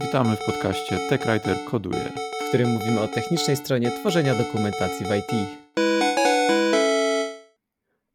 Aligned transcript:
Witamy 0.00 0.36
w 0.36 0.44
podcaście 0.44 0.98
TechWriter 1.08 1.56
Koduje, 1.70 2.12
w 2.44 2.48
którym 2.48 2.68
mówimy 2.68 3.00
o 3.00 3.08
technicznej 3.08 3.56
stronie 3.56 3.90
tworzenia 3.90 4.34
dokumentacji 4.34 5.06
w 5.06 5.10
IT. 5.10 5.58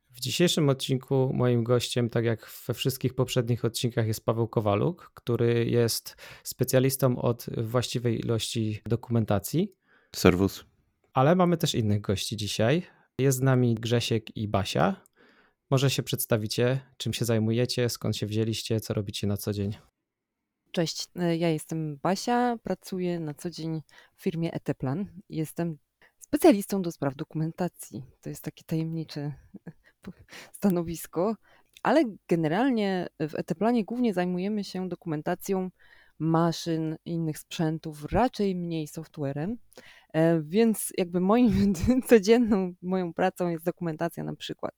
W 0.10 0.20
dzisiejszym 0.20 0.70
odcinku 0.70 1.32
moim 1.34 1.64
gościem, 1.64 2.10
tak 2.10 2.26
jak 2.26 2.52
we 2.68 2.74
wszystkich 2.74 3.14
poprzednich 3.16 3.66
odcinkach, 3.66 4.08
jest 4.08 4.26
Paweł 4.26 4.48
Kowaluk, 4.48 5.12
który 5.14 5.66
jest 5.66 6.16
specjalistą 6.44 7.22
od 7.22 7.46
właściwej 7.58 8.20
ilości 8.20 8.82
dokumentacji. 8.86 9.74
Serwus. 10.16 10.66
Ale 11.14 11.36
mamy 11.36 11.58
też 11.58 11.76
innych 11.76 12.02
gości 12.02 12.38
dzisiaj. 12.38 12.84
Jest 13.20 13.38
z 13.38 13.42
nami 13.42 13.76
Grzesiek 13.76 14.38
i 14.38 14.48
Basia. 14.48 15.02
Może 15.70 15.90
się 15.90 16.04
przedstawicie, 16.04 16.80
czym 16.98 17.14
się 17.14 17.26
zajmujecie, 17.26 17.90
skąd 17.90 18.18
się 18.18 18.26
wzięliście, 18.26 18.80
co 18.80 18.94
robicie 18.94 19.28
na 19.28 19.38
co 19.38 19.54
dzień. 19.54 19.74
Cześć, 20.74 21.08
e, 21.16 21.38
ja 21.38 21.50
jestem 21.50 21.98
Basia, 21.98 22.58
pracuję 22.64 23.20
na 23.20 23.34
co 23.34 23.50
dzień 23.50 23.82
w 24.16 24.24
firmie 24.24 24.54
Eteplan. 24.54 25.06
Jestem 25.30 25.78
specjalistą 26.20 26.82
do 26.82 26.92
spraw 26.92 27.16
dokumentacji. 27.16 28.04
To 28.22 28.30
jest 28.30 28.44
takie 28.44 28.64
tajemnicze 28.64 29.34
stanowisko, 30.58 31.36
ale 31.84 32.04
generalnie 32.28 33.08
w 33.20 33.36
Eteplanie 33.36 33.86
głównie 33.86 34.14
zajmujemy 34.14 34.64
się 34.64 34.90
dokumentacją 34.90 35.70
maszyn, 36.20 36.96
innych 37.06 37.40
sprzętów, 37.40 38.06
raczej 38.12 38.56
mniej 38.56 38.88
softwarem. 38.88 39.58
E, 40.14 40.42
więc 40.42 40.94
jakby 40.98 41.20
moim 41.20 41.74
codzienną 42.10 42.74
moją 42.82 43.14
pracą 43.14 43.50
jest 43.50 43.66
dokumentacja 43.66 44.24
na 44.24 44.36
przykład 44.36 44.74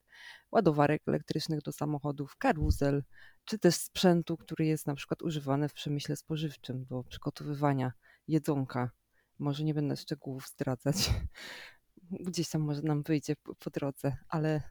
ładowarek 0.52 1.02
elektrycznych 1.06 1.62
do 1.62 1.72
samochodów, 1.72 2.36
karuzel, 2.36 3.02
czy 3.44 3.58
też 3.58 3.74
sprzętu, 3.74 4.36
który 4.36 4.66
jest 4.66 4.86
na 4.86 4.94
przykład 4.94 5.22
używany 5.22 5.68
w 5.68 5.72
przemyśle 5.72 6.16
spożywczym 6.16 6.84
do 6.84 7.04
przygotowywania 7.04 7.92
jedzonka. 8.28 8.90
Może 9.38 9.64
nie 9.64 9.74
będę 9.74 9.96
szczegółów 9.96 10.48
zdradzać. 10.48 10.96
Gdzieś 12.28 12.48
tam 12.48 12.62
może 12.62 12.82
nam 12.82 13.02
wyjdzie 13.02 13.36
po, 13.36 13.70
drodze, 13.70 14.16
ale 14.28 14.62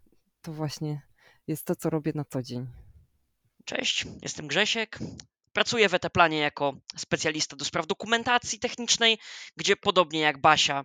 to 0.41 0.53
właśnie 0.53 1.01
jest 1.47 1.65
to, 1.65 1.75
co 1.75 1.89
robię 1.89 2.11
na 2.15 2.25
co 2.25 2.43
dzień. 2.43 2.67
Cześć, 3.65 4.05
jestem 4.21 4.47
Grzesiek. 4.47 4.99
Pracuję 5.53 5.89
w 5.89 5.93
Eteplanie 5.93 6.37
jako 6.37 6.73
specjalista 6.97 7.55
do 7.55 7.65
spraw 7.65 7.87
dokumentacji 7.87 8.59
technicznej, 8.59 9.17
gdzie 9.57 9.75
podobnie 9.75 10.19
jak 10.19 10.41
Basia 10.41 10.83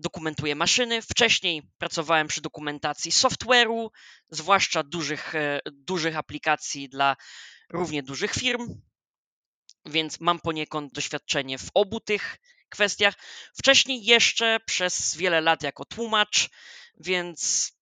dokumentuję 0.00 0.54
maszyny. 0.54 1.02
Wcześniej 1.02 1.62
pracowałem 1.78 2.26
przy 2.26 2.40
dokumentacji 2.40 3.12
software'u, 3.12 3.88
zwłaszcza 4.30 4.82
dużych, 4.82 5.34
e, 5.34 5.60
dużych 5.72 6.16
aplikacji 6.16 6.88
dla 6.88 7.16
równie 7.70 8.02
dużych 8.02 8.32
firm, 8.32 8.80
więc 9.86 10.20
mam 10.20 10.40
poniekąd 10.40 10.92
doświadczenie 10.92 11.58
w 11.58 11.70
obu 11.74 12.00
tych 12.00 12.36
kwestiach. 12.68 13.14
Wcześniej 13.58 14.04
jeszcze 14.04 14.60
przez 14.66 15.16
wiele 15.16 15.40
lat 15.40 15.62
jako 15.62 15.84
tłumacz, 15.84 16.48
więc 17.00 17.72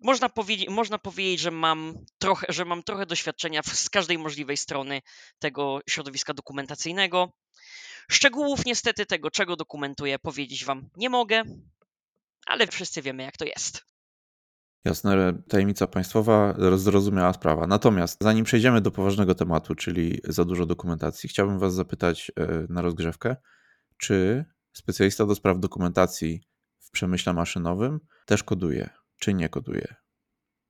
można 0.00 0.28
powiedzieć, 0.28 0.68
można 0.68 0.98
powiedzieć 0.98 1.40
że, 1.40 1.50
mam 1.50 2.04
trochę, 2.18 2.46
że 2.48 2.64
mam 2.64 2.82
trochę 2.82 3.06
doświadczenia 3.06 3.62
z 3.62 3.90
każdej 3.90 4.18
możliwej 4.18 4.56
strony 4.56 5.02
tego 5.38 5.80
środowiska 5.88 6.34
dokumentacyjnego. 6.34 7.32
Szczegółów 8.10 8.64
niestety 8.66 9.06
tego, 9.06 9.30
czego 9.30 9.56
dokumentuję, 9.56 10.18
powiedzieć 10.18 10.64
Wam 10.64 10.88
nie 10.96 11.10
mogę, 11.10 11.42
ale 12.46 12.66
wszyscy 12.66 13.02
wiemy, 13.02 13.22
jak 13.22 13.36
to 13.36 13.44
jest. 13.44 13.94
Jasne, 14.84 15.42
tajemnica 15.48 15.86
państwowa, 15.86 16.54
zrozumiała 16.76 17.32
sprawa. 17.32 17.66
Natomiast 17.66 18.18
zanim 18.20 18.44
przejdziemy 18.44 18.80
do 18.80 18.90
poważnego 18.90 19.34
tematu, 19.34 19.74
czyli 19.74 20.20
za 20.24 20.44
dużo 20.44 20.66
dokumentacji, 20.66 21.28
chciałbym 21.28 21.58
Was 21.58 21.74
zapytać 21.74 22.32
e, 22.36 22.66
na 22.68 22.82
rozgrzewkę, 22.82 23.36
czy 23.96 24.44
specjalista 24.72 25.26
do 25.26 25.34
spraw 25.34 25.58
dokumentacji 25.58 26.40
w 26.78 26.90
przemyśle 26.90 27.32
maszynowym 27.32 28.00
też 28.26 28.42
koduje, 28.42 28.90
czy 29.18 29.34
nie 29.34 29.48
koduje? 29.48 29.94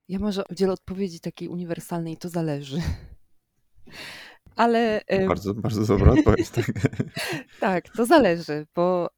Ja 0.09 0.19
może 0.19 0.45
udzielę 0.51 0.73
odpowiedzi 0.73 1.21
takiej 1.21 1.49
uniwersalnej, 1.49 2.17
to 2.17 2.29
zależy. 2.29 2.79
Ale. 4.57 5.01
Bardzo, 5.29 5.55
bardzo 5.55 5.87
dobra 5.97 6.13
odpowiedź. 6.13 6.51
Tak. 6.51 6.67
tak, 7.61 7.89
to 7.89 8.07
zależy, 8.07 8.67
bo 8.75 9.09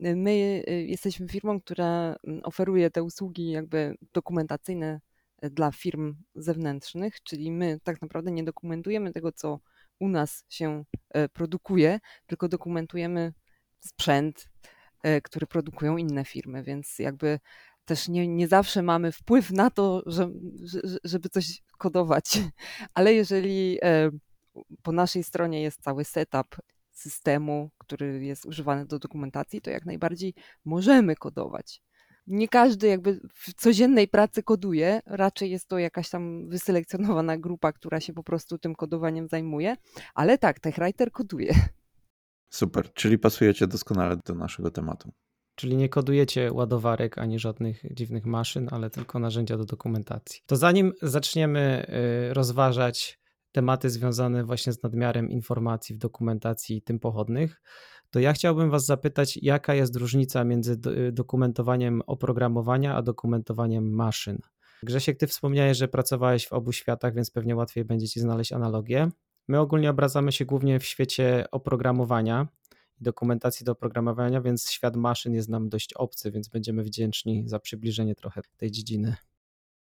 my 0.00 0.30
y, 0.68 0.86
jesteśmy 0.88 1.28
firmą, 1.28 1.60
która 1.60 2.16
mm, 2.26 2.40
oferuje 2.44 2.90
te 2.90 3.02
usługi 3.02 3.50
jakby 3.50 3.94
dokumentacyjne 4.12 5.00
e, 5.42 5.50
dla 5.50 5.72
firm 5.72 6.14
zewnętrznych, 6.34 7.22
czyli 7.22 7.50
my 7.50 7.78
tak 7.82 8.02
naprawdę 8.02 8.30
nie 8.30 8.44
dokumentujemy 8.44 9.12
tego, 9.12 9.32
co 9.32 9.60
u 9.98 10.08
nas 10.08 10.44
się 10.48 10.84
e, 11.10 11.28
produkuje, 11.28 12.00
tylko 12.26 12.48
dokumentujemy 12.48 13.32
sprzęt, 13.80 14.48
e, 15.02 15.20
który 15.20 15.46
produkują 15.46 15.96
inne 15.96 16.24
firmy, 16.24 16.62
więc 16.62 16.98
jakby 16.98 17.38
też 17.84 18.08
nie, 18.08 18.28
nie 18.28 18.48
zawsze 18.48 18.82
mamy 18.82 19.12
wpływ 19.12 19.50
na 19.50 19.70
to, 19.70 20.02
że, 20.06 20.30
żeby 21.04 21.28
coś 21.28 21.62
kodować, 21.78 22.38
ale 22.94 23.14
jeżeli 23.14 23.78
po 24.82 24.92
naszej 24.92 25.24
stronie 25.24 25.62
jest 25.62 25.82
cały 25.82 26.04
setup 26.04 26.56
systemu, 26.90 27.70
który 27.78 28.24
jest 28.24 28.46
używany 28.46 28.86
do 28.86 28.98
dokumentacji, 28.98 29.60
to 29.60 29.70
jak 29.70 29.86
najbardziej 29.86 30.34
możemy 30.64 31.16
kodować. 31.16 31.82
Nie 32.26 32.48
każdy 32.48 32.86
jakby 32.86 33.20
w 33.34 33.54
codziennej 33.54 34.08
pracy 34.08 34.42
koduje, 34.42 35.00
raczej 35.06 35.50
jest 35.50 35.68
to 35.68 35.78
jakaś 35.78 36.10
tam 36.10 36.48
wyselekcjonowana 36.48 37.38
grupa, 37.38 37.72
która 37.72 38.00
się 38.00 38.12
po 38.12 38.22
prostu 38.22 38.58
tym 38.58 38.74
kodowaniem 38.74 39.28
zajmuje, 39.28 39.76
ale 40.14 40.38
tak, 40.38 40.60
TechWriter 40.60 41.12
koduje. 41.12 41.54
Super, 42.50 42.92
czyli 42.92 43.18
pasujecie 43.18 43.66
doskonale 43.66 44.16
do 44.26 44.34
naszego 44.34 44.70
tematu. 44.70 45.12
Czyli 45.54 45.76
nie 45.76 45.88
kodujecie 45.88 46.52
ładowarek 46.52 47.18
ani 47.18 47.38
żadnych 47.38 47.82
dziwnych 47.90 48.26
maszyn, 48.26 48.68
ale 48.70 48.90
tylko 48.90 49.18
narzędzia 49.18 49.56
do 49.56 49.64
dokumentacji. 49.64 50.40
To 50.46 50.56
zanim 50.56 50.92
zaczniemy 51.02 51.86
y, 52.30 52.34
rozważać 52.34 53.21
tematy 53.52 53.90
związane 53.90 54.44
właśnie 54.44 54.72
z 54.72 54.82
nadmiarem 54.82 55.30
informacji 55.30 55.94
w 55.94 55.98
dokumentacji 55.98 56.76
i 56.76 56.82
tym 56.82 56.98
pochodnych, 56.98 57.62
to 58.10 58.20
ja 58.20 58.32
chciałbym 58.32 58.70
Was 58.70 58.86
zapytać, 58.86 59.38
jaka 59.42 59.74
jest 59.74 59.96
różnica 59.96 60.44
między 60.44 60.76
dokumentowaniem 61.12 62.02
oprogramowania 62.06 62.94
a 62.94 63.02
dokumentowaniem 63.02 63.92
maszyn. 63.92 64.38
Grzesiek, 64.82 65.18
Ty 65.18 65.26
wspomniałeś, 65.26 65.78
że 65.78 65.88
pracowałeś 65.88 66.48
w 66.48 66.52
obu 66.52 66.72
światach, 66.72 67.14
więc 67.14 67.30
pewnie 67.30 67.56
łatwiej 67.56 67.84
będzie 67.84 68.08
Ci 68.08 68.20
znaleźć 68.20 68.52
analogię. 68.52 69.08
My 69.48 69.60
ogólnie 69.60 69.90
obracamy 69.90 70.32
się 70.32 70.44
głównie 70.44 70.80
w 70.80 70.84
świecie 70.84 71.44
oprogramowania 71.50 72.48
dokumentacji 73.00 73.64
do 73.64 73.72
oprogramowania, 73.72 74.40
więc 74.40 74.70
świat 74.70 74.96
maszyn 74.96 75.34
jest 75.34 75.48
nam 75.48 75.68
dość 75.68 75.92
obcy, 75.92 76.30
więc 76.30 76.48
będziemy 76.48 76.82
wdzięczni 76.82 77.42
za 77.46 77.58
przybliżenie 77.58 78.14
trochę 78.14 78.40
tej 78.56 78.70
dziedziny 78.70 79.16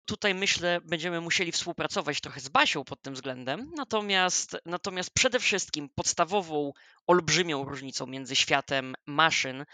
tutaj 0.09 0.35
myślę, 0.35 0.81
będziemy 0.85 1.21
musieli 1.21 1.53
współpracować 1.53 2.21
trochę 2.21 2.41
z 2.41 2.49
Basią 2.49 2.85
pod 2.85 3.03
tym 3.03 3.15
względem. 3.15 3.73
Natomiast, 3.77 4.57
natomiast 4.65 5.11
przede 5.11 5.41
wszystkim 5.41 5.89
podstawową, 5.95 6.73
olbrzymią 7.07 7.65
różnicą 7.65 8.07
między 8.07 8.37
światem 8.37 8.95
maszyn 9.07 9.65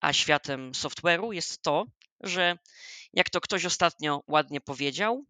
a 0.00 0.12
światem 0.12 0.72
software'u 0.72 1.32
jest 1.32 1.62
to, 1.62 1.86
że 2.20 2.58
jak 3.12 3.30
to 3.30 3.40
ktoś 3.40 3.64
ostatnio 3.64 4.22
ładnie 4.26 4.60
powiedział, 4.60 5.24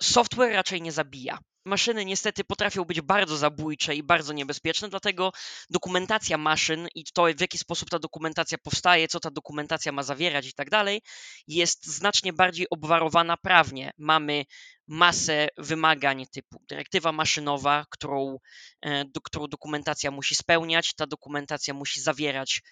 software 0.00 0.52
raczej 0.52 0.82
nie 0.82 0.92
zabija. 0.92 1.38
Maszyny 1.64 2.04
niestety 2.04 2.44
potrafią 2.44 2.84
być 2.84 3.00
bardzo 3.00 3.36
zabójcze 3.36 3.94
i 3.94 4.02
bardzo 4.02 4.32
niebezpieczne, 4.32 4.88
dlatego 4.88 5.32
dokumentacja 5.70 6.38
maszyn 6.38 6.88
i 6.94 7.04
to, 7.14 7.24
w 7.36 7.40
jaki 7.40 7.58
sposób 7.58 7.90
ta 7.90 7.98
dokumentacja 7.98 8.58
powstaje, 8.58 9.08
co 9.08 9.20
ta 9.20 9.30
dokumentacja 9.30 9.92
ma 9.92 10.02
zawierać 10.02 10.46
i 10.46 10.54
tak 10.54 10.70
dalej, 10.70 11.02
jest 11.48 11.86
znacznie 11.86 12.32
bardziej 12.32 12.66
obwarowana 12.70 13.36
prawnie. 13.36 13.90
Mamy 13.98 14.44
masę 14.88 15.48
wymagań 15.58 16.26
typu 16.32 16.62
dyrektywa 16.68 17.12
maszynowa, 17.12 17.84
którą, 17.90 18.38
e, 18.82 19.04
do, 19.04 19.20
którą 19.20 19.46
dokumentacja 19.46 20.10
musi 20.10 20.34
spełniać. 20.34 20.94
Ta 20.94 21.06
dokumentacja 21.06 21.74
musi 21.74 22.00
zawierać 22.00 22.62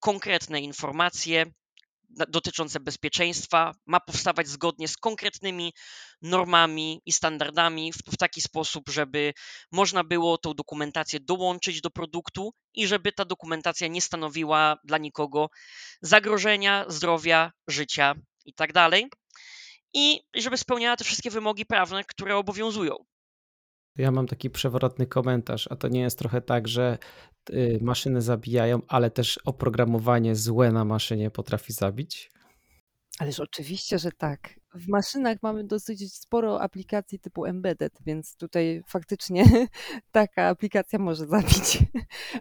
konkretne 0.00 0.60
informacje, 0.60 1.46
dotyczące 2.08 2.80
bezpieczeństwa 2.80 3.74
ma 3.86 4.00
powstawać 4.00 4.48
zgodnie 4.48 4.88
z 4.88 4.96
konkretnymi 4.96 5.72
normami 6.22 7.00
i 7.06 7.12
standardami 7.12 7.92
w, 7.92 7.96
w, 7.96 8.16
taki 8.16 8.40
sposób, 8.40 8.88
żeby 8.88 9.34
można 9.72 10.04
było 10.04 10.38
tą 10.38 10.54
dokumentację 10.54 11.20
dołączyć 11.20 11.80
do 11.80 11.90
produktu 11.90 12.54
i 12.74 12.86
żeby 12.86 13.12
ta 13.12 13.24
dokumentacja 13.24 13.88
nie 13.88 14.00
stanowiła 14.00 14.76
dla 14.84 14.98
nikogo 14.98 15.50
zagrożenia 16.02 16.84
zdrowia, 16.88 17.52
życia 17.68 18.14
itd. 18.44 18.72
Tak 18.72 18.92
I 19.94 20.20
żeby 20.34 20.58
spełniała 20.58 20.96
te 20.96 21.04
wszystkie 21.04 21.30
wymogi 21.30 21.66
prawne, 21.66 22.04
które 22.04 22.36
obowiązują. 22.36 22.96
Ja 23.98 24.10
mam 24.10 24.26
taki 24.26 24.50
przewrotny 24.50 25.06
komentarz, 25.06 25.68
a 25.70 25.76
to 25.76 25.88
nie 25.88 26.00
jest 26.00 26.18
trochę 26.18 26.40
tak, 26.40 26.68
że 26.68 26.98
y, 27.50 27.78
maszyny 27.82 28.22
zabijają, 28.22 28.80
ale 28.88 29.10
też 29.10 29.38
oprogramowanie 29.38 30.36
złe 30.36 30.72
na 30.72 30.84
maszynie 30.84 31.30
potrafi 31.30 31.72
zabić? 31.72 32.30
Ależ 33.18 33.40
oczywiście, 33.40 33.98
że 33.98 34.12
tak. 34.12 34.60
w 34.74 34.88
maszynach 34.88 35.38
mamy 35.42 35.64
dosyć 35.64 36.14
sporo 36.14 36.60
aplikacji 36.60 37.18
typu 37.18 37.44
embedded, 37.44 37.92
więc 38.06 38.36
tutaj 38.36 38.82
faktycznie 38.86 39.44
taka 40.12 40.48
aplikacja 40.48 40.98
może 40.98 41.26
zabić. 41.26 41.78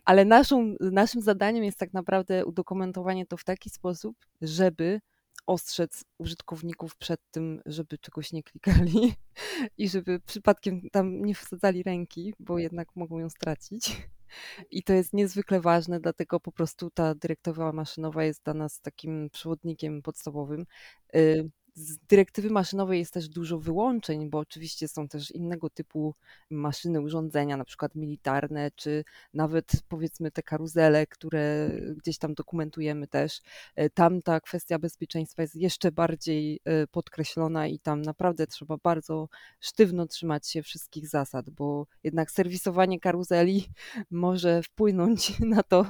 Ale 0.05 0.25
naszą, 0.25 0.75
naszym 0.79 1.21
zadaniem 1.21 1.63
jest 1.63 1.79
tak 1.79 1.93
naprawdę 1.93 2.45
udokumentowanie 2.45 3.25
to 3.25 3.37
w 3.37 3.43
taki 3.43 3.69
sposób, 3.69 4.17
żeby 4.41 4.99
ostrzec 5.47 6.03
użytkowników 6.17 6.95
przed 6.95 7.19
tym, 7.31 7.61
żeby 7.65 7.97
czegoś 7.97 8.31
nie 8.33 8.43
klikali 8.43 9.13
i 9.77 9.89
żeby 9.89 10.19
przypadkiem 10.19 10.81
tam 10.91 11.25
nie 11.25 11.35
wsadzali 11.35 11.83
ręki, 11.83 12.33
bo 12.39 12.59
jednak 12.59 12.95
mogą 12.95 13.19
ją 13.19 13.29
stracić. 13.29 14.07
I 14.71 14.83
to 14.83 14.93
jest 14.93 15.13
niezwykle 15.13 15.61
ważne, 15.61 15.99
dlatego 15.99 16.39
po 16.39 16.51
prostu 16.51 16.89
ta 16.89 17.15
dyrektywa 17.15 17.71
maszynowa 17.71 18.23
jest 18.23 18.43
dla 18.43 18.53
nas 18.53 18.81
takim 18.81 19.29
przewodnikiem 19.29 20.01
podstawowym. 20.01 20.65
Z 21.79 21.97
dyrektywy 21.97 22.49
maszynowej 22.49 22.99
jest 22.99 23.13
też 23.13 23.29
dużo 23.29 23.59
wyłączeń, 23.59 24.29
bo 24.29 24.39
oczywiście 24.39 24.87
są 24.87 25.07
też 25.07 25.31
innego 25.31 25.69
typu 25.69 26.15
maszyny, 26.49 27.01
urządzenia, 27.01 27.57
na 27.57 27.65
przykład 27.65 27.95
militarne, 27.95 28.71
czy 28.75 29.03
nawet 29.33 29.71
powiedzmy 29.87 30.31
te 30.31 30.43
karuzele, 30.43 31.07
które 31.07 31.71
gdzieś 31.97 32.17
tam 32.17 32.33
dokumentujemy 32.33 33.07
też. 33.07 33.41
E, 33.75 33.89
tam 33.89 34.21
ta 34.21 34.39
kwestia 34.39 34.79
bezpieczeństwa 34.79 35.41
jest 35.41 35.55
jeszcze 35.55 35.91
bardziej 35.91 36.59
e, 36.65 36.87
podkreślona 36.87 37.67
i 37.67 37.79
tam 37.79 38.01
naprawdę 38.01 38.47
trzeba 38.47 38.77
bardzo 38.77 39.29
sztywno 39.59 40.07
trzymać 40.07 40.49
się 40.49 40.63
wszystkich 40.63 41.07
zasad, 41.07 41.49
bo 41.49 41.87
jednak 42.03 42.31
serwisowanie 42.31 42.99
karuzeli 42.99 43.67
może 44.11 44.63
wpłynąć 44.63 45.39
na 45.55 45.63
to, 45.63 45.85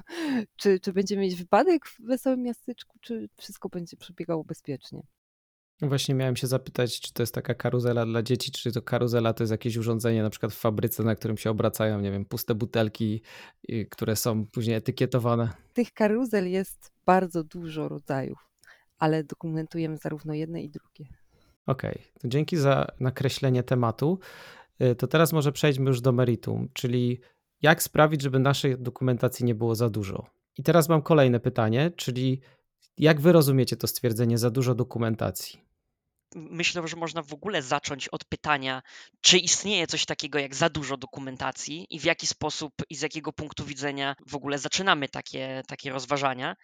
czy, 0.56 0.80
czy 0.80 0.94
będziemy 0.94 1.22
mieć 1.22 1.36
wypadek 1.36 1.88
w 1.88 2.02
wesołym 2.02 2.42
miasteczku, 2.42 2.98
czy 3.02 3.30
wszystko 3.38 3.70
będzie 3.70 3.98
przebiegało 3.98 4.44
bezpiecznie. 4.44 5.17
Właśnie 5.82 6.16
miałem 6.16 6.36
się 6.36 6.48
zapytać, 6.48 7.00
czy 7.00 7.14
to 7.14 7.24
jest 7.24 7.34
taka 7.34 7.54
karuzela 7.54 8.06
dla 8.06 8.24
dzieci, 8.24 8.52
czy 8.52 8.72
to 8.72 8.82
karuzela 8.82 9.34
to 9.34 9.44
jest 9.44 9.52
jakieś 9.52 9.78
urządzenie 9.78 10.24
na 10.24 10.30
przykład 10.30 10.54
w 10.54 10.58
fabryce, 10.58 11.04
na 11.04 11.16
którym 11.16 11.38
się 11.38 11.50
obracają, 11.50 12.02
nie 12.02 12.12
wiem, 12.12 12.26
puste 12.26 12.56
butelki, 12.56 13.22
które 13.90 14.16
są 14.16 14.46
później 14.46 14.76
etykietowane. 14.76 15.50
Tych 15.74 15.94
karuzel 15.94 16.52
jest 16.52 16.92
bardzo 17.06 17.44
dużo 17.44 17.90
rodzajów, 17.90 18.50
ale 19.00 19.24
dokumentujemy 19.24 19.98
zarówno 19.98 20.34
jedne 20.34 20.62
i 20.62 20.70
drugie. 20.70 21.06
Okej, 21.66 21.92
okay. 21.92 22.22
to 22.22 22.28
dzięki 22.28 22.58
za 22.58 22.88
nakreślenie 23.00 23.64
tematu. 23.64 24.20
Y, 24.82 24.96
to 24.96 25.08
teraz 25.08 25.34
może 25.34 25.52
przejdźmy 25.52 25.86
już 25.86 26.02
do 26.02 26.12
meritum, 26.12 26.70
czyli 26.74 27.20
jak 27.62 27.84
sprawić, 27.84 28.22
żeby 28.22 28.40
naszej 28.40 28.78
dokumentacji 28.80 29.46
nie 29.46 29.56
było 29.56 29.76
za 29.76 29.90
dużo. 29.90 30.26
I 30.58 30.64
teraz 30.64 30.90
mam 30.90 31.02
kolejne 31.02 31.40
pytanie, 31.40 31.92
czyli 31.96 32.42
jak 32.98 33.22
wy 33.22 33.32
rozumiecie 33.32 33.78
to 33.78 33.88
stwierdzenie 33.88 34.38
za 34.38 34.50
dużo 34.50 34.76
dokumentacji? 34.76 35.67
Myślę, 36.36 36.88
że 36.88 36.96
można 36.96 37.22
w 37.22 37.34
ogóle 37.34 37.62
zacząć 37.62 38.08
od 38.08 38.26
pytania, 38.26 38.82
czy 39.22 39.38
istnieje 39.38 39.88
coś 39.88 40.06
takiego 40.06 40.40
jak 40.40 40.56
za 40.56 40.70
dużo 40.70 40.98
dokumentacji 40.98 41.88
i 41.90 42.00
w 42.00 42.04
jaki 42.04 42.28
sposób 42.28 42.74
i 42.90 42.96
z 42.96 43.02
jakiego 43.02 43.34
punktu 43.34 43.66
widzenia 43.66 44.16
w 44.28 44.36
ogóle 44.36 44.60
zaczynamy 44.60 45.10
takie, 45.10 45.64
takie 45.68 45.92
rozważania. 45.92 46.56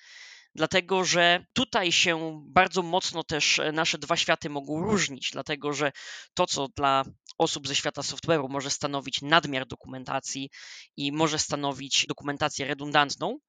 Dlatego, 0.56 1.06
że 1.06 1.46
tutaj 1.54 1.92
się 1.92 2.44
bardzo 2.46 2.82
mocno 2.82 3.24
też 3.24 3.62
nasze 3.74 3.98
dwa 3.98 4.18
światy 4.18 4.50
mogą 4.50 4.82
różnić, 4.82 5.30
dlatego 5.32 5.74
że 5.74 5.92
to, 6.34 6.48
co 6.48 6.68
dla 6.76 7.04
osób 7.38 7.68
ze 7.68 7.76
świata 7.76 8.02
software'u 8.02 8.50
może 8.50 8.70
stanowić 8.70 9.22
nadmiar 9.22 9.68
dokumentacji 9.68 10.50
i 10.98 11.12
może 11.12 11.40
stanowić 11.40 12.06
dokumentację 12.08 12.68
redundantną, 12.68 13.40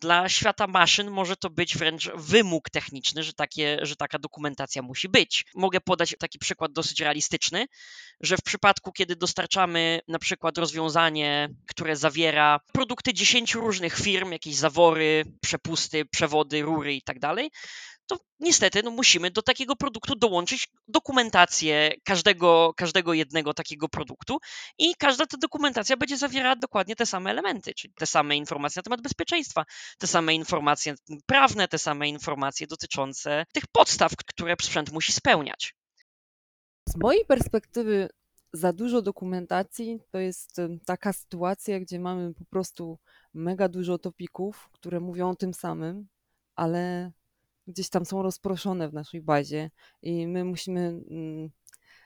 dla 0.00 0.28
świata 0.28 0.66
maszyn 0.66 1.10
może 1.10 1.36
to 1.36 1.50
być 1.50 1.76
wręcz 1.76 2.10
wymóg 2.14 2.70
techniczny, 2.70 3.22
że, 3.22 3.32
takie, 3.32 3.78
że 3.82 3.96
taka 3.96 4.18
dokumentacja 4.18 4.82
musi 4.82 5.08
być. 5.08 5.44
Mogę 5.54 5.80
podać 5.80 6.14
taki 6.18 6.38
przykład 6.38 6.72
dosyć 6.72 7.00
realistyczny, 7.00 7.66
że 8.20 8.36
w 8.36 8.42
przypadku, 8.42 8.92
kiedy 8.92 9.16
dostarczamy 9.16 10.00
na 10.08 10.18
przykład 10.18 10.58
rozwiązanie, 10.58 11.48
które 11.66 11.96
zawiera 11.96 12.60
produkty 12.72 13.14
10 13.14 13.54
różnych 13.54 13.96
firm, 13.96 14.32
jakieś 14.32 14.54
zawory, 14.54 15.24
przepusty, 15.40 16.04
przewody, 16.04 16.62
rury 16.62 16.94
i 16.94 17.02
tak 17.02 17.18
to 18.08 18.18
niestety 18.40 18.82
no, 18.82 18.90
musimy 18.90 19.30
do 19.30 19.42
takiego 19.42 19.76
produktu 19.76 20.16
dołączyć 20.16 20.68
dokumentację 20.88 21.92
każdego, 22.04 22.72
każdego 22.76 23.14
jednego 23.14 23.54
takiego 23.54 23.88
produktu 23.88 24.38
i 24.78 24.94
każda 24.94 25.26
ta 25.26 25.36
dokumentacja 25.36 25.96
będzie 25.96 26.16
zawierała 26.16 26.56
dokładnie 26.56 26.96
te 26.96 27.06
same 27.06 27.30
elementy, 27.30 27.74
czyli 27.74 27.94
te 27.94 28.06
same 28.06 28.36
informacje 28.36 28.80
na 28.80 28.82
temat 28.82 29.00
bezpieczeństwa, 29.00 29.64
te 29.98 30.06
same 30.06 30.34
informacje 30.34 30.94
prawne, 31.26 31.68
te 31.68 31.78
same 31.78 32.08
informacje 32.08 32.66
dotyczące 32.66 33.44
tych 33.52 33.66
podstaw, 33.66 34.16
które 34.16 34.54
sprzęt 34.62 34.92
musi 34.92 35.12
spełniać. 35.12 35.74
Z 36.88 36.96
mojej 36.96 37.24
perspektywy 37.24 38.08
za 38.52 38.72
dużo 38.72 39.02
dokumentacji 39.02 40.00
to 40.10 40.18
jest 40.18 40.56
taka 40.86 41.12
sytuacja, 41.12 41.80
gdzie 41.80 42.00
mamy 42.00 42.34
po 42.34 42.44
prostu 42.44 42.98
mega 43.34 43.68
dużo 43.68 43.98
topików, 43.98 44.68
które 44.72 45.00
mówią 45.00 45.30
o 45.30 45.36
tym 45.36 45.54
samym, 45.54 46.08
ale 46.56 47.12
gdzieś 47.68 47.88
tam 47.88 48.04
są 48.04 48.22
rozproszone 48.22 48.88
w 48.88 48.94
naszej 48.94 49.22
bazie 49.22 49.70
i 50.02 50.26
my 50.26 50.44
musimy 50.44 50.80
mm, 50.80 51.50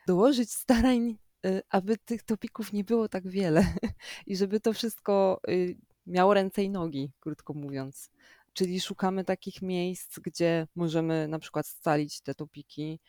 dołożyć 0.07 0.53
starań, 0.53 1.17
y, 1.45 1.61
aby 1.69 1.97
tych 1.97 2.23
topików 2.23 2.73
nie 2.73 2.83
było 2.83 3.09
tak 3.09 3.27
wiele 3.27 3.65
i 4.27 4.35
żeby 4.37 4.59
to 4.59 4.73
wszystko 4.73 5.41
y, 5.49 5.77
miało 6.07 6.33
ręce 6.33 6.63
i 6.63 6.69
nogi, 6.69 7.11
krótko 7.19 7.53
mówiąc. 7.53 8.09
Czyli 8.53 8.81
szukamy 8.81 9.23
takich 9.23 9.61
miejsc, 9.61 10.19
gdzie 10.19 10.67
możemy 10.75 11.27
na 11.27 11.39
przykład 11.39 11.67
scalić 11.67 12.21
te 12.21 12.35
topiki. 12.35 12.99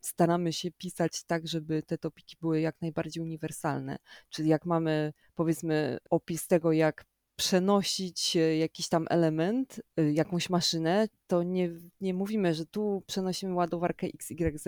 Staramy 0.00 0.52
się 0.52 0.70
pisać 0.70 1.24
tak, 1.24 1.48
żeby 1.48 1.82
te 1.82 1.98
topiki 1.98 2.36
były 2.40 2.60
jak 2.60 2.80
najbardziej 2.80 3.22
uniwersalne. 3.22 3.96
Czyli 4.30 4.48
jak 4.48 4.66
mamy 4.66 5.12
powiedzmy 5.34 5.98
opis 6.10 6.46
tego, 6.46 6.72
jak 6.72 7.04
przenosić 7.36 8.36
e, 8.36 8.56
jakiś 8.56 8.88
tam 8.88 9.06
element, 9.10 9.80
e, 9.96 10.12
jakąś 10.12 10.50
maszynę, 10.50 11.08
to 11.26 11.42
nie, 11.42 11.70
nie 12.00 12.14
mówimy, 12.14 12.54
że 12.54 12.66
tu 12.66 13.02
przenosimy 13.06 13.54
ładowarkę 13.54 14.06
XYZ, 14.06 14.66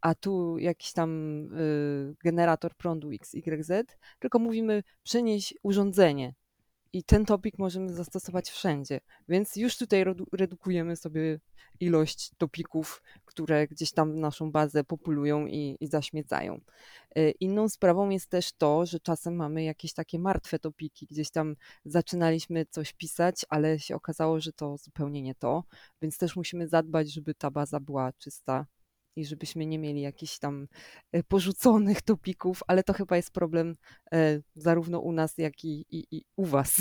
a 0.00 0.14
tu 0.14 0.58
jakiś 0.58 0.92
tam 0.92 1.40
y, 1.58 2.16
generator 2.24 2.74
prądu 2.74 3.10
XYZ, 3.10 3.72
tylko 4.18 4.38
mówimy 4.38 4.82
przenieść 5.02 5.54
urządzenie 5.62 6.34
i 6.92 7.04
ten 7.04 7.24
topik 7.24 7.58
możemy 7.58 7.92
zastosować 7.92 8.50
wszędzie. 8.50 9.00
Więc 9.28 9.56
już 9.56 9.76
tutaj 9.76 10.04
redukujemy 10.32 10.96
sobie 10.96 11.40
ilość 11.80 12.30
topików, 12.38 13.02
które 13.24 13.68
gdzieś 13.68 13.92
tam 13.92 14.20
naszą 14.20 14.52
bazę 14.52 14.84
populują 14.84 15.46
i, 15.46 15.76
i 15.80 15.86
zaśmiecają. 15.86 16.60
E, 17.16 17.30
inną 17.30 17.68
sprawą 17.68 18.08
jest 18.08 18.30
też 18.30 18.52
to, 18.52 18.86
że 18.86 19.00
czasem 19.00 19.36
mamy 19.36 19.62
jakieś 19.64 19.92
takie 19.92 20.18
martwe 20.18 20.58
topiki. 20.58 21.06
Gdzieś 21.06 21.30
tam 21.30 21.56
zaczynaliśmy 21.84 22.66
coś 22.66 22.92
pisać, 22.92 23.46
ale 23.48 23.78
się 23.78 23.96
okazało, 23.96 24.40
że 24.40 24.52
to 24.52 24.76
zupełnie 24.76 25.22
nie 25.22 25.34
to, 25.34 25.64
więc 26.02 26.18
też 26.18 26.36
musimy 26.36 26.68
zadbać, 26.68 27.12
żeby 27.12 27.34
ta 27.34 27.50
baza 27.50 27.80
była 27.80 28.12
czysta 28.12 28.66
i 29.16 29.24
żebyśmy 29.24 29.66
nie 29.66 29.78
mieli 29.78 30.00
jakichś 30.00 30.38
tam 30.38 30.68
e, 31.12 31.22
porzuconych 31.22 32.02
topików, 32.02 32.62
ale 32.66 32.82
to 32.82 32.92
chyba 32.92 33.16
jest 33.16 33.30
problem 33.30 33.76
e, 34.12 34.40
zarówno 34.56 35.00
u 35.00 35.12
nas, 35.12 35.38
jak 35.38 35.64
i, 35.64 35.86
i, 35.90 36.06
i 36.10 36.24
u 36.36 36.44
Was 36.44 36.76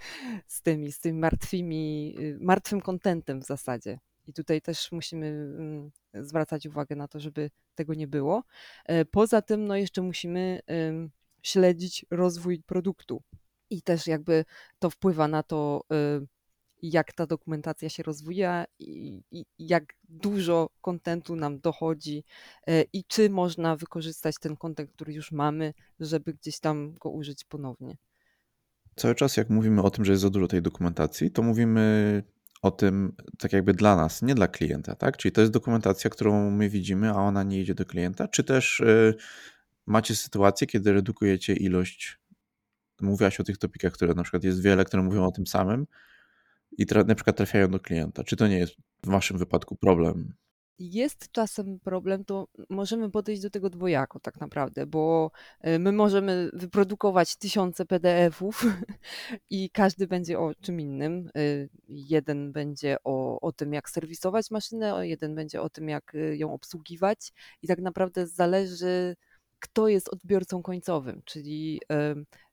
z 0.46 0.62
tymi, 0.62 0.92
z 0.92 0.98
tymi 0.98 1.18
martwymi, 1.18 2.14
y, 2.18 2.38
martwym 2.40 2.80
kontentem 2.80 3.40
w 3.40 3.44
zasadzie. 3.44 3.98
I 4.26 4.32
tutaj 4.32 4.62
też 4.62 4.92
musimy 4.92 5.26
mm, 5.26 5.90
zwracać 6.14 6.66
uwagę 6.66 6.96
na 6.96 7.08
to, 7.08 7.20
żeby 7.20 7.50
tego 7.74 7.94
nie 7.94 8.08
było. 8.08 8.42
E, 8.84 9.04
poza 9.04 9.42
tym, 9.42 9.66
no 9.66 9.76
jeszcze 9.76 10.02
musimy 10.02 10.60
śledzić 11.42 12.06
rozwój 12.10 12.62
produktu. 12.62 13.22
I 13.70 13.82
też 13.82 14.06
jakby 14.06 14.44
to 14.78 14.90
wpływa 14.90 15.28
na 15.28 15.42
to, 15.42 15.84
jak 16.90 17.12
ta 17.12 17.26
dokumentacja 17.26 17.88
się 17.88 18.02
rozwija 18.02 18.64
i, 18.78 19.22
i 19.30 19.44
jak 19.58 19.94
dużo 20.08 20.70
kontentu 20.80 21.36
nam 21.36 21.60
dochodzi 21.60 22.24
e, 22.66 22.82
i 22.92 23.04
czy 23.04 23.30
można 23.30 23.76
wykorzystać 23.76 24.34
ten 24.40 24.56
kontent, 24.56 24.90
który 24.90 25.12
już 25.12 25.32
mamy, 25.32 25.74
żeby 26.00 26.34
gdzieś 26.34 26.60
tam 26.60 26.94
go 26.94 27.10
użyć 27.10 27.44
ponownie. 27.44 27.96
Cały 28.96 29.14
czas 29.14 29.36
jak 29.36 29.50
mówimy 29.50 29.82
o 29.82 29.90
tym, 29.90 30.04
że 30.04 30.12
jest 30.12 30.22
za 30.22 30.30
dużo 30.30 30.48
tej 30.48 30.62
dokumentacji, 30.62 31.30
to 31.30 31.42
mówimy 31.42 32.22
o 32.62 32.70
tym 32.70 33.12
tak 33.38 33.52
jakby 33.52 33.74
dla 33.74 33.96
nas, 33.96 34.22
nie 34.22 34.34
dla 34.34 34.48
klienta, 34.48 34.94
tak? 34.94 35.16
Czyli 35.16 35.32
to 35.32 35.40
jest 35.40 35.52
dokumentacja, 35.52 36.10
którą 36.10 36.50
my 36.50 36.68
widzimy, 36.68 37.10
a 37.10 37.14
ona 37.14 37.42
nie 37.42 37.60
idzie 37.60 37.74
do 37.74 37.84
klienta, 37.84 38.28
czy 38.28 38.44
też 38.44 38.80
y, 38.80 39.14
macie 39.86 40.16
sytuację, 40.16 40.66
kiedy 40.66 40.92
redukujecie 40.92 41.54
ilość, 41.54 42.18
mówiłaś 43.00 43.40
o 43.40 43.44
tych 43.44 43.58
topikach, 43.58 43.92
które 43.92 44.14
na 44.14 44.22
przykład 44.22 44.44
jest 44.44 44.62
wiele, 44.62 44.84
które 44.84 45.02
mówią 45.02 45.24
o 45.24 45.32
tym 45.32 45.46
samym, 45.46 45.86
i 46.78 46.86
tra- 46.86 47.06
na 47.06 47.14
przykład 47.14 47.36
trafiają 47.36 47.68
do 47.68 47.80
klienta. 47.80 48.24
Czy 48.24 48.36
to 48.36 48.46
nie 48.46 48.58
jest 48.58 48.74
w 49.02 49.08
waszym 49.10 49.38
wypadku 49.38 49.76
problem? 49.76 50.34
jest 50.78 51.32
czasem 51.32 51.80
problem, 51.80 52.24
to 52.24 52.48
możemy 52.70 53.10
podejść 53.10 53.42
do 53.42 53.50
tego 53.50 53.70
dwojako 53.70 54.20
tak 54.20 54.40
naprawdę, 54.40 54.86
bo 54.86 55.30
e, 55.60 55.78
my 55.78 55.92
możemy 55.92 56.50
wyprodukować 56.52 57.36
tysiące 57.36 57.86
PDF-ów 57.86 58.64
i 59.50 59.70
każdy 59.70 60.06
będzie 60.06 60.38
o 60.38 60.54
czym 60.54 60.80
innym. 60.80 61.30
E, 61.36 61.40
jeden 61.88 62.52
będzie 62.52 62.96
o, 63.04 63.40
o 63.40 63.52
tym, 63.52 63.72
jak 63.72 63.90
serwisować 63.90 64.50
maszynę, 64.50 65.08
jeden 65.08 65.34
będzie 65.34 65.62
o 65.62 65.70
tym, 65.70 65.88
jak 65.88 66.14
e, 66.14 66.36
ją 66.36 66.52
obsługiwać 66.52 67.32
i 67.62 67.66
tak 67.66 67.78
naprawdę 67.78 68.26
zależy 68.26 69.16
kto 69.64 69.88
jest 69.88 70.08
odbiorcą 70.08 70.62
końcowym, 70.62 71.22
czyli 71.24 71.80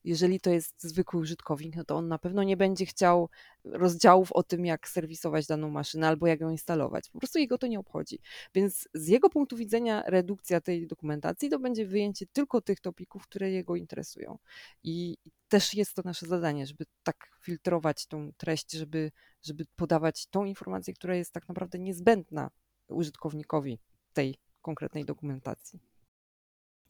jeżeli 0.04 0.40
to 0.40 0.50
jest 0.50 0.84
zwykły 0.84 1.20
użytkownik, 1.20 1.76
no 1.76 1.84
to 1.84 1.96
on 1.96 2.08
na 2.08 2.20
pewno 2.20 2.44
nie 2.44 2.58
będzie 2.58 2.86
chciał 2.86 3.30
rozdziałów 3.64 4.32
o 4.32 4.44
tym, 4.44 4.66
jak 4.66 4.90
serwisować 4.90 5.48
daną 5.48 5.70
maszynę 5.70 6.08
albo 6.08 6.28
jak 6.28 6.40
ją 6.40 6.50
instalować. 6.50 7.10
Po 7.10 7.20
prostu 7.20 7.40
jego 7.40 7.58
to 7.58 7.68
nie 7.68 7.80
obchodzi. 7.80 8.20
Więc 8.56 8.90
z 8.94 9.08
jego 9.08 9.30
punktu 9.30 9.58
widzenia 9.58 10.04
redukcja 10.08 10.62
tej 10.62 10.88
dokumentacji 10.88 11.50
to 11.50 11.60
będzie 11.60 11.86
wyjęcie 11.86 12.26
tylko 12.34 12.62
tych 12.62 12.80
topików, 12.80 13.24
które 13.24 13.52
jego 13.52 13.76
interesują. 13.76 14.38
I 14.84 15.18
też 15.48 15.74
jest 15.74 15.94
to 15.94 16.02
nasze 16.06 16.26
zadanie, 16.26 16.66
żeby 16.66 16.86
tak 17.04 17.32
filtrować 17.42 18.08
tą 18.08 18.32
treść, 18.38 18.72
żeby, 18.72 19.12
żeby 19.44 19.66
podawać 19.76 20.28
tą 20.28 20.46
informację, 20.46 20.94
która 20.94 21.16
jest 21.16 21.32
tak 21.32 21.48
naprawdę 21.48 21.80
niezbędna 21.80 22.50
użytkownikowi 22.88 23.80
tej 24.14 24.36
konkretnej 24.62 25.06
dokumentacji. 25.06 25.91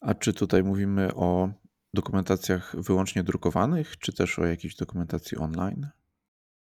A 0.01 0.13
czy 0.13 0.33
tutaj 0.33 0.63
mówimy 0.63 1.15
o 1.15 1.49
dokumentacjach 1.93 2.75
wyłącznie 2.77 3.23
drukowanych, 3.23 3.97
czy 3.97 4.13
też 4.13 4.39
o 4.39 4.45
jakiejś 4.45 4.75
dokumentacji 4.75 5.37
online? 5.37 5.87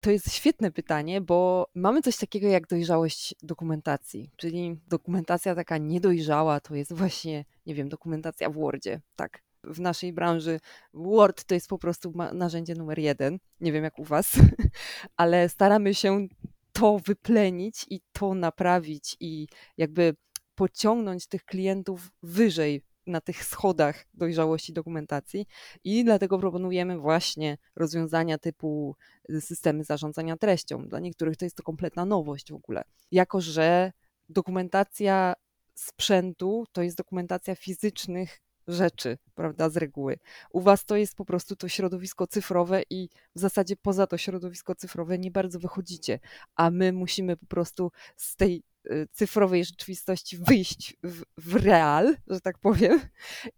To 0.00 0.10
jest 0.10 0.32
świetne 0.32 0.70
pytanie, 0.70 1.20
bo 1.20 1.68
mamy 1.74 2.02
coś 2.02 2.16
takiego 2.16 2.48
jak 2.48 2.66
dojrzałość 2.66 3.34
dokumentacji, 3.42 4.30
czyli 4.36 4.80
dokumentacja 4.86 5.54
taka 5.54 5.78
niedojrzała 5.78 6.60
to 6.60 6.74
jest 6.74 6.92
właśnie, 6.92 7.44
nie 7.66 7.74
wiem, 7.74 7.88
dokumentacja 7.88 8.50
w 8.50 8.54
Wordzie. 8.54 9.00
Tak, 9.16 9.42
w 9.64 9.80
naszej 9.80 10.12
branży 10.12 10.60
Word 10.94 11.44
to 11.44 11.54
jest 11.54 11.68
po 11.68 11.78
prostu 11.78 12.12
narzędzie 12.32 12.74
numer 12.74 12.98
jeden. 12.98 13.38
Nie 13.60 13.72
wiem 13.72 13.84
jak 13.84 13.98
u 13.98 14.04
Was, 14.04 14.32
ale 15.16 15.48
staramy 15.48 15.94
się 15.94 16.26
to 16.72 16.98
wyplenić 16.98 17.86
i 17.90 18.00
to 18.12 18.34
naprawić 18.34 19.16
i 19.20 19.48
jakby 19.76 20.16
pociągnąć 20.54 21.26
tych 21.26 21.44
klientów 21.44 22.10
wyżej 22.22 22.82
na 23.06 23.20
tych 23.20 23.44
schodach 23.44 24.06
dojrzałości 24.14 24.72
dokumentacji 24.72 25.46
i 25.84 26.04
dlatego 26.04 26.38
proponujemy 26.38 26.98
właśnie 26.98 27.58
rozwiązania 27.76 28.38
typu 28.38 28.96
y, 29.30 29.40
systemy 29.40 29.84
zarządzania 29.84 30.36
treścią. 30.36 30.88
Dla 30.88 31.00
niektórych 31.00 31.36
to 31.36 31.44
jest 31.44 31.56
to 31.56 31.62
kompletna 31.62 32.04
nowość 32.04 32.52
w 32.52 32.54
ogóle. 32.54 32.84
Jako, 33.10 33.40
że 33.40 33.92
dokumentacja 34.28 35.34
sprzętu 35.74 36.64
to 36.72 36.82
jest 36.82 36.96
dokumentacja 36.96 37.54
fizycznych 37.54 38.40
rzeczy, 38.68 39.18
prawda, 39.34 39.70
z 39.70 39.76
reguły. 39.76 40.18
U 40.50 40.60
Was 40.60 40.84
to 40.84 40.96
jest 40.96 41.16
po 41.16 41.24
prostu 41.24 41.56
to 41.56 41.68
środowisko 41.68 42.26
cyfrowe 42.26 42.82
i 42.90 43.08
w 43.36 43.40
zasadzie 43.40 43.76
poza 43.76 44.06
to 44.06 44.18
środowisko 44.18 44.74
cyfrowe 44.74 45.18
nie 45.18 45.30
bardzo 45.30 45.58
wychodzicie, 45.58 46.18
a 46.56 46.70
my 46.70 46.92
musimy 46.92 47.36
po 47.36 47.46
prostu 47.46 47.90
z 48.16 48.36
tej 48.36 48.62
Y, 48.90 49.08
cyfrowej 49.12 49.64
rzeczywistości 49.64 50.36
wyjść 50.38 50.96
w, 51.02 51.22
w 51.38 51.54
real, 51.54 52.16
że 52.26 52.40
tak 52.40 52.58
powiem, 52.58 53.00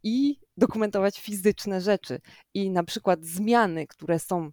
i 0.02 0.40
dokumentować 0.56 1.20
fizyczne 1.20 1.80
rzeczy. 1.80 2.20
I 2.54 2.70
na 2.70 2.84
przykład 2.84 3.24
zmiany, 3.24 3.86
które 3.86 4.18
są 4.18 4.50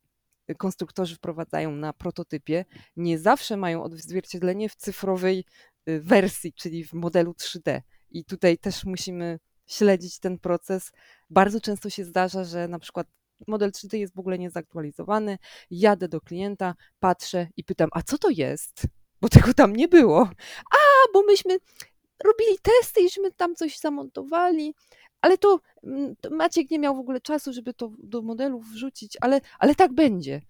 y, 0.49 0.55
konstruktorzy 0.55 1.15
wprowadzają 1.15 1.71
na 1.71 1.93
prototypie, 1.93 2.65
nie 2.95 3.19
zawsze 3.19 3.57
mają 3.57 3.83
odzwierciedlenie 3.83 4.69
w 4.69 4.75
cyfrowej 4.75 5.45
y, 5.89 6.01
wersji, 6.01 6.53
czyli 6.53 6.85
w 6.85 6.93
modelu 6.93 7.31
3D. 7.31 7.81
I 8.09 8.25
tutaj 8.25 8.57
też 8.57 8.85
musimy 8.85 9.39
śledzić 9.67 10.19
ten 10.19 10.39
proces. 10.39 10.91
Bardzo 11.29 11.61
często 11.61 11.89
się 11.89 12.05
zdarza, 12.05 12.43
że 12.43 12.67
na 12.67 12.79
przykład 12.79 13.07
model 13.47 13.71
3D 13.71 13.97
jest 13.97 14.15
w 14.15 14.19
ogóle 14.19 14.39
niezaktualizowany. 14.39 15.37
Jadę 15.71 16.07
do 16.07 16.21
klienta, 16.21 16.75
patrzę 16.99 17.47
i 17.57 17.63
pytam, 17.63 17.89
a 17.91 18.01
co 18.01 18.17
to 18.17 18.29
jest? 18.29 18.87
bo 19.23 19.29
tego 19.29 19.53
tam 19.53 19.75
nie 19.75 19.87
było. 19.87 20.29
A, 20.71 20.77
bo 21.13 21.23
myśmy 21.23 21.57
robili 22.23 22.57
testy 22.61 23.01
iśmy 23.01 23.31
tam 23.31 23.55
coś 23.55 23.79
zamontowali, 23.79 24.75
ale 25.21 25.37
to, 25.37 25.59
mm, 25.83 26.15
to 26.21 26.29
Maciek 26.29 26.71
nie 26.71 26.79
miał 26.79 26.95
w 26.95 26.99
ogóle 26.99 27.21
czasu, 27.21 27.53
żeby 27.53 27.73
to 27.73 27.91
do 27.97 28.21
modelów 28.21 28.65
wrzucić, 28.65 29.17
ale, 29.21 29.41
ale 29.59 29.75
tak 29.75 29.93
będzie. 29.93 30.41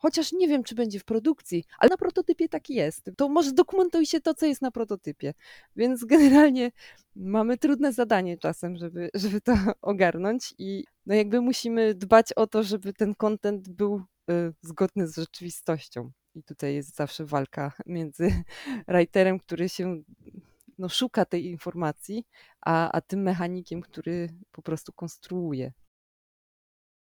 Chociaż 0.00 0.32
nie 0.32 0.48
wiem, 0.48 0.64
czy 0.64 0.74
będzie 0.74 1.00
w 1.00 1.04
produkcji, 1.04 1.64
ale 1.78 1.90
na 1.90 1.96
prototypie 1.96 2.48
taki 2.48 2.74
jest. 2.74 3.10
To 3.16 3.28
może 3.28 3.52
dokumentuj 3.52 4.06
się 4.06 4.20
to, 4.20 4.34
co 4.34 4.46
jest 4.46 4.62
na 4.62 4.70
prototypie. 4.70 5.34
Więc 5.76 6.04
generalnie 6.14 6.72
mamy 7.16 7.58
trudne 7.58 7.92
zadanie 7.92 8.38
czasem, 8.38 8.76
żeby, 8.76 9.10
żeby 9.14 9.40
to 9.40 9.52
ogarnąć 9.82 10.54
i 10.58 10.84
no 11.06 11.14
jakby 11.14 11.40
musimy 11.40 11.94
dbać 11.94 12.32
o 12.32 12.46
to, 12.46 12.62
żeby 12.62 12.92
ten 12.92 13.14
content 13.14 13.68
był 13.68 14.02
y, 14.30 14.52
zgodny 14.62 15.08
z 15.08 15.16
rzeczywistością. 15.16 16.10
I 16.34 16.42
tutaj 16.42 16.74
jest 16.74 16.96
zawsze 16.96 17.24
walka 17.24 17.72
między 17.86 18.44
writerem, 18.88 19.38
który 19.38 19.68
się 19.68 20.02
no, 20.78 20.88
szuka 20.88 21.24
tej 21.24 21.46
informacji, 21.46 22.24
a, 22.60 22.92
a 22.92 23.00
tym 23.00 23.22
mechanikiem, 23.22 23.80
który 23.80 24.28
po 24.52 24.62
prostu 24.62 24.92
konstruuje. 24.92 25.72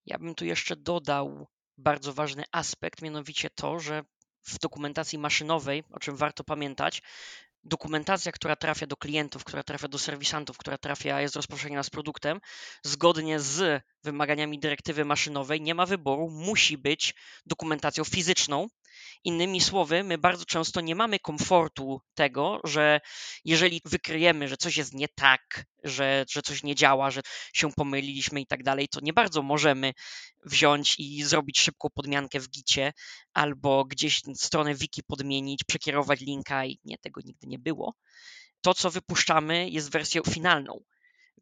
Ja 0.06 0.18
bym 0.18 0.34
tu 0.34 0.44
jeszcze 0.44 0.76
dodał 0.76 1.46
bardzo 1.78 2.12
ważny 2.12 2.44
aspekt, 2.52 3.02
mianowicie 3.02 3.50
to, 3.50 3.80
że 3.80 4.04
w 4.46 4.58
dokumentacji 4.58 5.18
maszynowej, 5.18 5.84
o 5.90 5.98
czym 5.98 6.16
warto 6.16 6.44
pamiętać, 6.44 7.02
dokumentacja, 7.64 8.32
która 8.32 8.56
trafia 8.56 8.86
do 8.86 8.96
klientów, 8.96 9.44
która 9.44 9.62
trafia 9.62 9.88
do 9.88 9.98
serwisantów, 9.98 10.58
która 10.58 10.78
trafia, 10.78 11.20
jest 11.20 11.36
rozproszenia 11.36 11.82
z 11.82 11.90
produktem, 11.90 12.40
zgodnie 12.82 13.40
z 13.40 13.82
wymaganiami 14.04 14.58
dyrektywy 14.58 15.04
maszynowej, 15.04 15.60
nie 15.60 15.74
ma 15.74 15.86
wyboru, 15.86 16.30
musi 16.30 16.78
być 16.78 17.14
dokumentacją 17.46 18.04
fizyczną, 18.04 18.66
Innymi 19.24 19.60
słowy, 19.60 20.04
my 20.04 20.18
bardzo 20.18 20.44
często 20.44 20.80
nie 20.80 20.94
mamy 20.94 21.18
komfortu 21.18 22.00
tego, 22.14 22.60
że 22.64 23.00
jeżeli 23.44 23.80
wykryjemy, 23.84 24.48
że 24.48 24.56
coś 24.56 24.76
jest 24.76 24.94
nie 24.94 25.08
tak, 25.08 25.64
że, 25.84 26.24
że 26.30 26.42
coś 26.42 26.62
nie 26.62 26.74
działa, 26.74 27.10
że 27.10 27.20
się 27.52 27.72
pomyliliśmy 27.72 28.40
i 28.40 28.46
tak 28.46 28.62
dalej, 28.62 28.88
to 28.88 29.00
nie 29.02 29.12
bardzo 29.12 29.42
możemy 29.42 29.92
wziąć 30.44 30.94
i 30.98 31.22
zrobić 31.22 31.60
szybką 31.60 31.88
podmiankę 31.94 32.40
w 32.40 32.48
gicie 32.48 32.92
albo 33.32 33.84
gdzieś 33.84 34.22
stronę 34.34 34.74
wiki 34.74 35.02
podmienić, 35.02 35.64
przekierować 35.64 36.20
linka 36.20 36.64
i 36.64 36.78
nie, 36.84 36.98
tego 36.98 37.20
nigdy 37.24 37.46
nie 37.46 37.58
było. 37.58 37.94
To, 38.60 38.74
co 38.74 38.90
wypuszczamy, 38.90 39.70
jest 39.70 39.90
wersją 39.90 40.22
finalną. 40.22 40.80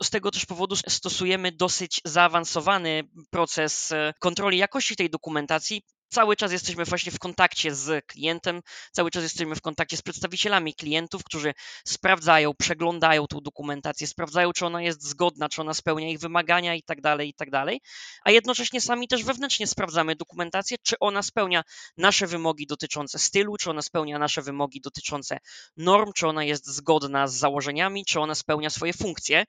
Z 0.02 0.11
tego 0.11 0.30
też 0.30 0.46
powodu 0.46 0.76
stosujemy 0.76 1.52
dosyć 1.52 2.00
zaawansowany 2.04 3.08
proces 3.30 3.92
e, 3.92 4.14
kontroli 4.20 4.58
jakości 4.58 4.96
tej 4.96 5.11
dokumentacji, 5.11 5.82
cały 6.14 6.37
czas 6.37 6.52
jesteśmy 6.52 6.85
właśnie 6.85 7.12
w 7.12 7.18
kontakcie 7.18 7.75
z 7.75 8.06
klientem, 8.06 8.61
cały 8.92 9.11
czas 9.11 9.23
jesteśmy 9.23 9.54
w 9.54 9.61
kontakcie 9.61 9.97
z 9.97 10.02
przedstawicielami 10.02 10.75
klientów, 10.75 11.25
którzy 11.25 11.54
sprawdzają, 11.85 12.54
przeglądają 12.59 13.26
tą 13.26 13.40
dokumentację, 13.40 14.06
sprawdzają, 14.06 14.52
czy 14.52 14.66
ona 14.66 14.83
jest 14.83 15.02
zgodna, 15.02 15.49
czy 15.49 15.61
ona 15.61 15.75
spełnia 15.75 16.09
ich 16.09 16.18
wymagania 16.18 16.75
i 16.75 16.83
tak 16.83 17.00
dalej, 17.00 17.28
i 17.28 17.35
tak 17.35 17.50
dalej. 17.50 17.80
A 18.25 18.30
jednocześnie 18.30 18.80
sami 18.80 19.09
też 19.09 19.25
wewnętrznie 19.25 19.66
sprawdzamy 19.66 20.16
dokumentację, 20.16 20.76
czy 20.83 20.99
ona 20.99 21.23
spełnia 21.23 21.62
nasze 21.97 22.26
wymogi 22.26 22.66
dotyczące 22.66 23.18
stylu, 23.18 23.56
czy 23.56 23.71
ona 23.71 23.83
spełnia 23.83 24.18
nasze 24.18 24.42
wymogi 24.42 24.80
dotyczące 24.80 25.38
norm, 25.76 26.12
czy 26.12 26.26
ona 26.26 26.44
jest 26.44 26.66
zgodna 26.66 27.28
z 27.28 27.35
założeniami, 27.35 28.04
czy 28.04 28.21
ona 28.21 28.35
spełnia 28.35 28.71
swoje 28.71 28.92
funkcje. 28.92 29.44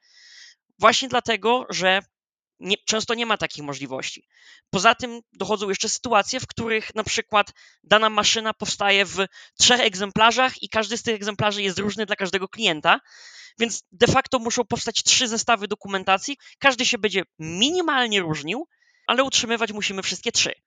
Właśnie 0.79 1.09
dlatego, 1.09 1.65
że 1.69 2.01
nie, 2.65 2.75
często 2.85 3.13
nie 3.13 3.25
ma 3.25 3.37
takich 3.37 3.63
możliwości. 3.63 4.27
Poza 4.69 4.95
tym 4.95 5.21
dochodzą 5.33 5.69
jeszcze 5.69 5.89
sytuacje, 5.89 6.39
w 6.39 6.47
których 6.47 6.95
na 6.95 7.03
przykład 7.03 7.53
dana 7.83 8.09
maszyna 8.09 8.53
powstaje 8.53 9.05
w 9.05 9.25
trzech 9.59 9.79
egzemplarzach 9.79 10.63
i 10.63 10.69
każdy 10.69 10.97
z 10.97 11.03
tych 11.03 11.15
egzemplarzy 11.15 11.61
jest 11.61 11.79
różny 11.79 12.05
dla 12.05 12.15
każdego 12.15 12.47
klienta, 12.47 12.99
więc 13.59 13.83
de 13.91 14.07
facto 14.07 14.39
muszą 14.39 14.65
powstać 14.65 15.03
trzy 15.03 15.27
zestawy 15.27 15.67
dokumentacji. 15.67 16.37
Każdy 16.59 16.85
się 16.85 16.97
będzie 16.97 17.23
minimalnie 17.39 18.21
różnił, 18.21 18.67
ale 19.07 19.23
utrzymywać 19.23 19.71
musimy 19.71 20.03
wszystkie 20.03 20.31
trzy. 20.31 20.64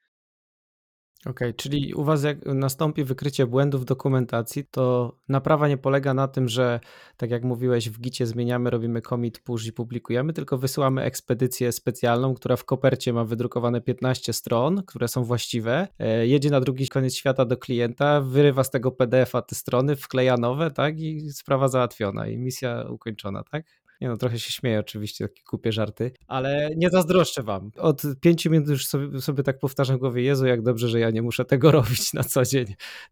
Okej, 1.21 1.31
okay, 1.31 1.55
czyli 1.55 1.95
u 1.95 2.05
Was 2.05 2.23
jak 2.23 2.47
nastąpi 2.47 3.05
wykrycie 3.05 3.47
błędów 3.47 3.83
w 3.83 3.85
dokumentacji, 3.85 4.65
to 4.71 5.17
naprawa 5.29 5.69
nie 5.69 5.77
polega 5.77 6.15
na 6.15 6.29
tym, 6.29 6.49
że 6.49 6.81
tak 7.17 7.31
jak 7.31 7.45
mówiłeś 7.45 7.91
w 7.91 8.01
gicie 8.01 8.27
zmieniamy, 8.27 8.71
robimy 8.71 9.01
commit, 9.03 9.39
push 9.39 9.67
i 9.67 9.73
publikujemy, 9.73 10.33
tylko 10.33 10.59
wysyłamy 10.59 11.03
ekspedycję 11.03 11.73
specjalną, 11.73 12.35
która 12.35 12.57
w 12.57 12.65
kopercie 12.65 13.13
ma 13.13 13.25
wydrukowane 13.25 13.81
15 13.81 14.33
stron, 14.33 14.83
które 14.87 15.09
są 15.09 15.25
właściwe, 15.25 15.89
e, 15.99 16.27
jedzie 16.27 16.51
na 16.51 16.61
drugi 16.61 16.89
koniec 16.89 17.15
świata 17.15 17.45
do 17.45 17.57
klienta, 17.57 18.21
wyrywa 18.21 18.65
z 18.65 18.71
tego 18.71 18.93
PDF-a 18.93 19.43
te 19.43 19.55
strony, 19.55 19.97
wkleja 19.97 20.37
nowe, 20.37 20.71
tak 20.71 21.01
i 21.01 21.33
sprawa 21.33 21.69
załatwiona 21.69 22.27
i 22.27 22.39
misja 22.39 22.85
ukończona, 22.91 23.43
tak? 23.45 23.65
Nie 24.01 24.09
no, 24.09 24.17
trochę 24.17 24.39
się 24.39 24.53
śmieję 24.53 24.81
oczywiście, 24.81 25.29
takie 25.29 25.43
kupie 25.43 25.73
żarty, 25.73 26.13
ale 26.27 26.71
nie 26.77 26.91
zazdroszczę 26.91 27.43
wam. 27.43 27.71
Od 27.77 28.03
pięciu 28.21 28.51
minut 28.51 28.69
już 28.69 28.87
sobie, 28.87 29.21
sobie 29.21 29.43
tak 29.43 29.59
powtarzam 29.59 29.97
w 29.97 30.01
głowie, 30.01 30.23
Jezu, 30.23 30.47
jak 30.47 30.63
dobrze, 30.63 30.89
że 30.89 31.01
ja 31.01 31.11
nie 31.11 31.23
muszę 31.23 31.45
tego 31.45 31.71
robić 31.81 32.13
na 32.13 32.25
co 32.25 32.45
dzień. 32.45 32.67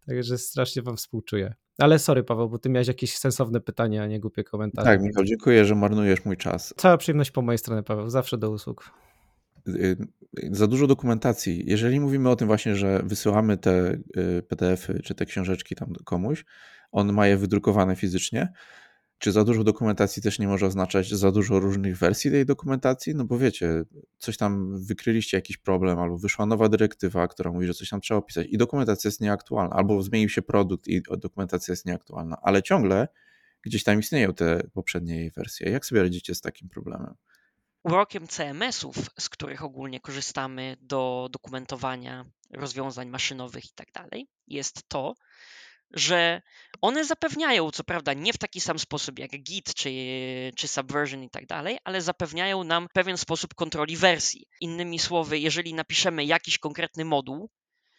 Także 0.06 0.38
strasznie 0.38 0.82
wam 0.82 0.96
współczuję. 0.96 1.54
Ale 1.78 1.98
sorry, 1.98 2.24
Paweł, 2.24 2.48
bo 2.48 2.58
ty 2.58 2.68
miałeś 2.68 2.88
jakieś 2.88 3.16
sensowne 3.16 3.60
pytanie, 3.60 4.02
a 4.02 4.06
nie 4.06 4.20
głupie 4.20 4.44
komentarze. 4.44 4.86
Tak, 4.86 5.02
Michał, 5.02 5.24
dziękuję, 5.24 5.64
że 5.64 5.74
marnujesz 5.74 6.24
mój 6.24 6.36
czas. 6.36 6.74
Cała 6.76 6.96
przyjemność 6.96 7.30
po 7.30 7.42
mojej 7.42 7.58
stronie, 7.58 7.82
Paweł, 7.82 8.10
zawsze 8.10 8.38
do 8.38 8.50
usług. 8.50 8.90
Y, 9.68 9.96
za 10.50 10.66
dużo 10.66 10.86
dokumentacji. 10.86 11.62
Jeżeli 11.66 12.00
mówimy 12.00 12.30
o 12.30 12.36
tym 12.36 12.46
właśnie, 12.46 12.76
że 12.76 13.02
wysyłamy 13.04 13.56
te 13.56 13.92
y, 14.16 14.42
PDF-y 14.48 15.00
czy 15.04 15.14
te 15.14 15.26
książeczki 15.26 15.74
tam 15.74 15.92
komuś, 16.04 16.44
on 16.92 17.12
ma 17.12 17.26
je 17.26 17.36
wydrukowane 17.36 17.96
fizycznie, 17.96 18.52
czy 19.18 19.32
za 19.32 19.44
dużo 19.44 19.64
dokumentacji 19.64 20.22
też 20.22 20.38
nie 20.38 20.48
może 20.48 20.66
oznaczać 20.66 21.08
za 21.08 21.32
dużo 21.32 21.60
różnych 21.60 21.98
wersji 21.98 22.30
tej 22.30 22.46
dokumentacji? 22.46 23.14
No 23.14 23.24
bo 23.24 23.38
wiecie, 23.38 23.84
coś 24.18 24.36
tam 24.36 24.82
wykryliście 24.84 25.36
jakiś 25.36 25.56
problem, 25.56 25.98
albo 25.98 26.18
wyszła 26.18 26.46
nowa 26.46 26.68
dyrektywa, 26.68 27.28
która 27.28 27.52
mówi, 27.52 27.66
że 27.66 27.74
coś 27.74 27.88
tam 27.88 28.00
trzeba 28.00 28.18
opisać 28.18 28.46
i 28.50 28.58
dokumentacja 28.58 29.08
jest 29.08 29.20
nieaktualna, 29.20 29.76
albo 29.76 30.02
zmienił 30.02 30.28
się 30.28 30.42
produkt 30.42 30.88
i 30.88 31.02
dokumentacja 31.18 31.72
jest 31.72 31.86
nieaktualna, 31.86 32.36
ale 32.42 32.62
ciągle 32.62 33.08
gdzieś 33.62 33.84
tam 33.84 34.00
istnieją 34.00 34.34
te 34.34 34.62
poprzednie 34.72 35.30
wersje. 35.36 35.70
Jak 35.70 35.86
sobie 35.86 36.02
radzicie 36.02 36.34
z 36.34 36.40
takim 36.40 36.68
problemem? 36.68 37.14
Urokiem 37.84 38.26
CMS-ów, 38.26 38.96
z 39.18 39.28
których 39.28 39.64
ogólnie 39.64 40.00
korzystamy 40.00 40.76
do 40.80 41.28
dokumentowania 41.32 42.24
rozwiązań 42.50 43.08
maszynowych 43.08 43.64
i 43.64 43.72
tak 43.74 43.92
dalej, 43.92 44.28
jest 44.46 44.88
to, 44.88 45.14
że 45.90 46.42
one 46.80 47.04
zapewniają, 47.04 47.70
co 47.70 47.84
prawda 47.84 48.12
nie 48.12 48.32
w 48.32 48.38
taki 48.38 48.60
sam 48.60 48.78
sposób 48.78 49.18
jak 49.18 49.30
Git 49.30 49.74
czy, 49.74 49.90
czy 50.56 50.68
Subversion 50.68 51.22
i 51.22 51.30
tak 51.30 51.46
dalej, 51.46 51.78
ale 51.84 52.02
zapewniają 52.02 52.64
nam 52.64 52.88
pewien 52.92 53.18
sposób 53.18 53.54
kontroli 53.54 53.96
wersji. 53.96 54.48
Innymi 54.60 54.98
słowy, 54.98 55.38
jeżeli 55.38 55.74
napiszemy 55.74 56.24
jakiś 56.24 56.58
konkretny 56.58 57.04
moduł, 57.04 57.50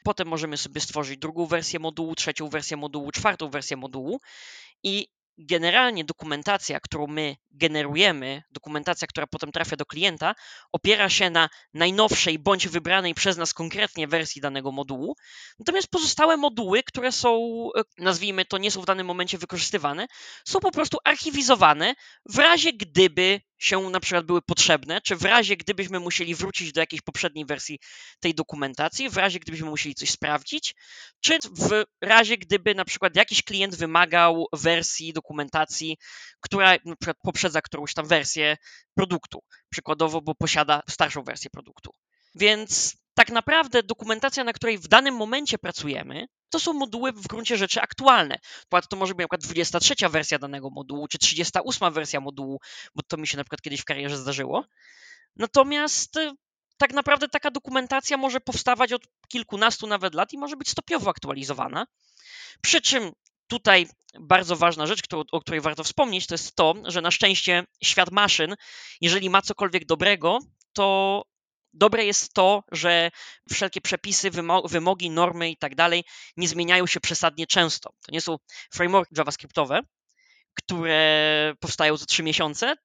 potem 0.03 0.27
możemy 0.27 0.57
sobie 0.57 0.81
stworzyć 0.81 1.17
drugą 1.17 1.45
wersję 1.45 1.79
modułu, 1.79 2.15
trzecią 2.15 2.49
wersję 2.49 2.77
modułu, 2.77 3.11
czwartą 3.11 3.49
wersję 3.49 3.77
modułu 3.77 4.19
i 4.83 5.07
generalnie 5.37 6.03
dokumentacja, 6.03 6.79
którą 6.79 7.07
my 7.07 7.35
generujemy, 7.57 8.43
dokumentacja, 8.51 9.07
która 9.07 9.27
potem 9.27 9.51
trafia 9.51 9.75
do 9.75 9.85
klienta, 9.85 10.35
opiera 10.71 11.09
się 11.09 11.29
na 11.29 11.49
najnowszej 11.73 12.39
bądź 12.39 12.67
wybranej 12.67 13.13
przez 13.13 13.37
nas 13.37 13.53
konkretnie 13.53 14.07
wersji 14.07 14.41
danego 14.41 14.71
modułu. 14.71 15.15
Natomiast 15.59 15.87
pozostałe 15.87 16.37
moduły, 16.37 16.83
które 16.83 17.11
są, 17.11 17.29
e, 17.77 17.81
nazwijmy 17.97 18.45
to, 18.45 18.57
nie 18.57 18.71
są 18.71 18.81
w 18.81 18.85
danym 18.85 19.07
momencie 19.07 19.37
wykorzystywane, 19.37 20.07
są 20.45 20.59
po 20.59 20.71
prostu 20.71 20.97
archiwizowane 21.03 21.95
w 22.25 22.37
razie 22.37 22.73
gdyby 22.73 23.41
się 23.57 23.89
na 23.89 23.99
przykład 23.99 24.25
były 24.25 24.41
potrzebne, 24.41 25.01
czy 25.01 25.15
w 25.15 25.23
razie 25.23 25.57
gdybyśmy 25.57 25.99
musieli 25.99 26.35
wrócić 26.35 26.71
do 26.71 26.79
jakiejś 26.79 27.01
poprzedniej 27.01 27.45
wersji 27.45 27.79
tej 28.19 28.35
dokumentacji, 28.35 29.09
w 29.09 29.17
razie 29.17 29.39
gdybyśmy 29.39 29.69
musieli 29.69 29.95
coś 29.95 30.09
sprawdzić, 30.09 30.75
czy 31.21 31.39
w 31.51 31.83
razie 32.01 32.37
gdyby 32.37 32.75
na 32.75 32.85
przykład 32.85 33.15
jakiś 33.15 33.43
klient 33.43 33.75
wymagał 33.75 34.45
wersji 34.53 35.13
dokumentacji, 35.13 35.97
która 36.41 36.71
na 36.85 36.95
przykład 36.95 37.17
poprzedza 37.47 37.61
którąś 37.61 37.93
tam 37.93 38.07
wersję 38.07 38.57
produktu, 38.95 39.39
przykładowo, 39.69 40.21
bo 40.21 40.35
posiada 40.35 40.81
starszą 40.89 41.23
wersję 41.23 41.49
produktu. 41.49 41.91
Więc 42.35 42.97
tak 43.13 43.29
naprawdę 43.29 43.83
dokumentacja, 43.83 44.43
na 44.43 44.53
której 44.53 44.77
w 44.77 44.87
danym 44.87 45.15
momencie 45.15 45.57
pracujemy, 45.57 46.25
to 46.49 46.59
są 46.59 46.73
moduły 46.73 47.11
w 47.11 47.27
gruncie 47.27 47.57
rzeczy 47.57 47.81
aktualne. 47.81 48.39
To 48.89 48.97
może 48.97 49.13
być 49.15 49.23
na 49.23 49.37
przykład 49.37 49.41
23 49.41 50.09
wersja 50.09 50.39
danego 50.39 50.69
modułu, 50.69 51.07
czy 51.07 51.17
38 51.17 51.93
wersja 51.93 52.19
modułu, 52.19 52.59
bo 52.95 53.03
to 53.07 53.17
mi 53.17 53.27
się 53.27 53.37
na 53.37 53.43
przykład 53.43 53.61
kiedyś 53.61 53.81
w 53.81 53.85
karierze 53.85 54.17
zdarzyło. 54.17 54.65
Natomiast 55.35 56.17
y, 56.17 56.31
tak 56.77 56.93
naprawdę 56.93 57.27
taka 57.27 57.51
dokumentacja 57.51 58.17
może 58.17 58.39
powstawać 58.39 58.93
od 58.93 59.01
kilkunastu 59.27 59.87
nawet 59.87 60.13
lat 60.13 60.33
i 60.33 60.37
może 60.37 60.55
być 60.57 60.69
stopniowo 60.69 61.09
aktualizowana. 61.09 61.87
Przy 62.61 62.81
czym 62.81 63.11
tutaj 63.47 63.87
bardzo 64.19 64.55
ważna 64.55 64.87
rzecz, 64.87 65.01
o 65.31 65.41
której 65.41 65.61
warto 65.61 65.83
wspomnieć, 65.83 66.27
to 66.27 66.33
jest 66.33 66.55
to, 66.55 66.73
że 66.85 67.01
na 67.01 67.11
szczęście 67.11 67.63
świat 67.83 68.11
maszyn, 68.11 68.55
jeżeli 69.01 69.29
ma 69.29 69.41
cokolwiek 69.41 69.85
dobrego, 69.85 70.39
to 70.73 71.23
dobre 71.73 72.05
jest 72.05 72.33
to, 72.33 72.63
że 72.71 73.11
wszelkie 73.51 73.81
przepisy, 73.81 74.31
wymogi, 74.65 75.09
normy 75.09 75.49
i 75.49 75.57
tak 75.57 75.75
dalej 75.75 76.03
nie 76.37 76.47
zmieniają 76.47 76.87
się 76.87 76.99
przesadnie 76.99 77.47
często. 77.47 77.89
To 78.05 78.11
nie 78.11 78.21
są 78.21 78.37
frameworki 78.73 79.15
JavaScriptowe, 79.17 79.81
które 80.53 81.53
powstają 81.59 81.97
co 81.97 82.05
trzy 82.05 82.23
miesiące. 82.23 82.75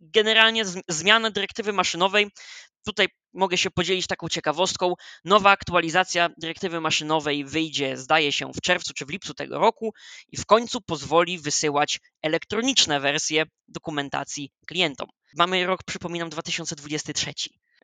Generalnie 0.00 0.64
zmiana 0.88 1.30
dyrektywy 1.30 1.72
maszynowej 1.72 2.30
Tutaj 2.86 3.08
mogę 3.34 3.56
się 3.58 3.70
podzielić 3.70 4.06
taką 4.06 4.28
ciekawostką. 4.28 4.94
Nowa 5.24 5.50
aktualizacja 5.50 6.30
dyrektywy 6.38 6.80
maszynowej 6.80 7.44
wyjdzie, 7.44 7.96
zdaje 7.96 8.32
się, 8.32 8.52
w 8.52 8.60
czerwcu 8.60 8.94
czy 8.94 9.06
w 9.06 9.10
lipcu 9.10 9.34
tego 9.34 9.58
roku 9.58 9.94
i 10.32 10.36
w 10.36 10.46
końcu 10.46 10.80
pozwoli 10.80 11.38
wysyłać 11.38 12.00
elektroniczne 12.22 13.00
wersje 13.00 13.44
dokumentacji 13.68 14.52
klientom. 14.66 15.08
Mamy 15.36 15.66
rok, 15.66 15.80
przypominam, 15.84 16.30
2023. 16.30 17.32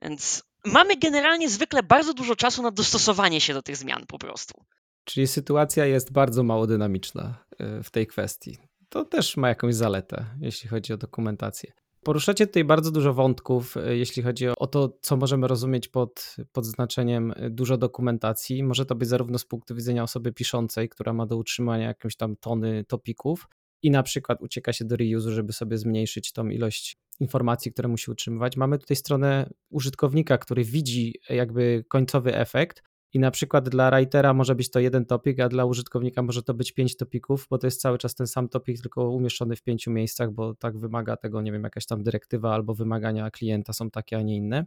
Więc 0.02 0.42
mamy 0.64 0.96
generalnie 0.96 1.50
zwykle 1.50 1.82
bardzo 1.82 2.14
dużo 2.14 2.36
czasu 2.36 2.62
na 2.62 2.70
dostosowanie 2.70 3.40
się 3.40 3.54
do 3.54 3.62
tych 3.62 3.76
zmian 3.76 4.06
po 4.06 4.18
prostu. 4.18 4.64
Czyli 5.04 5.26
sytuacja 5.26 5.86
jest 5.86 6.12
bardzo 6.12 6.42
mało 6.42 6.66
dynamiczna 6.66 7.44
y, 7.52 7.82
w 7.82 7.90
tej 7.90 8.06
kwestii. 8.06 8.58
To 8.88 9.04
też 9.04 9.36
ma 9.36 9.48
jakąś 9.48 9.74
zaletę, 9.74 10.26
jeśli 10.40 10.68
chodzi 10.68 10.92
o 10.92 10.96
dokumentację. 10.96 11.72
Poruszacie 12.04 12.46
tutaj 12.46 12.64
bardzo 12.64 12.90
dużo 12.90 13.14
wątków, 13.14 13.76
e, 13.76 13.96
jeśli 13.96 14.22
chodzi 14.22 14.46
o 14.48 14.66
to, 14.66 14.98
co 15.00 15.16
możemy 15.16 15.48
rozumieć 15.48 15.88
pod, 15.88 16.36
pod 16.52 16.66
znaczeniem 16.66 17.32
e, 17.36 17.50
dużo 17.50 17.76
dokumentacji. 17.76 18.62
Może 18.62 18.86
to 18.86 18.94
być 18.94 19.08
zarówno 19.08 19.38
z 19.38 19.44
punktu 19.44 19.74
widzenia 19.74 20.02
osoby 20.02 20.32
piszącej, 20.32 20.88
która 20.88 21.12
ma 21.12 21.26
do 21.26 21.36
utrzymania 21.36 21.86
jakąś 21.86 22.16
tam 22.16 22.36
tony 22.36 22.84
topików 22.84 23.48
i 23.82 23.90
na 23.90 24.02
przykład 24.02 24.42
ucieka 24.42 24.72
się 24.72 24.84
do 24.84 24.96
reuse, 24.96 25.30
żeby 25.30 25.52
sobie 25.52 25.78
zmniejszyć 25.78 26.32
tą 26.32 26.48
ilość 26.48 26.96
informacji, 27.20 27.72
które 27.72 27.88
musi 27.88 28.10
utrzymywać. 28.10 28.56
Mamy 28.56 28.78
tutaj 28.78 28.96
stronę 28.96 29.50
użytkownika, 29.70 30.38
który 30.38 30.64
widzi 30.64 31.14
jakby 31.30 31.84
końcowy 31.88 32.36
efekt 32.36 32.82
i 33.12 33.18
na 33.18 33.30
przykład 33.30 33.68
dla 33.68 33.90
writera 33.90 34.34
może 34.34 34.54
być 34.54 34.70
to 34.70 34.80
jeden 34.80 35.06
topik, 35.06 35.40
a 35.40 35.48
dla 35.48 35.64
użytkownika 35.64 36.22
może 36.22 36.42
to 36.42 36.54
być 36.54 36.72
pięć 36.72 36.96
topików, 36.96 37.46
bo 37.50 37.58
to 37.58 37.66
jest 37.66 37.80
cały 37.80 37.98
czas 37.98 38.14
ten 38.14 38.26
sam 38.26 38.48
topik, 38.48 38.80
tylko 38.80 39.10
umieszczony 39.10 39.56
w 39.56 39.62
pięciu 39.62 39.90
miejscach, 39.90 40.32
bo 40.32 40.54
tak 40.54 40.78
wymaga 40.78 41.16
tego, 41.16 41.42
nie 41.42 41.52
wiem, 41.52 41.64
jakaś 41.64 41.86
tam 41.86 42.02
dyrektywa 42.02 42.54
albo 42.54 42.74
wymagania 42.74 43.30
klienta 43.30 43.72
są 43.72 43.90
takie, 43.90 44.16
a 44.16 44.22
nie 44.22 44.36
inne. 44.36 44.66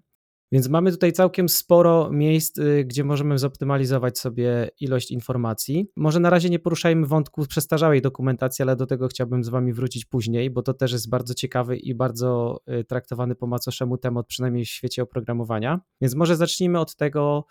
Więc 0.51 0.69
mamy 0.69 0.91
tutaj 0.91 1.12
całkiem 1.12 1.49
sporo 1.49 2.10
miejsc, 2.12 2.58
y, 2.58 2.86
gdzie 2.88 3.03
możemy 3.03 3.38
zoptymalizować 3.38 4.19
sobie 4.19 4.69
ilość 4.79 5.12
informacji. 5.12 5.88
Może 5.95 6.19
na 6.19 6.29
razie 6.29 6.49
nie 6.49 6.60
poruszajmy 6.60 7.08
wątków 7.08 7.47
przestarzałej 7.47 8.01
dokumentacji, 8.01 8.63
ale 8.63 8.75
do 8.75 8.86
tego 8.86 9.08
chciałbym 9.08 9.43
z 9.43 9.49
Wami 9.49 9.73
wrócić 9.73 10.05
później, 10.05 10.49
bo 10.49 10.62
to 10.62 10.73
też 10.73 10.91
jest 10.91 11.10
bardzo 11.10 11.34
ciekawy 11.34 11.77
i 11.77 11.95
bardzo 11.95 12.60
y, 12.79 12.84
traktowany 12.84 13.36
po 13.36 13.47
macoszemu 13.47 13.97
temat, 13.97 14.27
przynajmniej 14.27 14.65
w 14.65 14.69
świecie 14.69 15.03
oprogramowania. 15.03 15.79
Więc 16.01 16.15
może 16.15 16.36
zacznijmy 16.36 16.79
od 16.79 16.95
tego, 16.95 17.45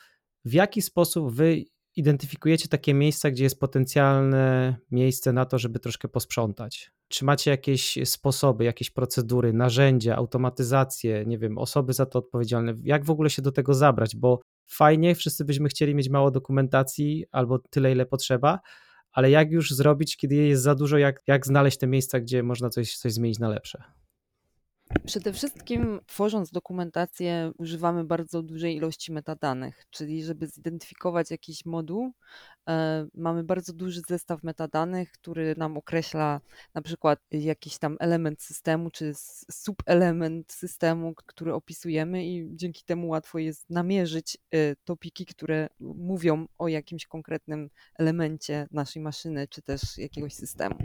w 0.44 0.52
jaki 0.52 0.82
sposób 0.82 1.32
wy 1.32 1.64
identyfikujecie 1.96 2.68
takie 2.68 2.94
miejsca, 2.94 3.30
gdzie 3.30 3.44
jest 3.44 3.60
potencjalne 3.60 4.76
miejsce 4.90 5.32
na 5.32 5.44
to, 5.44 5.58
żeby 5.58 5.78
troszkę 5.78 6.08
posprzątać? 6.08 6.90
Czy 7.08 7.24
macie 7.24 7.50
jakieś 7.50 7.98
sposoby, 8.04 8.64
jakieś 8.64 8.90
procedury, 8.90 9.52
narzędzia, 9.52 10.16
automatyzację, 10.16 11.24
nie 11.26 11.38
wiem, 11.38 11.58
osoby 11.58 11.92
za 11.92 12.06
to 12.06 12.18
odpowiedzialne? 12.18 12.74
Jak 12.82 13.04
w 13.04 13.10
ogóle 13.10 13.30
się 13.30 13.42
do 13.42 13.52
tego 13.52 13.74
zabrać? 13.74 14.16
Bo 14.16 14.40
fajnie, 14.66 15.14
wszyscy 15.14 15.44
byśmy 15.44 15.68
chcieli 15.68 15.94
mieć 15.94 16.08
mało 16.08 16.30
dokumentacji 16.30 17.24
albo 17.30 17.58
tyle, 17.58 17.92
ile 17.92 18.06
potrzeba, 18.06 18.60
ale 19.12 19.30
jak 19.30 19.50
już 19.50 19.70
zrobić, 19.70 20.16
kiedy 20.16 20.34
jest 20.34 20.62
za 20.62 20.74
dużo, 20.74 20.98
jak, 20.98 21.22
jak 21.26 21.46
znaleźć 21.46 21.78
te 21.78 21.86
miejsca, 21.86 22.20
gdzie 22.20 22.42
można 22.42 22.70
coś, 22.70 22.96
coś 22.96 23.12
zmienić 23.12 23.38
na 23.38 23.48
lepsze? 23.48 23.84
Przede 25.06 25.32
wszystkim 25.32 26.00
tworząc 26.06 26.50
dokumentację 26.50 27.52
używamy 27.58 28.04
bardzo 28.04 28.42
dużej 28.42 28.76
ilości 28.76 29.12
metadanych, 29.12 29.86
czyli 29.90 30.24
żeby 30.24 30.46
zidentyfikować 30.46 31.30
jakiś 31.30 31.64
moduł, 31.64 32.12
e, 32.68 33.06
mamy 33.14 33.44
bardzo 33.44 33.72
duży 33.72 34.00
zestaw 34.08 34.42
metadanych, 34.42 35.12
który 35.12 35.54
nam 35.56 35.76
określa 35.76 36.40
na 36.74 36.82
przykład 36.82 37.20
jakiś 37.30 37.78
tam 37.78 37.96
element 38.00 38.42
systemu, 38.42 38.90
czy 38.90 39.12
subelement 39.50 40.52
systemu, 40.52 41.14
który 41.14 41.54
opisujemy 41.54 42.26
i 42.26 42.48
dzięki 42.56 42.84
temu 42.84 43.08
łatwo 43.08 43.38
jest 43.38 43.70
namierzyć 43.70 44.38
e, 44.50 44.76
topiki, 44.76 45.26
które 45.26 45.68
mówią 45.80 46.46
o 46.58 46.68
jakimś 46.68 47.06
konkretnym 47.06 47.70
elemencie 47.98 48.66
naszej 48.70 49.02
maszyny, 49.02 49.48
czy 49.48 49.62
też 49.62 49.98
jakiegoś 49.98 50.34
systemu. 50.34 50.78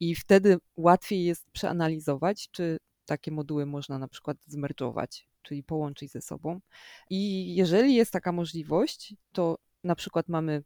I 0.00 0.14
wtedy 0.14 0.56
łatwiej 0.76 1.24
jest 1.24 1.50
przeanalizować, 1.52 2.48
czy 2.50 2.78
takie 3.06 3.30
moduły 3.30 3.66
można 3.66 3.98
na 3.98 4.08
przykład 4.08 4.36
zmerdżować, 4.46 5.28
czyli 5.42 5.62
połączyć 5.62 6.12
ze 6.12 6.20
sobą. 6.20 6.60
I 7.10 7.54
jeżeli 7.54 7.94
jest 7.94 8.12
taka 8.12 8.32
możliwość, 8.32 9.14
to 9.32 9.58
na 9.84 9.94
przykład 9.94 10.28
mamy 10.28 10.62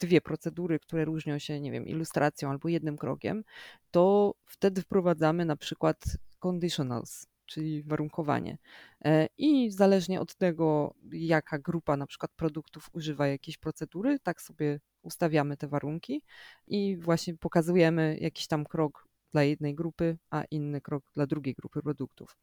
dwie 0.00 0.20
procedury, 0.20 0.78
które 0.78 1.04
różnią 1.04 1.38
się, 1.38 1.60
nie 1.60 1.72
wiem, 1.72 1.86
ilustracją 1.86 2.50
albo 2.50 2.68
jednym 2.68 2.98
krokiem, 2.98 3.44
to 3.90 4.34
wtedy 4.44 4.82
wprowadzamy 4.82 5.44
na 5.44 5.56
przykład 5.56 6.04
conditionals, 6.38 7.26
czyli 7.46 7.82
warunkowanie. 7.82 8.58
E, 9.04 9.28
I 9.38 9.70
zależnie 9.70 10.20
od 10.20 10.34
tego, 10.34 10.94
jaka 11.12 11.58
grupa 11.58 11.96
na 11.96 12.06
przykład 12.06 12.32
produktów 12.36 12.90
używa 12.92 13.26
jakiejś 13.26 13.58
procedury, 13.58 14.18
tak 14.18 14.42
sobie 14.42 14.80
ustawiamy 15.02 15.56
te 15.56 15.68
warunki 15.68 16.22
i 16.66 16.96
właśnie 16.96 17.36
pokazujemy 17.36 18.18
jakiś 18.20 18.46
tam 18.46 18.64
krok 18.64 19.08
dla 19.32 19.42
jednej 19.42 19.74
grupy, 19.74 20.18
a 20.30 20.44
inny 20.50 20.80
krok 20.80 21.04
dla 21.14 21.26
drugiej 21.26 21.54
grupy 21.54 21.82
produktów. 21.82 22.36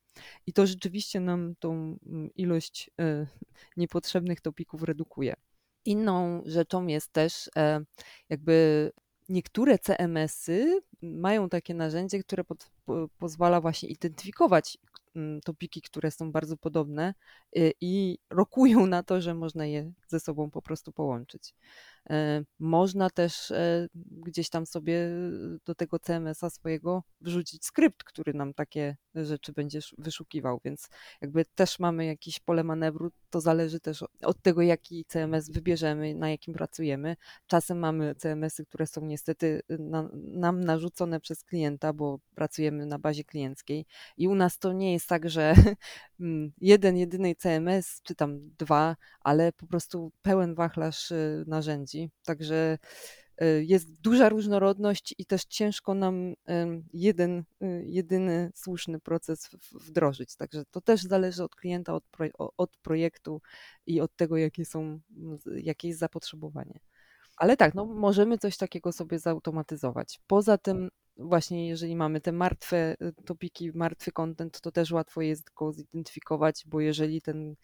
I 0.47 0.54
to 0.54 0.67
rzeczywiście 0.67 1.19
nam 1.19 1.56
tą 1.60 1.97
mm, 2.06 2.30
ilość 2.36 2.89
e, 2.99 3.28
niepotrzebnych 3.78 4.41
topików 4.41 4.84
redukuje. 4.84 5.34
Inną 5.86 6.41
rzeczą 6.45 6.88
jest 6.88 7.12
też 7.12 7.49
e, 7.56 7.82
jakby 8.30 8.91
niektóre 9.30 9.80
CMS-y 9.80 10.82
mają 11.02 11.49
takie 11.49 11.73
narzędzie, 11.73 12.19
które 12.19 12.43
pod, 12.43 12.71
po, 12.86 13.10
pozwala 13.17 13.62
właśnie 13.62 13.89
identyfikować 13.89 14.78
mm, 15.15 15.41
topiki, 15.41 15.82
które 15.82 16.12
są 16.12 16.32
bardzo 16.32 16.58
podobne 16.58 17.13
y, 17.58 17.73
i 17.82 18.17
rokują 18.30 18.86
na 18.86 19.04
to, 19.04 19.21
że 19.21 19.34
można 19.34 19.65
je 19.65 19.91
ze 20.08 20.19
sobą 20.19 20.52
po 20.52 20.62
prostu 20.62 20.91
połączyć. 20.91 21.56
E, 22.12 22.43
można 22.60 23.10
też 23.10 23.52
e, 23.52 23.88
gdzieś 23.95 24.50
tam 24.50 24.65
sobie 24.65 25.10
do 25.65 25.76
tego 25.76 26.00
CMS-a 26.00 26.50
swojego 26.50 27.04
wrzucić 27.22 27.65
skrypt, 27.65 28.04
który 28.04 28.34
nam 28.34 28.54
takie 28.54 28.98
rzeczy 29.15 29.54
będzie 29.54 29.80
wyszukiwał, 29.98 30.60
więc 30.65 30.89
jakby 31.22 31.45
też 31.45 31.80
mamy 31.80 32.06
jakieś 32.06 32.39
pole 32.39 32.63
manewru. 32.63 33.12
To 33.30 33.41
zależy 33.41 33.80
też 33.80 34.04
od 34.24 34.41
tego, 34.41 34.62
jaki 34.62 35.06
CMS 35.06 35.50
wybierzemy, 35.50 36.15
na 36.15 36.30
jakim 36.30 36.54
pracujemy. 36.54 37.15
Czasem 37.48 37.80
mamy 37.80 38.15
CMS-y, 38.15 38.65
które 38.65 38.88
są 38.88 39.06
niestety 39.06 39.62
na, 39.69 40.10
nam 40.13 40.63
narzucone 40.63 41.19
przez 41.19 41.43
klienta, 41.43 41.93
bo 41.93 42.19
pracujemy 42.36 42.86
na 42.86 43.00
bazie 43.00 43.24
klienckiej 43.24 43.86
i 44.17 44.28
u 44.28 44.36
nas 44.36 44.60
to 44.60 44.74
nie 44.74 44.93
jest 44.93 45.08
tak, 45.08 45.30
że 45.30 45.54
jeden, 46.62 46.97
jedyny 46.97 47.36
CMS, 47.36 48.01
czy 48.03 48.15
tam 48.15 48.49
dwa, 48.58 48.95
ale 49.21 49.51
po 49.51 49.67
prostu 49.67 50.12
pełen 50.21 50.55
wachlarz 50.55 51.12
y, 51.12 51.43
narzędzi. 51.47 52.12
Także 52.23 52.77
y, 53.41 53.65
jest 53.65 53.91
duża 54.01 54.29
różnorodność 54.29 55.15
i 55.17 55.25
też 55.25 55.45
ciężko 55.45 55.93
nam 55.93 56.34
jeden, 56.93 57.39
y, 57.39 57.84
jedyny 57.86 58.51
słuszny 58.55 58.99
proces 58.99 59.49
wdrożyć. 59.71 60.36
Także 60.36 60.63
to 60.71 60.82
też 60.82 61.01
zależy 61.01 61.43
od 61.43 61.55
klienta, 61.55 61.93
od, 61.93 62.03
od 62.58 62.77
projektu 62.77 63.41
i 63.86 64.01
od 64.01 64.15
tego, 64.15 64.38
jakie, 64.38 64.65
są, 64.65 64.99
jakie 65.55 65.88
jest 65.88 65.99
zapotrzebowanie. 65.99 66.79
Ale 67.39 67.58
tak, 67.58 67.75
no 67.75 67.86
możemy 67.86 68.38
coś 68.38 68.58
takiego 68.58 68.91
sobie 68.91 69.19
zautomatyzować. 69.19 70.19
Poza 70.28 70.58
tym 70.58 70.89
właśnie 71.17 71.67
jeżeli 71.67 71.95
mamy 71.95 72.21
te 72.21 72.32
martwe 72.32 72.95
topiki, 73.25 73.71
martwy 73.75 74.12
content, 74.12 74.62
to 74.62 74.71
też 74.71 74.91
łatwo 74.91 75.21
jest 75.21 75.54
go 75.54 75.71
zidentyfikować, 75.71 76.63
bo 76.65 76.82
jeżeli 76.82 77.21
ten 77.21 77.56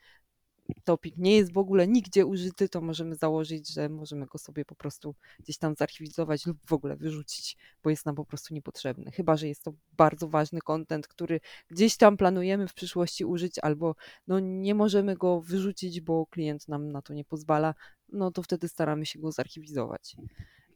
topik 0.83 1.17
nie 1.17 1.35
jest 1.35 1.53
w 1.53 1.57
ogóle 1.57 1.87
nigdzie 1.87 2.25
użyty, 2.25 2.69
to 2.69 2.81
możemy 2.81 3.15
założyć, 3.15 3.73
że 3.73 3.89
możemy 3.89 4.25
go 4.25 4.37
sobie 4.37 4.65
po 4.65 4.75
prostu 4.75 5.15
gdzieś 5.39 5.57
tam 5.57 5.75
zarchiwizować 5.75 6.45
lub 6.45 6.57
w 6.65 6.73
ogóle 6.73 6.95
wyrzucić, 6.95 7.57
bo 7.83 7.89
jest 7.89 8.05
nam 8.05 8.15
po 8.15 8.25
prostu 8.25 8.53
niepotrzebny. 8.53 9.11
Chyba, 9.11 9.37
że 9.37 9.47
jest 9.47 9.63
to 9.63 9.73
bardzo 9.97 10.27
ważny 10.27 10.61
kontent, 10.61 11.07
który 11.07 11.39
gdzieś 11.67 11.97
tam 11.97 12.17
planujemy 12.17 12.67
w 12.67 12.73
przyszłości 12.73 13.25
użyć, 13.25 13.59
albo 13.59 13.95
no 14.27 14.39
nie 14.39 14.75
możemy 14.75 15.15
go 15.15 15.41
wyrzucić, 15.41 16.01
bo 16.01 16.25
klient 16.25 16.67
nam 16.67 16.91
na 16.91 17.01
to 17.01 17.13
nie 17.13 17.25
pozwala, 17.25 17.75
no 18.09 18.31
to 18.31 18.43
wtedy 18.43 18.67
staramy 18.67 19.05
się 19.05 19.19
go 19.19 19.31
zarchiwizować. 19.31 20.15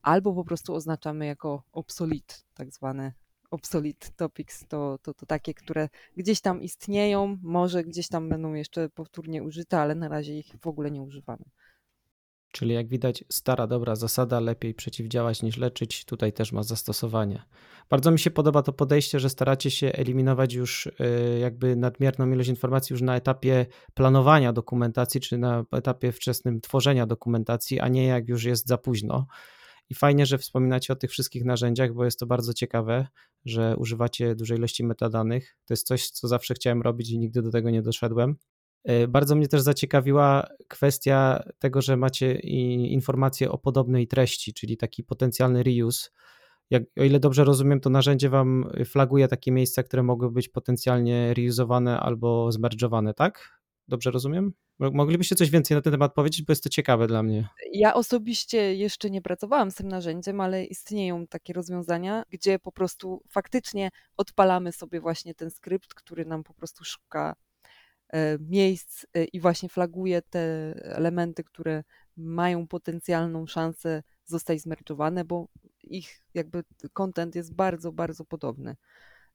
Albo 0.01 0.33
po 0.33 0.43
prostu 0.43 0.73
oznaczamy 0.73 1.25
jako 1.25 1.63
obsolete, 1.71 2.35
tak 2.53 2.73
zwane 2.73 3.13
obsolete 3.51 4.07
topics 4.15 4.67
to, 4.67 4.97
to, 5.01 5.13
to 5.13 5.25
takie, 5.25 5.53
które 5.53 5.89
gdzieś 6.17 6.41
tam 6.41 6.61
istnieją, 6.61 7.37
może 7.41 7.83
gdzieś 7.83 8.07
tam 8.07 8.29
będą 8.29 8.53
jeszcze 8.53 8.89
powtórnie 8.89 9.43
użyte, 9.43 9.79
ale 9.79 9.95
na 9.95 10.07
razie 10.07 10.39
ich 10.39 10.55
w 10.61 10.67
ogóle 10.67 10.91
nie 10.91 11.01
używamy. 11.01 11.43
Czyli 12.51 12.73
jak 12.73 12.87
widać, 12.87 13.23
stara 13.29 13.67
dobra 13.67 13.95
zasada, 13.95 14.39
lepiej 14.39 14.73
przeciwdziałać 14.73 15.43
niż 15.43 15.57
leczyć, 15.57 16.05
tutaj 16.05 16.33
też 16.33 16.51
ma 16.51 16.63
zastosowanie. 16.63 17.43
Bardzo 17.89 18.11
mi 18.11 18.19
się 18.19 18.31
podoba 18.31 18.63
to 18.63 18.73
podejście, 18.73 19.19
że 19.19 19.29
staracie 19.29 19.71
się 19.71 19.91
eliminować 19.91 20.53
już 20.53 20.85
y, 20.85 20.91
jakby 21.41 21.75
nadmierną 21.75 22.31
ilość 22.31 22.49
informacji 22.49 22.93
już 22.93 23.01
na 23.01 23.15
etapie 23.15 23.65
planowania 23.93 24.53
dokumentacji, 24.53 25.21
czy 25.21 25.37
na 25.37 25.63
etapie 25.71 26.11
wczesnym 26.11 26.61
tworzenia 26.61 27.05
dokumentacji, 27.05 27.79
a 27.79 27.87
nie 27.87 28.05
jak 28.05 28.27
już 28.27 28.43
jest 28.43 28.67
za 28.67 28.77
późno. 28.77 29.27
I 29.89 29.95
fajnie, 29.95 30.25
że 30.25 30.37
wspominacie 30.37 30.93
o 30.93 30.95
tych 30.95 31.11
wszystkich 31.11 31.45
narzędziach, 31.45 31.93
bo 31.93 32.05
jest 32.05 32.19
to 32.19 32.25
bardzo 32.25 32.53
ciekawe, 32.53 33.07
że 33.45 33.77
używacie 33.77 34.35
dużej 34.35 34.57
ilości 34.57 34.83
metadanych. 34.83 35.57
To 35.65 35.73
jest 35.73 35.87
coś, 35.87 36.09
co 36.09 36.27
zawsze 36.27 36.53
chciałem 36.53 36.81
robić 36.81 37.11
i 37.11 37.19
nigdy 37.19 37.41
do 37.41 37.51
tego 37.51 37.69
nie 37.69 37.81
doszedłem. 37.81 38.35
E, 38.83 39.07
bardzo 39.07 39.35
mnie 39.35 39.47
też 39.47 39.61
zaciekawiła 39.61 40.47
kwestia 40.67 41.43
tego, 41.59 41.81
że 41.81 41.97
macie 41.97 42.33
informacje 42.33 43.51
o 43.51 43.57
podobnej 43.57 44.07
treści, 44.07 44.53
czyli 44.53 44.77
taki 44.77 45.03
potencjalny 45.03 45.63
reuse. 45.63 46.09
Jak, 46.69 46.83
o 46.99 47.03
ile 47.03 47.19
dobrze 47.19 47.43
rozumiem, 47.43 47.79
to 47.79 47.89
narzędzie 47.89 48.29
Wam 48.29 48.69
flaguje 48.85 49.27
takie 49.27 49.51
miejsca, 49.51 49.83
które 49.83 50.03
mogły 50.03 50.31
być 50.31 50.49
potencjalnie 50.49 51.33
reuzowane 51.33 51.99
albo 51.99 52.51
zmerdżowane, 52.51 53.13
tak? 53.13 53.58
Dobrze 53.89 54.11
rozumiem? 54.11 54.53
Moglibyście 54.79 55.35
coś 55.35 55.49
więcej 55.49 55.75
na 55.75 55.81
ten 55.81 55.93
temat 55.93 56.13
powiedzieć, 56.13 56.45
bo 56.45 56.51
jest 56.51 56.63
to 56.63 56.69
ciekawe 56.69 57.07
dla 57.07 57.23
mnie. 57.23 57.47
Ja 57.71 57.93
osobiście 57.93 58.75
jeszcze 58.75 59.09
nie 59.09 59.21
pracowałam 59.21 59.71
z 59.71 59.75
tym 59.75 59.87
narzędziem, 59.87 60.41
ale 60.41 60.65
istnieją 60.65 61.27
takie 61.27 61.53
rozwiązania, 61.53 62.23
gdzie 62.29 62.59
po 62.59 62.71
prostu 62.71 63.23
faktycznie 63.29 63.89
odpalamy 64.17 64.71
sobie 64.71 65.01
właśnie 65.01 65.35
ten 65.35 65.51
skrypt, 65.51 65.93
który 65.93 66.25
nam 66.25 66.43
po 66.43 66.53
prostu 66.53 66.83
szuka 66.83 67.35
e, 68.09 68.37
miejsc 68.39 69.05
e, 69.13 69.23
i 69.23 69.39
właśnie 69.39 69.69
flaguje 69.69 70.21
te 70.21 70.39
elementy, 70.83 71.43
które 71.43 71.83
mają 72.17 72.67
potencjalną 72.67 73.47
szansę 73.47 74.03
zostać 74.25 74.61
zmerczowane, 74.61 75.25
bo 75.25 75.47
ich 75.83 76.23
jakby 76.33 76.63
content 76.93 77.35
jest 77.35 77.55
bardzo, 77.55 77.91
bardzo 77.91 78.25
podobny. 78.25 78.75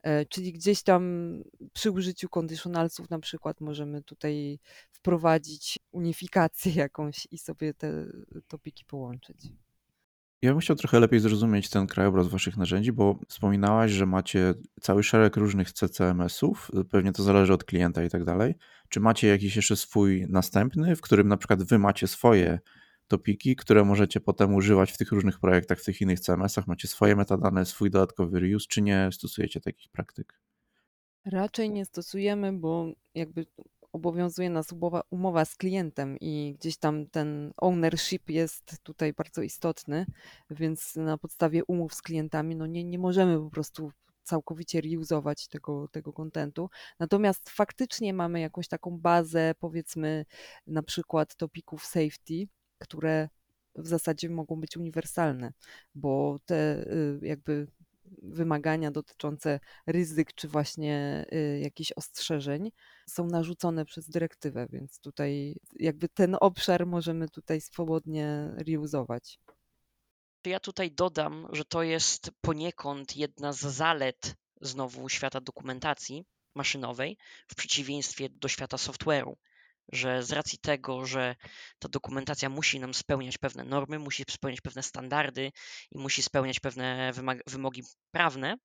E, 0.05 0.27
czyli 0.27 0.53
gdzieś 0.53 0.83
tam 0.83 1.33
przy 1.73 1.91
użyciu 1.91 2.29
conditionalsów 2.29 3.11
na 3.11 3.19
przykład 3.19 3.61
możemy 3.61 4.03
tutaj 4.03 4.59
wprowadzić 4.91 5.79
unifikację 5.93 6.73
jakąś 6.85 7.29
i 7.31 7.39
sobie 7.39 7.75
te 7.75 8.07
topiki 8.49 8.85
połączyć. 8.85 9.39
Ja 10.43 10.51
bym 10.51 10.61
chciał 10.61 10.77
trochę 10.77 11.01
lepiej 11.01 11.21
zrozumieć 11.21 11.71
ten 11.71 11.87
krajobraz 11.87 12.29
waszych 12.29 12.57
narzędzi, 12.57 12.93
bo 12.93 13.19
wspominałaś, 13.29 13.91
że 13.91 14.07
macie 14.07 14.55
cały 14.81 15.03
szereg 15.03 15.37
różnych 15.37 15.73
CCMS-ów, 15.73 16.71
pewnie 16.91 17.13
to 17.13 17.23
zależy 17.23 17.53
od 17.53 17.65
klienta 17.65 18.05
i 18.05 18.11
tak 18.11 18.25
dalej. 18.25 18.55
Czy 18.89 19.01
macie 19.01 19.29
jakiś 19.29 19.57
jeszcze 19.57 19.77
swój 19.77 20.27
następny, 20.29 20.97
w 20.97 21.01
którym 21.01 21.29
na 21.29 21.37
przykład 21.37 21.63
wy 21.63 21.79
macie 21.79 22.07
swoje 22.07 22.59
topiki, 23.09 23.57
które 23.57 23.85
możecie 23.85 24.21
potem 24.21 24.55
używać 24.55 24.93
w 24.93 24.99
tych 24.99 25.13
różnych 25.13 25.41
projektach, 25.41 25.79
w 25.79 25.85
tych 25.85 26.01
innych 26.01 26.21
CMS-ach? 26.21 26.67
Macie 26.67 26.89
swoje 26.89 27.17
metadane, 27.17 27.65
swój 27.67 27.91
dodatkowy 27.91 28.41
reuse, 28.41 28.67
czy 28.69 28.83
nie 28.83 29.09
stosujecie 29.13 29.61
takich 29.61 29.89
praktyk? 29.89 30.41
Raczej 31.25 31.71
nie 31.71 31.85
stosujemy, 31.85 32.53
bo 32.53 32.87
jakby 33.15 33.47
obowiązuje 33.93 34.51
nas 34.51 34.73
umowa, 34.73 35.03
umowa 35.11 35.45
z 35.45 35.57
klientem 35.57 36.17
i 36.21 36.57
gdzieś 36.59 36.77
tam 36.77 37.07
ten 37.07 37.53
ownership 37.57 38.31
jest 38.31 38.83
tutaj 38.83 39.13
bardzo 39.13 39.43
istotny, 39.43 40.07
więc 40.51 40.97
na 40.97 41.19
podstawie 41.19 41.65
umów 41.65 41.95
z 41.95 42.03
klientami 42.03 42.57
no 42.57 42.67
nie, 42.67 42.85
nie 42.85 42.99
możemy 42.99 43.39
po 43.39 43.51
prostu 43.51 43.93
całkowicie 44.23 44.81
reuzować 44.81 45.49
tego, 45.49 45.89
tego 45.89 46.13
kontentu. 46.13 46.71
Natomiast 46.99 47.51
faktycznie 47.51 48.15
mamy 48.15 48.41
jakąś 48.41 48.69
taką 48.69 48.99
bazę, 48.99 49.55
powiedzmy 49.59 50.25
na 50.67 50.83
przykład 50.83 51.37
topików 51.37 51.85
safety, 51.85 52.49
które 52.79 53.29
w 53.77 53.87
zasadzie 53.87 54.31
mogą 54.31 54.61
być 54.61 54.77
uniwersalne, 54.77 55.53
bo 55.95 56.39
te 56.47 56.87
y, 56.87 57.19
jakby 57.23 57.67
wymagania 58.23 58.91
dotyczące 58.91 59.61
ryzyk 59.87 60.35
czy 60.35 60.49
właśnie 60.49 61.25
y, 61.33 61.61
jakichś 61.61 61.93
ostrzeżeń 61.93 62.73
są 63.09 63.27
narzucone 63.27 63.85
przez 63.85 64.11
dyrektywę, 64.11 64.67
więc 64.71 65.01
tutaj 65.01 65.57
jakby 65.79 66.09
ten 66.09 66.37
obszar 66.41 66.87
możemy 66.87 67.29
tutaj 67.29 67.61
swobodnie 67.61 68.55
reuzować. 68.69 69.39
Ja 70.47 70.61
tutaj 70.61 70.93
dodam, 70.93 71.49
że 71.53 71.65
to 71.65 71.83
jest 71.83 72.31
poniekąd 72.41 73.17
jedna 73.17 73.53
z 73.53 73.61
zalet 73.61 74.37
znowu 74.61 75.09
świata 75.09 75.41
dokumentacji 75.41 76.27
maszynowej 76.55 77.19
w 77.49 77.55
przeciwieństwie 77.55 78.29
do 78.29 78.49
świata 78.49 78.77
software'u 78.77 79.35
że 79.93 80.23
z 80.23 80.33
racji 80.33 80.59
tego, 80.59 81.07
że 81.07 81.37
ta 81.79 81.89
dokumentacja 81.89 82.49
musi 82.49 82.81
nam 82.81 82.95
spełniać 82.95 83.39
pewne 83.39 83.65
normy, 83.65 83.99
musi 83.99 84.25
spełniać 84.31 84.61
pewne 84.61 84.83
standardy 84.83 85.53
i 85.91 85.99
musi 85.99 86.23
spełniać 86.23 86.61
pewne 86.61 87.13
wymogi 87.47 87.83
prawne, 88.11 88.57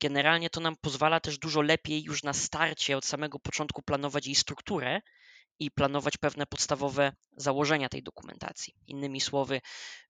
generalnie 0.00 0.50
to 0.50 0.60
nam 0.60 0.76
pozwala 0.80 1.20
też 1.20 1.38
dużo 1.38 1.60
lepiej 1.60 2.02
już 2.02 2.22
na 2.22 2.32
starcie, 2.32 2.96
od 2.96 3.04
samego 3.04 3.38
początku 3.38 3.82
planować 3.82 4.26
jej 4.26 4.34
strukturę 4.34 5.00
i 5.58 5.70
planować 5.70 6.16
pewne 6.16 6.46
podstawowe 6.46 7.12
założenia 7.36 7.88
tej 7.88 8.02
dokumentacji. 8.02 8.74
Innymi 8.86 9.20
słowy, 9.20 9.60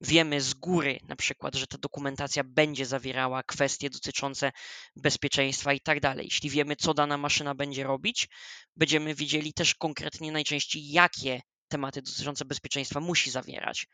wiemy 0.01 0.41
z 0.41 0.55
góry 0.55 0.99
na 1.09 1.17
przykład, 1.17 1.55
że 1.55 1.67
ta 1.67 1.79
dokumentacja 1.79 2.45
będzie 2.45 2.87
zawierała 2.87 3.43
kwestie 3.43 3.91
dotyczące 3.91 4.53
bezpieczeństwa 4.97 5.73
i 5.73 5.81
tak 5.81 6.01
dalej. 6.01 6.27
Jeśli 6.27 6.51
wiemy, 6.51 6.77
co 6.77 6.95
dana 6.95 7.19
maszyna 7.19 7.55
będzie 7.55 7.85
robić, 7.85 8.29
będziemy 8.77 9.15
widzieli 9.15 9.53
też 9.53 9.75
konkretnie 9.75 10.33
najczęściej, 10.33 10.91
jakie 10.91 11.41
tematy 11.75 12.03
dotyczące 12.03 12.45
bezpieczeństwa 12.45 13.01
musi 13.01 13.31
zawierać, 13.31 13.87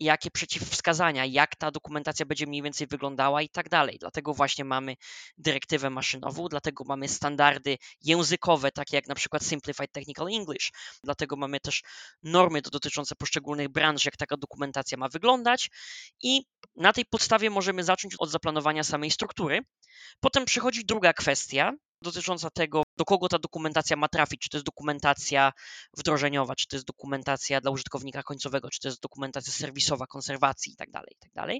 jakie 0.00 0.30
przeciwwskazania, 0.30 1.26
jak 1.26 1.56
ta 1.56 1.70
dokumentacja 1.70 2.26
będzie 2.26 2.46
mniej 2.46 2.62
więcej 2.62 2.86
wyglądała 2.86 3.42
i 3.42 3.48
tak 3.48 3.68
dalej. 3.68 3.96
Dlatego 4.00 4.34
właśnie 4.34 4.64
mamy 4.64 4.96
dyrektywę 5.38 5.90
maszynową, 5.90 6.48
dlatego 6.48 6.84
mamy 6.84 7.08
standardy 7.08 7.78
językowe, 8.00 8.72
takie 8.72 8.96
jak 8.96 9.06
na 9.08 9.14
przykład 9.14 9.44
Simplified 9.44 9.92
Technical 9.92 10.28
English, 10.28 10.72
dlatego 11.04 11.36
mamy 11.36 11.60
też 11.60 11.82
normy 12.22 12.62
dotyczące 12.62 13.14
poszczególnych 13.14 13.68
branż, 13.68 14.04
jak 14.04 14.16
taka 14.16 14.36
dokumentacja 14.36 14.98
ma 14.98 15.08
wyglądać 15.08 15.70
i 16.22 16.44
na 16.76 16.92
tej 16.92 17.04
podstawie 17.04 17.50
możemy 17.50 17.84
zacząć 17.84 18.14
od 18.18 18.30
zaplanowania 18.30 18.84
samej 18.84 19.10
struktury. 19.10 19.60
Potem 20.20 20.44
przychodzi 20.44 20.84
druga 20.84 21.12
kwestia, 21.12 21.72
dotycząca 22.02 22.50
tego, 22.50 22.82
do 23.02 23.06
kogo 23.06 23.28
ta 23.28 23.38
dokumentacja 23.38 23.96
ma 23.96 24.08
trafić, 24.08 24.40
czy 24.40 24.48
to 24.48 24.56
jest 24.56 24.66
dokumentacja 24.66 25.52
wdrożeniowa, 25.96 26.54
czy 26.54 26.68
to 26.68 26.76
jest 26.76 26.86
dokumentacja 26.86 27.60
dla 27.60 27.70
użytkownika 27.70 28.22
końcowego, 28.22 28.70
czy 28.70 28.80
to 28.80 28.88
jest 28.88 29.02
dokumentacja 29.02 29.52
serwisowa, 29.52 30.06
konserwacji 30.06 30.72
itd. 30.72 30.92
Tak 30.92 31.04
itd. 31.10 31.30
Tak 31.34 31.50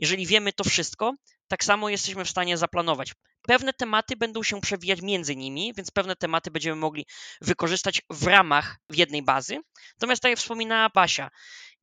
Jeżeli 0.00 0.26
wiemy 0.26 0.52
to 0.52 0.64
wszystko, 0.64 1.14
tak 1.48 1.64
samo 1.64 1.88
jesteśmy 1.88 2.24
w 2.24 2.30
stanie 2.30 2.56
zaplanować. 2.56 3.12
Pewne 3.42 3.72
tematy 3.72 4.16
będą 4.16 4.42
się 4.42 4.60
przewijać 4.60 5.02
między 5.02 5.36
nimi, 5.36 5.72
więc 5.76 5.90
pewne 5.90 6.16
tematy 6.16 6.50
będziemy 6.50 6.76
mogli 6.76 7.06
wykorzystać 7.40 8.02
w 8.10 8.26
ramach 8.26 8.76
jednej 8.90 9.22
bazy. 9.22 9.60
Natomiast 9.96 10.22
tak 10.22 10.30
jak 10.30 10.38
wspominała 10.38 10.88
Basia, 10.94 11.30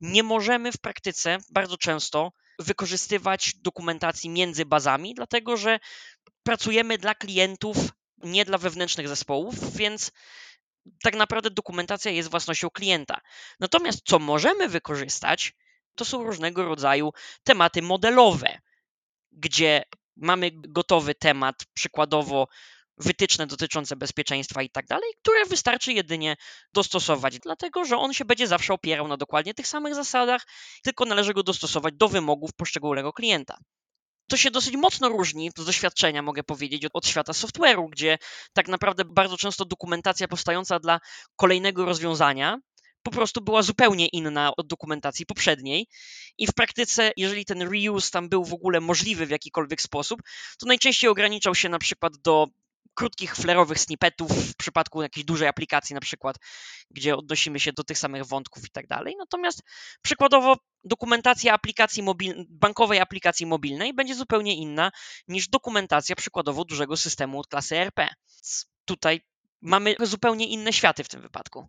nie 0.01 0.23
możemy 0.23 0.71
w 0.71 0.77
praktyce 0.77 1.37
bardzo 1.49 1.77
często 1.77 2.31
wykorzystywać 2.59 3.53
dokumentacji 3.55 4.29
między 4.29 4.65
bazami, 4.65 5.13
dlatego 5.13 5.57
że 5.57 5.79
pracujemy 6.43 6.97
dla 6.97 7.15
klientów, 7.15 7.77
nie 8.23 8.45
dla 8.45 8.57
wewnętrznych 8.57 9.07
zespołów, 9.07 9.73
więc 9.75 10.11
tak 11.03 11.15
naprawdę 11.15 11.49
dokumentacja 11.49 12.11
jest 12.11 12.29
własnością 12.31 12.69
klienta. 12.69 13.21
Natomiast 13.59 14.01
co 14.05 14.19
możemy 14.19 14.69
wykorzystać, 14.69 15.53
to 15.95 16.05
są 16.05 16.23
różnego 16.23 16.65
rodzaju 16.65 17.13
tematy 17.43 17.81
modelowe, 17.81 18.59
gdzie 19.31 19.83
mamy 20.15 20.51
gotowy 20.53 21.15
temat, 21.15 21.55
przykładowo 21.73 22.47
wytyczne 22.97 23.47
dotyczące 23.47 23.95
bezpieczeństwa 23.95 24.61
i 24.61 24.69
tak 24.69 24.85
dalej, 24.87 25.09
które 25.21 25.45
wystarczy 25.45 25.93
jedynie 25.93 26.35
dostosować, 26.73 27.39
dlatego 27.39 27.85
że 27.85 27.97
on 27.97 28.13
się 28.13 28.25
będzie 28.25 28.47
zawsze 28.47 28.73
opierał 28.73 29.07
na 29.07 29.17
dokładnie 29.17 29.53
tych 29.53 29.67
samych 29.67 29.95
zasadach, 29.95 30.47
tylko 30.83 31.05
należy 31.05 31.33
go 31.33 31.43
dostosować 31.43 31.93
do 31.97 32.07
wymogów 32.07 32.53
poszczególnego 32.53 33.13
klienta 33.13 33.57
to 34.27 34.37
się 34.37 34.51
dosyć 34.51 34.75
mocno 34.75 35.09
różni 35.09 35.51
z 35.57 35.65
doświadczenia, 35.65 36.21
mogę 36.21 36.43
powiedzieć, 36.43 36.85
od, 36.93 37.07
świata 37.07 37.33
software'u, 37.33 37.89
gdzie 37.89 38.17
tak 38.53 38.67
naprawdę 38.67 39.05
bardzo 39.05 39.37
często 39.37 39.65
dokumentacja 39.65 40.27
powstająca 40.27 40.79
dla 40.79 40.99
kolejnego 41.35 41.85
rozwiązania 41.85 42.59
po 43.03 43.11
prostu 43.11 43.41
była 43.41 43.61
zupełnie 43.61 44.07
inna 44.07 44.55
od 44.57 44.67
dokumentacji 44.67 45.25
poprzedniej. 45.25 45.87
I 46.37 46.47
w 46.47 46.53
praktyce, 46.53 47.11
jeżeli 47.17 47.45
ten 47.45 47.61
reuse 47.61 48.11
tam 48.11 48.29
był 48.29 48.45
w 48.45 48.53
ogóle 48.53 48.81
możliwy 48.81 49.25
w 49.25 49.29
jakikolwiek 49.29 49.81
sposób, 49.81 50.21
to 50.59 50.65
najczęściej 50.65 51.09
ograniczał 51.09 51.55
się 51.55 51.69
na 51.69 51.79
przykład 51.79 52.17
do 52.17 52.47
krótkich, 52.97 53.35
flerowych 53.35 53.79
snippetów 53.79 54.31
w 54.31 54.55
przypadku 54.55 55.01
jakiejś 55.01 55.25
dużej 55.25 55.47
aplikacji, 55.47 55.93
na 55.93 55.99
przykład, 55.99 56.35
gdzie 56.91 57.15
odnosimy 57.15 57.59
się 57.59 57.73
do 57.73 57.83
tych 57.83 57.97
samych 57.97 58.25
wątków 58.25 58.65
i 58.65 58.69
tak 58.69 58.87
dalej. 58.87 59.15
Natomiast 59.19 59.61
przykładowo 60.01 60.55
dokumentacja 60.83 61.53
aplikacji 61.53 62.03
mobil, 62.03 62.45
bankowej 62.49 62.99
aplikacji 62.99 63.45
mobilnej 63.45 63.93
będzie 63.93 64.15
zupełnie 64.15 64.55
inna 64.55 64.91
niż 65.27 65.47
dokumentacja 65.47 66.15
przykładowo 66.15 66.65
dużego 66.65 66.97
systemu 66.97 67.39
od 67.39 67.47
klasy 67.47 67.77
RP. 67.77 68.07
Tutaj 68.85 69.21
mamy 69.61 69.95
zupełnie 70.01 70.47
inne 70.47 70.73
światy 70.73 71.03
w 71.03 71.09
tym 71.09 71.21
wypadku. 71.21 71.67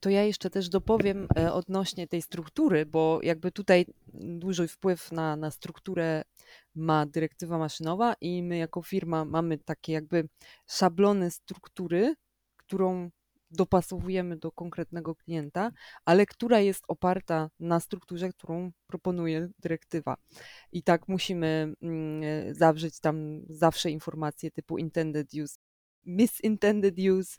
To 0.00 0.10
ja 0.10 0.24
jeszcze 0.24 0.50
też 0.50 0.68
dopowiem 0.68 1.28
e, 1.38 1.52
odnośnie 1.52 2.08
tej 2.08 2.22
struktury, 2.22 2.86
bo 2.86 3.20
jakby 3.22 3.52
tutaj 3.52 3.86
duży 4.14 4.68
wpływ 4.68 5.12
na, 5.12 5.36
na 5.36 5.50
strukturę 5.50 6.22
ma 6.74 7.06
dyrektywa 7.06 7.58
maszynowa 7.58 8.14
i 8.20 8.42
my 8.42 8.56
jako 8.56 8.82
firma 8.82 9.24
mamy 9.24 9.58
takie 9.58 9.92
jakby 9.92 10.28
szablony 10.66 11.30
struktury, 11.30 12.14
którą 12.56 13.10
dopasowujemy 13.50 14.36
do 14.36 14.52
konkretnego 14.52 15.14
klienta, 15.14 15.70
ale 16.04 16.26
która 16.26 16.60
jest 16.60 16.84
oparta 16.88 17.50
na 17.60 17.80
strukturze, 17.80 18.28
którą 18.28 18.72
proponuje 18.86 19.48
dyrektywa. 19.58 20.16
I 20.72 20.82
tak 20.82 21.08
musimy 21.08 21.72
mm, 21.82 22.54
zawrzeć 22.54 23.00
tam 23.00 23.40
zawsze 23.48 23.90
informacje 23.90 24.50
typu 24.50 24.78
intended 24.78 25.28
use, 25.42 25.58
misintended 26.06 26.94
use, 26.98 27.36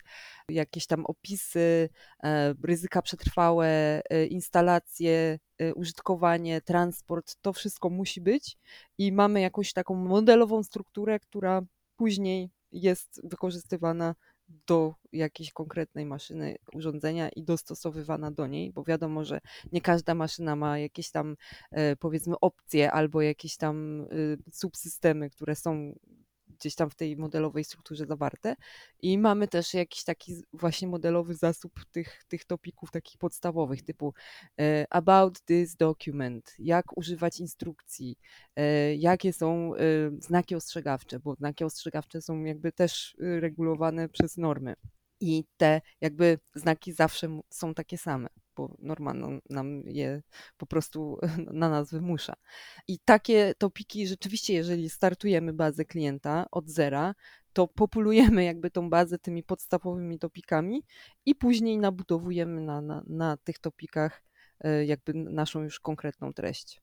jakieś 0.48 0.86
tam 0.86 1.06
opisy, 1.06 1.88
e, 2.22 2.54
ryzyka 2.64 3.02
przetrwałe, 3.02 3.66
e, 4.10 4.26
instalacje, 4.26 5.38
e, 5.58 5.74
użytkowanie, 5.74 6.60
transport, 6.60 7.36
to 7.42 7.52
wszystko 7.52 7.90
musi 7.90 8.20
być 8.20 8.56
i 8.98 9.12
mamy 9.12 9.40
jakąś 9.40 9.72
taką 9.72 9.94
modelową 9.94 10.62
strukturę, 10.62 11.20
która 11.20 11.62
później 11.96 12.50
jest 12.72 13.20
wykorzystywana 13.24 14.14
do 14.66 14.94
jakiejś 15.12 15.52
konkretnej 15.52 16.06
maszyny, 16.06 16.56
urządzenia 16.74 17.28
i 17.28 17.42
dostosowywana 17.42 18.30
do 18.30 18.46
niej, 18.46 18.72
bo 18.72 18.84
wiadomo, 18.84 19.24
że 19.24 19.40
nie 19.72 19.80
każda 19.80 20.14
maszyna 20.14 20.56
ma 20.56 20.78
jakieś 20.78 21.10
tam 21.10 21.36
powiedzmy 21.98 22.40
opcje 22.40 22.92
albo 22.92 23.22
jakieś 23.22 23.56
tam 23.56 24.06
subsystemy, 24.52 25.30
które 25.30 25.56
są 25.56 25.94
gdzieś 26.58 26.74
tam 26.74 26.90
w 26.90 26.94
tej 26.94 27.16
modelowej 27.16 27.64
strukturze 27.64 28.06
zawarte. 28.06 28.56
I 29.02 29.18
mamy 29.18 29.48
też 29.48 29.74
jakiś 29.74 30.04
taki 30.04 30.42
właśnie 30.52 30.88
modelowy 30.88 31.34
zasób 31.34 31.72
tych, 31.92 32.24
tych 32.28 32.44
topików 32.44 32.90
takich 32.90 33.18
podstawowych, 33.18 33.82
typu 33.82 34.14
e, 34.60 34.86
about 34.90 35.40
this 35.40 35.76
document, 35.76 36.54
jak 36.58 36.96
używać 36.96 37.40
instrukcji, 37.40 38.18
e, 38.56 38.94
jakie 38.94 39.32
są 39.32 39.74
e, 39.74 39.78
znaki 40.20 40.54
ostrzegawcze, 40.54 41.20
bo 41.20 41.34
znaki 41.34 41.64
ostrzegawcze 41.64 42.22
są 42.22 42.44
jakby 42.44 42.72
też 42.72 43.16
regulowane 43.18 44.08
przez 44.08 44.36
normy. 44.36 44.74
I 45.20 45.44
te 45.56 45.80
jakby 46.00 46.38
znaki 46.54 46.92
zawsze 46.92 47.40
są 47.50 47.74
takie 47.74 47.98
same 47.98 48.28
bo 48.58 48.76
norma 48.78 49.14
nam 49.50 49.82
je 49.86 50.22
po 50.56 50.66
prostu 50.66 51.18
na 51.62 51.68
nas 51.68 51.90
wymusza. 51.90 52.34
I 52.88 52.98
takie 53.04 53.54
topiki 53.58 54.06
rzeczywiście, 54.06 54.54
jeżeli 54.54 54.90
startujemy 54.90 55.52
bazę 55.52 55.84
klienta 55.84 56.46
od 56.50 56.68
zera, 56.68 57.14
to 57.52 57.68
populujemy 57.68 58.44
jakby 58.44 58.70
tą 58.70 58.90
bazę 58.90 59.18
tymi 59.18 59.42
podstawowymi 59.42 60.18
topikami 60.18 60.84
i 61.26 61.34
później 61.34 61.78
nabudowujemy 61.78 62.60
na, 62.60 62.80
na, 62.80 63.02
na 63.06 63.36
tych 63.36 63.58
topikach 63.58 64.22
e, 64.60 64.84
jakby 64.84 65.14
naszą 65.14 65.62
już 65.62 65.80
konkretną 65.80 66.32
treść. 66.32 66.80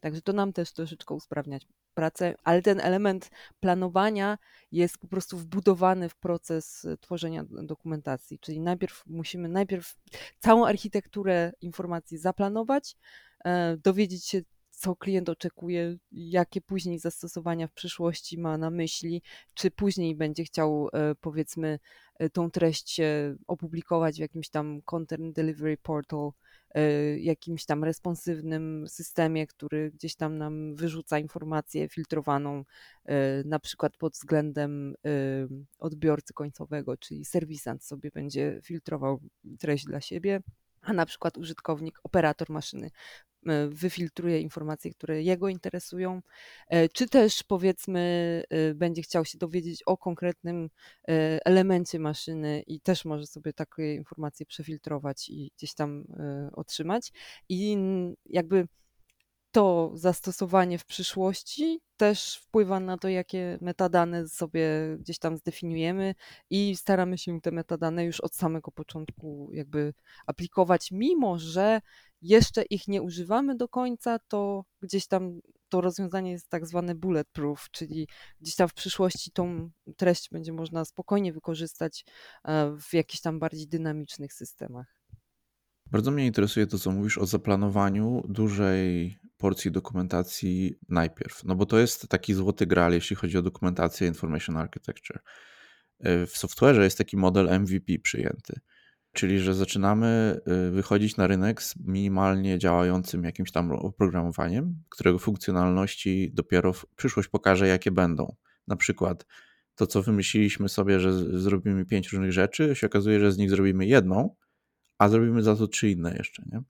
Także 0.00 0.22
to 0.22 0.32
nam 0.32 0.52
też 0.52 0.72
troszeczkę 0.72 1.14
usprawniać 1.14 1.66
pracę, 1.94 2.34
ale 2.44 2.62
ten 2.62 2.80
element 2.80 3.30
planowania 3.60 4.38
jest 4.72 4.98
po 4.98 5.08
prostu 5.08 5.38
wbudowany 5.38 6.08
w 6.08 6.16
proces 6.16 6.84
e, 6.84 6.96
tworzenia 6.96 7.44
dokumentacji. 7.50 8.38
Czyli 8.38 8.60
najpierw 8.60 9.02
musimy 9.06 9.48
najpierw 9.48 9.96
całą 10.38 10.66
architekturę 10.66 11.52
informacji 11.60 12.18
zaplanować, 12.18 12.96
e, 13.44 13.76
dowiedzieć 13.76 14.26
się, 14.26 14.40
co 14.70 14.96
klient 14.96 15.28
oczekuje, 15.28 15.96
jakie 16.12 16.60
później 16.60 16.98
zastosowania 16.98 17.66
w 17.66 17.72
przyszłości 17.72 18.38
ma 18.38 18.58
na 18.58 18.70
myśli, 18.70 19.22
czy 19.54 19.70
później 19.70 20.16
będzie 20.16 20.44
chciał, 20.44 20.88
e, 20.92 21.14
powiedzmy, 21.14 21.78
tą 22.32 22.50
treść 22.50 23.00
opublikować 23.46 24.16
w 24.16 24.20
jakimś 24.20 24.48
tam 24.48 24.82
Content 24.82 25.36
Delivery 25.36 25.76
Portal, 25.76 26.30
jakimś 27.18 27.64
tam 27.64 27.84
responsywnym 27.84 28.88
systemie, 28.88 29.46
który 29.46 29.90
gdzieś 29.90 30.14
tam 30.14 30.38
nam 30.38 30.74
wyrzuca 30.74 31.18
informację 31.18 31.88
filtrowaną, 31.88 32.64
e, 33.04 33.44
na 33.44 33.58
przykład 33.58 33.96
pod 33.96 34.12
względem 34.12 34.94
e, 35.06 35.10
odbiorcy 35.78 36.32
końcowego, 36.34 36.96
czyli 36.96 37.24
serwisant 37.24 37.84
sobie 37.84 38.10
będzie 38.10 38.60
filtrował 38.62 39.20
treść 39.58 39.84
dla 39.84 40.00
siebie, 40.00 40.40
a 40.82 40.92
na 40.92 41.06
przykład 41.06 41.38
użytkownik, 41.38 41.98
operator 42.04 42.50
maszyny 42.50 42.90
E, 43.46 43.68
wyfiltruje 43.68 44.40
informacje, 44.40 44.90
które 44.90 45.22
jego 45.22 45.48
interesują, 45.48 46.22
e, 46.68 46.88
czy 46.88 47.08
też 47.08 47.42
powiedzmy 47.42 48.42
e, 48.50 48.74
będzie 48.74 49.02
chciał 49.02 49.24
się 49.24 49.38
dowiedzieć 49.38 49.82
o 49.82 49.96
konkretnym 49.96 50.70
elemencie 51.44 51.98
maszyny 51.98 52.62
i 52.66 52.80
też 52.80 53.04
może 53.04 53.26
sobie 53.26 53.52
takie 53.52 53.94
informacje 53.94 54.46
przefiltrować 54.46 55.28
i 55.28 55.52
gdzieś 55.56 55.74
tam 55.74 56.04
otrzymać. 56.52 57.12
I 57.48 57.76
jakby 58.26 58.68
to 59.52 59.90
zastosowanie 59.94 60.78
w 60.78 60.84
przyszłości 60.84 61.80
też 61.96 62.36
wpływa 62.36 62.80
na 62.80 62.98
to, 62.98 63.08
jakie 63.08 63.58
metadane 63.60 64.28
sobie 64.28 64.70
gdzieś 64.98 65.18
tam 65.18 65.36
zdefiniujemy 65.36 66.14
i 66.50 66.76
staramy 66.76 67.18
się 67.18 67.40
te 67.40 67.50
metadane 67.50 68.04
już 68.04 68.20
od 68.20 68.34
samego 68.34 68.70
początku 68.70 69.50
jakby 69.52 69.94
aplikować, 70.26 70.90
mimo 70.90 71.38
że 71.38 71.80
jeszcze 72.22 72.62
ich 72.62 72.88
nie 72.88 73.02
używamy 73.02 73.56
do 73.56 73.68
końca, 73.68 74.18
to 74.18 74.64
gdzieś 74.82 75.06
tam 75.06 75.40
to 75.68 75.80
rozwiązanie 75.80 76.30
jest 76.30 76.48
tak 76.48 76.66
zwane 76.66 76.94
bulletproof, 76.94 77.68
czyli 77.70 78.08
gdzieś 78.40 78.56
tam 78.56 78.68
w 78.68 78.74
przyszłości 78.74 79.30
tą 79.30 79.70
treść 79.96 80.30
będzie 80.30 80.52
można 80.52 80.84
spokojnie 80.84 81.32
wykorzystać 81.32 82.04
e, 82.44 82.76
w 82.80 82.94
jakichś 82.94 83.20
tam 83.20 83.38
bardziej 83.38 83.68
dynamicznych 83.68 84.32
systemach. 84.32 85.00
Bardzo 85.86 86.10
mnie 86.10 86.26
interesuje 86.26 86.66
to, 86.66 86.78
co 86.78 86.90
mówisz 86.90 87.18
o 87.18 87.26
zaplanowaniu 87.26 88.22
dużej 88.28 89.18
porcji 89.40 89.70
dokumentacji 89.70 90.78
najpierw, 90.88 91.44
no 91.44 91.54
bo 91.54 91.66
to 91.66 91.78
jest 91.78 92.08
taki 92.08 92.34
złoty 92.34 92.66
gral, 92.66 92.92
jeśli 92.92 93.16
chodzi 93.16 93.38
o 93.38 93.42
dokumentację 93.42 94.08
Information 94.08 94.56
Architecture. 94.56 95.20
E, 96.00 96.26
w 96.26 96.32
software'ze 96.32 96.82
jest 96.82 96.98
taki 96.98 97.16
model 97.16 97.60
MVP 97.60 97.98
przyjęty, 98.02 98.60
czyli 99.12 99.38
że 99.38 99.54
zaczynamy 99.54 100.40
e, 100.46 100.70
wychodzić 100.70 101.16
na 101.16 101.26
rynek 101.26 101.62
z 101.62 101.76
minimalnie 101.76 102.58
działającym 102.58 103.24
jakimś 103.24 103.52
tam 103.52 103.72
oprogramowaniem, 103.72 104.82
którego 104.88 105.18
funkcjonalności 105.18 106.30
dopiero 106.34 106.72
przyszłość 106.96 107.28
pokaże, 107.28 107.68
jakie 107.68 107.90
będą. 107.90 108.36
Na 108.68 108.76
przykład 108.76 109.26
to, 109.74 109.86
co 109.86 110.02
wymyśliliśmy 110.02 110.68
sobie, 110.68 111.00
że 111.00 111.40
zrobimy 111.40 111.84
pięć 111.86 112.12
różnych 112.12 112.32
rzeczy, 112.32 112.74
się 112.74 112.86
okazuje, 112.86 113.20
że 113.20 113.32
z 113.32 113.38
nich 113.38 113.50
zrobimy 113.50 113.86
jedną, 113.86 114.36
a 114.98 115.08
zrobimy 115.08 115.42
za 115.42 115.56
to 115.56 115.68
trzy 115.68 115.90
inne 115.90 116.14
jeszcze. 116.18 116.42
Nie? 116.52 116.62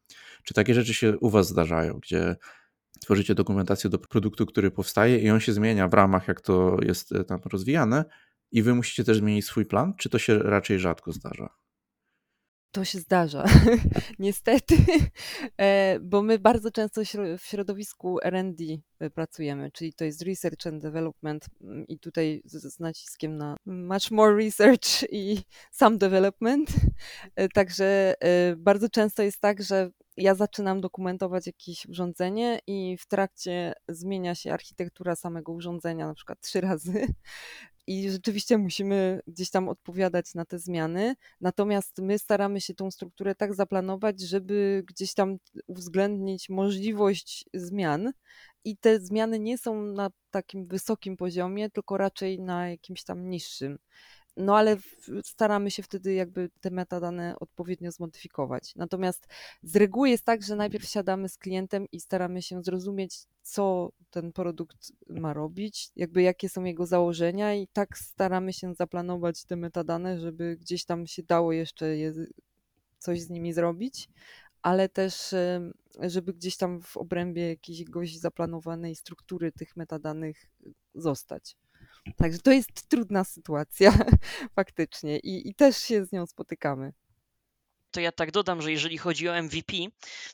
Czy 0.44 0.54
takie 0.54 0.74
rzeczy 0.74 0.94
się 0.94 1.18
u 1.18 1.30
Was 1.30 1.48
zdarzają, 1.48 1.98
gdzie 2.02 2.36
tworzycie 3.00 3.34
dokumentację 3.34 3.90
do 3.90 3.98
produktu, 3.98 4.46
który 4.46 4.70
powstaje 4.70 5.18
i 5.18 5.30
on 5.30 5.40
się 5.40 5.52
zmienia 5.52 5.88
w 5.88 5.94
ramach, 5.94 6.28
jak 6.28 6.40
to 6.40 6.76
jest 6.82 7.12
e, 7.12 7.24
tam 7.24 7.40
rozwijane, 7.52 8.04
i 8.52 8.62
Wy 8.62 8.74
musicie 8.74 9.04
też 9.04 9.18
zmienić 9.18 9.44
swój 9.44 9.66
plan, 9.66 9.94
czy 9.98 10.08
to 10.08 10.18
się 10.18 10.38
raczej 10.38 10.78
rzadko 10.78 11.12
zdarza? 11.12 11.48
To 12.72 12.84
się 12.84 12.98
zdarza, 12.98 13.44
niestety, 14.18 14.74
e, 15.60 15.98
bo 16.00 16.22
my 16.22 16.38
bardzo 16.38 16.70
często 16.70 17.00
w 17.38 17.44
środowisku 17.44 18.18
RD 18.24 18.60
e, 18.98 19.10
pracujemy, 19.10 19.70
czyli 19.72 19.92
to 19.92 20.04
jest 20.04 20.22
Research 20.22 20.66
and 20.66 20.82
Development 20.82 21.46
mm, 21.60 21.86
i 21.86 21.98
tutaj 21.98 22.42
z, 22.44 22.74
z 22.74 22.80
naciskiem 22.80 23.36
na 23.36 23.56
much 23.66 24.10
more 24.10 24.36
research 24.44 25.12
i 25.12 25.38
some 25.72 25.98
development. 25.98 26.70
E, 27.36 27.48
także 27.48 28.14
bardzo 28.56 28.88
często 28.88 29.22
jest 29.22 29.40
tak, 29.40 29.62
że 29.62 29.90
ja 30.16 30.34
zaczynam 30.34 30.80
dokumentować 30.80 31.46
jakieś 31.46 31.86
urządzenie 31.86 32.58
i 32.66 32.96
w 33.00 33.06
trakcie 33.06 33.72
zmienia 33.88 34.34
się 34.34 34.52
architektura 34.52 35.16
samego 35.16 35.52
urządzenia 35.52 36.06
na 36.06 36.14
przykład 36.14 36.40
trzy 36.40 36.60
razy 36.60 37.06
i 37.86 38.10
rzeczywiście 38.10 38.58
musimy 38.58 39.20
gdzieś 39.26 39.50
tam 39.50 39.68
odpowiadać 39.68 40.34
na 40.34 40.44
te 40.44 40.58
zmiany. 40.58 41.14
Natomiast 41.40 41.98
my 41.98 42.18
staramy 42.18 42.60
się 42.60 42.74
tą 42.74 42.90
strukturę 42.90 43.34
tak 43.34 43.54
zaplanować, 43.54 44.20
żeby 44.20 44.84
gdzieś 44.86 45.14
tam 45.14 45.36
uwzględnić 45.66 46.48
możliwość 46.48 47.44
zmian. 47.54 48.12
I 48.64 48.76
te 48.76 49.00
zmiany 49.00 49.38
nie 49.38 49.58
są 49.58 49.82
na 49.82 50.10
takim 50.30 50.66
wysokim 50.66 51.16
poziomie, 51.16 51.70
tylko 51.70 51.96
raczej 51.96 52.40
na 52.40 52.70
jakimś 52.70 53.04
tam 53.04 53.30
niższym. 53.30 53.78
No 54.40 54.56
ale 54.56 54.76
staramy 55.24 55.70
się 55.70 55.82
wtedy 55.82 56.14
jakby 56.14 56.50
te 56.60 56.70
metadane 56.70 57.34
odpowiednio 57.40 57.92
zmodyfikować. 57.92 58.74
Natomiast 58.76 59.28
z 59.62 59.76
reguły 59.76 60.10
jest 60.10 60.24
tak, 60.24 60.42
że 60.42 60.56
najpierw 60.56 60.84
siadamy 60.84 61.28
z 61.28 61.38
klientem 61.38 61.86
i 61.92 62.00
staramy 62.00 62.42
się 62.42 62.62
zrozumieć, 62.62 63.26
co 63.42 63.92
ten 64.10 64.32
produkt 64.32 64.92
ma 65.08 65.32
robić, 65.32 65.90
jakby 65.96 66.22
jakie 66.22 66.48
są 66.48 66.64
jego 66.64 66.86
założenia 66.86 67.54
i 67.54 67.68
tak 67.72 67.98
staramy 67.98 68.52
się 68.52 68.74
zaplanować 68.74 69.44
te 69.44 69.56
metadane, 69.56 70.20
żeby 70.20 70.56
gdzieś 70.60 70.84
tam 70.84 71.06
się 71.06 71.22
dało 71.22 71.52
jeszcze 71.52 71.96
je, 71.96 72.12
coś 72.98 73.20
z 73.20 73.30
nimi 73.30 73.52
zrobić, 73.52 74.08
ale 74.62 74.88
też 74.88 75.34
żeby 76.00 76.32
gdzieś 76.32 76.56
tam 76.56 76.82
w 76.82 76.96
obrębie 76.96 77.48
jakiejś 77.48 78.18
zaplanowanej 78.18 78.96
struktury 78.96 79.52
tych 79.52 79.76
metadanych 79.76 80.46
zostać. 80.94 81.56
Także 82.16 82.38
to 82.38 82.52
jest 82.52 82.88
trudna 82.88 83.24
sytuacja 83.24 83.98
faktycznie 84.56 85.18
i, 85.18 85.48
i 85.48 85.54
też 85.54 85.76
się 85.76 86.04
z 86.04 86.12
nią 86.12 86.26
spotykamy 86.26 86.92
to 87.90 88.00
ja 88.00 88.12
tak 88.12 88.30
dodam, 88.30 88.62
że 88.62 88.72
jeżeli 88.72 88.98
chodzi 88.98 89.28
o 89.28 89.42
MVP, 89.42 89.72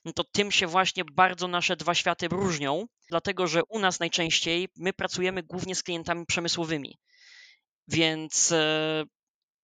no 0.04 0.12
to 0.12 0.24
tym 0.24 0.52
się 0.52 0.66
właśnie 0.66 1.04
bardzo 1.04 1.48
nasze 1.48 1.76
dwa 1.76 1.94
światy 1.94 2.28
różnią, 2.28 2.86
dlatego 3.08 3.46
że 3.46 3.64
u 3.64 3.78
nas 3.78 4.00
najczęściej 4.00 4.68
my 4.76 4.92
pracujemy 4.92 5.42
głównie 5.42 5.74
z 5.74 5.82
klientami 5.82 6.26
przemysłowymi. 6.26 6.98
Więc 7.88 8.52
e, 8.52 9.04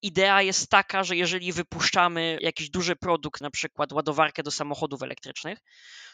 idea 0.02 0.42
jest 0.42 0.70
taka, 0.70 1.04
że 1.04 1.16
jeżeli 1.16 1.52
wypuszczamy 1.52 2.38
jakiś 2.40 2.70
duży 2.70 2.96
produkt, 2.96 3.40
na 3.40 3.50
przykład 3.50 3.92
ładowarkę 3.92 4.42
do 4.42 4.50
samochodów 4.50 5.02
elektrycznych, 5.02 5.58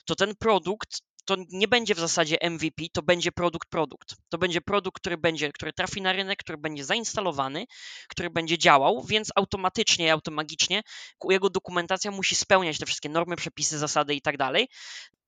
to 0.05 0.15
ten 0.15 0.37
produkt 0.37 1.01
to 1.29 1.37
nie 1.49 1.69
będzie 1.69 1.95
w 1.95 1.99
zasadzie 1.99 2.37
MVP, 2.51 2.83
to 2.93 3.03
będzie 3.03 3.33
produkt 3.33 3.69
produkt. 3.69 4.15
To 4.29 4.39
będzie 4.39 4.61
produkt, 4.61 5.01
który 5.01 5.19
będzie, 5.19 5.53
który 5.53 5.73
trafi 5.73 6.03
na 6.03 6.13
rynek, 6.13 6.39
który 6.39 6.59
będzie 6.59 6.85
zainstalowany, 6.85 7.65
który 8.09 8.31
będzie 8.31 8.59
działał, 8.59 9.05
więc 9.05 9.31
automatycznie, 9.35 10.13
automagicznie 10.13 10.83
jego 11.31 11.51
dokumentacja 11.51 12.11
musi 12.11 12.35
spełniać 12.35 12.79
te 12.79 12.87
wszystkie 12.87 13.09
normy, 13.09 13.37
przepisy, 13.37 13.79
zasady 13.79 14.15
i 14.15 14.23
tak 14.23 14.37
dalej. 14.37 14.69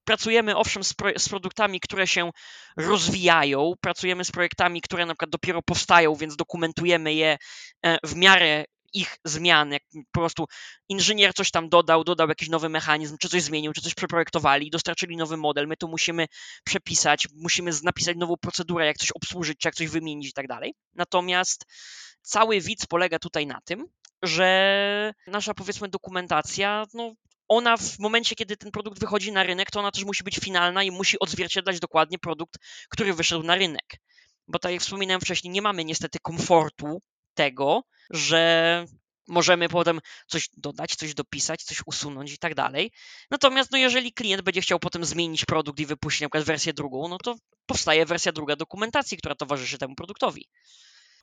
Pracujemy 0.04 0.56
owszem 0.56 0.84
z, 0.84 0.94
pro, 0.94 1.10
z, 1.16 1.28
produktami, 1.28 1.80
które 1.80 2.06
się 2.06 2.30
rozwijają, 2.76 3.72
pracujemy 3.80 4.24
z 4.24 4.30
projektami, 4.30 4.80
które 4.80 5.06
na 5.06 5.12
przykład 5.14 5.30
dopiero 5.30 5.62
powstają, 5.62 6.14
więc 6.14 6.36
dokumentujemy 6.36 7.14
je 7.14 7.38
e, 7.82 7.98
w 8.04 8.16
miarę 8.16 8.64
ich 8.92 9.16
zmian, 9.24 9.72
jak 9.72 9.82
po 10.12 10.20
prostu 10.20 10.44
inżynier 10.88 11.34
coś 11.34 11.50
tam 11.50 11.68
dodał, 11.68 12.04
dodał 12.04 12.28
jakiś 12.28 12.48
nowy 12.48 12.68
mechanizm, 12.68 13.16
czy 13.20 13.28
coś 13.28 13.42
zmienił, 13.42 13.72
czy 13.72 13.80
coś 13.80 13.94
przeprojektowali, 13.94 14.70
dostarczyli 14.70 15.16
nowy 15.16 15.36
model, 15.36 15.66
my 15.66 15.76
tu 15.76 15.88
musimy 15.88 16.26
przepisać, 16.64 17.28
musimy 17.34 17.70
napisać 17.82 18.16
nową 18.16 18.34
procedurę, 18.36 18.86
jak 18.86 18.96
coś 18.96 19.10
obsłużyć, 19.10 19.58
czy 19.58 19.68
jak 19.68 19.74
coś 19.74 19.88
wymienić 19.88 20.28
i 20.28 20.32
tak 20.32 20.46
dalej. 20.46 20.74
Natomiast 20.94 21.64
cały 22.22 22.60
widz 22.60 22.86
polega 22.86 23.18
tutaj 23.18 23.46
na 23.46 23.60
tym, 23.64 23.86
że 24.22 25.14
nasza 25.26 25.54
powiedzmy 25.54 25.88
dokumentacja, 25.88 26.86
no 26.94 27.14
ona 27.48 27.76
w 27.76 27.98
momencie, 27.98 28.34
kiedy 28.34 28.56
ten 28.56 28.70
produkt 28.70 29.00
wychodzi 29.00 29.32
na 29.32 29.42
rynek, 29.42 29.70
to 29.70 29.80
ona 29.80 29.90
też 29.90 30.04
musi 30.04 30.24
być 30.24 30.38
finalna 30.38 30.82
i 30.82 30.90
musi 30.90 31.18
odzwierciedlać 31.18 31.80
dokładnie 31.80 32.18
produkt, 32.18 32.58
który 32.88 33.14
wyszedł 33.14 33.42
na 33.42 33.54
rynek. 33.54 34.00
Bo 34.48 34.58
tak 34.58 34.72
jak 34.72 34.80
wspominałem 34.80 35.20
wcześniej, 35.20 35.50
nie 35.50 35.62
mamy 35.62 35.84
niestety 35.84 36.18
komfortu 36.22 37.02
tego, 37.34 37.82
że 38.10 38.84
możemy 39.28 39.68
potem 39.68 40.00
coś 40.26 40.48
dodać, 40.56 40.96
coś 40.96 41.14
dopisać, 41.14 41.62
coś 41.62 41.82
usunąć 41.86 42.32
i 42.32 42.38
tak 42.38 42.54
dalej. 42.54 42.90
Natomiast 43.30 43.72
no, 43.72 43.78
jeżeli 43.78 44.12
klient 44.12 44.42
będzie 44.42 44.60
chciał 44.60 44.78
potem 44.78 45.04
zmienić 45.04 45.44
produkt 45.44 45.80
i 45.80 45.86
wypuścić 45.86 46.20
na 46.20 46.28
przykład 46.28 46.44
wersję 46.44 46.72
drugą, 46.72 47.08
no 47.08 47.18
to 47.18 47.36
powstaje 47.66 48.06
wersja 48.06 48.32
druga 48.32 48.56
dokumentacji, 48.56 49.18
która 49.18 49.34
towarzyszy 49.34 49.78
temu 49.78 49.94
produktowi. 49.94 50.48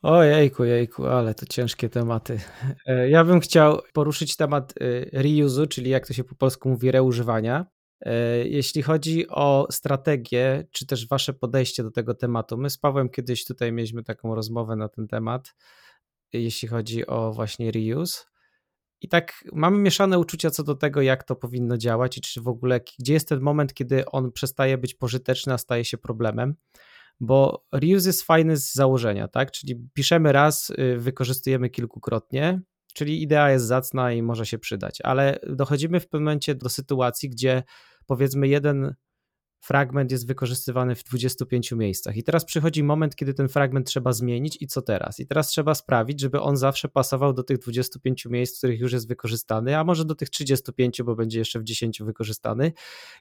Ojejku, 0.02 0.64
jejku, 0.64 1.06
ale 1.06 1.34
to 1.34 1.46
ciężkie 1.46 1.88
tematy. 1.88 2.40
E, 2.86 3.10
ja 3.10 3.24
bym 3.24 3.40
chciał 3.40 3.80
poruszyć 3.92 4.36
temat 4.36 4.74
e, 4.80 5.22
reuse'u, 5.22 5.68
czyli 5.68 5.90
jak 5.90 6.06
to 6.06 6.12
się 6.12 6.24
po 6.24 6.34
polsku 6.34 6.68
mówi, 6.68 6.90
reużywania. 6.90 7.66
E, 8.00 8.38
jeśli 8.48 8.82
chodzi 8.82 9.28
o 9.28 9.66
strategię, 9.70 10.66
czy 10.70 10.86
też 10.86 11.08
wasze 11.08 11.32
podejście 11.32 11.82
do 11.82 11.90
tego 11.90 12.14
tematu, 12.14 12.56
my 12.56 12.70
z 12.70 12.78
Pawłem 12.78 13.08
kiedyś 13.08 13.44
tutaj 13.44 13.72
mieliśmy 13.72 14.02
taką 14.02 14.34
rozmowę 14.34 14.76
na 14.76 14.88
ten 14.88 15.08
temat 15.08 15.54
jeśli 16.32 16.68
chodzi 16.68 17.06
o 17.06 17.32
właśnie 17.32 17.70
reuse. 17.70 18.24
I 19.00 19.08
tak 19.08 19.44
mamy 19.52 19.78
mieszane 19.78 20.18
uczucia 20.18 20.50
co 20.50 20.62
do 20.62 20.74
tego, 20.74 21.02
jak 21.02 21.24
to 21.24 21.36
powinno 21.36 21.76
działać 21.76 22.18
i 22.18 22.20
czy 22.20 22.40
w 22.40 22.48
ogóle, 22.48 22.80
gdzie 22.98 23.12
jest 23.12 23.28
ten 23.28 23.40
moment, 23.40 23.74
kiedy 23.74 24.06
on 24.06 24.32
przestaje 24.32 24.78
być 24.78 24.94
pożyteczny, 24.94 25.52
a 25.52 25.58
staje 25.58 25.84
się 25.84 25.98
problemem. 25.98 26.54
Bo 27.20 27.66
reuse 27.72 28.06
jest 28.06 28.22
fajny 28.22 28.56
z 28.56 28.74
założenia, 28.74 29.28
tak? 29.28 29.50
Czyli 29.50 29.88
piszemy 29.94 30.32
raz, 30.32 30.70
y, 30.70 30.98
wykorzystujemy 30.98 31.70
kilkukrotnie, 31.70 32.60
czyli 32.94 33.22
idea 33.22 33.50
jest 33.50 33.66
zacna 33.66 34.12
i 34.12 34.22
może 34.22 34.46
się 34.46 34.58
przydać, 34.58 34.98
ale 35.04 35.38
dochodzimy 35.46 36.00
w 36.00 36.08
pewnym 36.08 36.24
momencie 36.24 36.54
do 36.54 36.68
sytuacji, 36.68 37.30
gdzie 37.30 37.62
powiedzmy 38.06 38.48
jeden 38.48 38.94
fragment 39.68 40.12
jest 40.12 40.26
wykorzystywany 40.26 40.94
w 40.94 41.04
25 41.04 41.72
miejscach. 41.72 42.16
I 42.16 42.22
teraz 42.22 42.44
przychodzi 42.44 42.82
moment, 42.82 43.16
kiedy 43.16 43.34
ten 43.34 43.48
fragment 43.48 43.86
trzeba 43.86 44.12
zmienić 44.12 44.58
i 44.60 44.66
co 44.66 44.82
teraz? 44.82 45.20
I 45.20 45.26
teraz 45.26 45.48
trzeba 45.48 45.74
sprawić, 45.74 46.20
żeby 46.20 46.40
on 46.40 46.56
zawsze 46.56 46.88
pasował 46.88 47.32
do 47.32 47.42
tych 47.42 47.58
25 47.58 48.26
miejsc, 48.26 48.54
w 48.54 48.58
których 48.58 48.80
już 48.80 48.92
jest 48.92 49.08
wykorzystany, 49.08 49.78
a 49.78 49.84
może 49.84 50.04
do 50.04 50.14
tych 50.14 50.30
35, 50.30 51.02
bo 51.02 51.16
będzie 51.16 51.38
jeszcze 51.38 51.60
w 51.60 51.64
10 51.64 52.02
wykorzystany. 52.02 52.72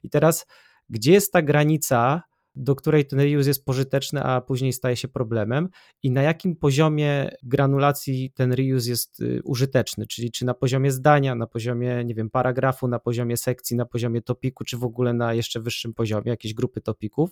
I 0.03 0.09
teraz, 0.09 0.45
gdzie 0.89 1.11
jest 1.11 1.33
ta 1.33 1.41
granica 1.41 2.23
do 2.57 2.75
której 2.75 3.05
ten 3.05 3.19
reuse 3.19 3.49
jest 3.49 3.65
pożyteczny, 3.65 4.23
a 4.23 4.41
później 4.41 4.73
staje 4.73 4.95
się 4.95 5.07
problemem 5.07 5.69
i 6.03 6.11
na 6.11 6.21
jakim 6.21 6.55
poziomie 6.55 7.29
granulacji 7.43 8.31
ten 8.35 8.53
reuse 8.53 8.89
jest 8.89 9.19
y, 9.19 9.41
użyteczny, 9.43 10.07
czyli 10.07 10.31
czy 10.31 10.45
na 10.45 10.53
poziomie 10.53 10.91
zdania, 10.91 11.35
na 11.35 11.47
poziomie, 11.47 12.03
nie 12.05 12.15
wiem, 12.15 12.29
paragrafu, 12.29 12.87
na 12.87 12.99
poziomie 12.99 13.37
sekcji, 13.37 13.77
na 13.77 13.85
poziomie 13.85 14.21
topiku, 14.21 14.63
czy 14.63 14.77
w 14.77 14.83
ogóle 14.83 15.13
na 15.13 15.33
jeszcze 15.33 15.59
wyższym 15.59 15.93
poziomie, 15.93 16.29
jakiejś 16.29 16.53
grupy 16.53 16.81
topików 16.81 17.31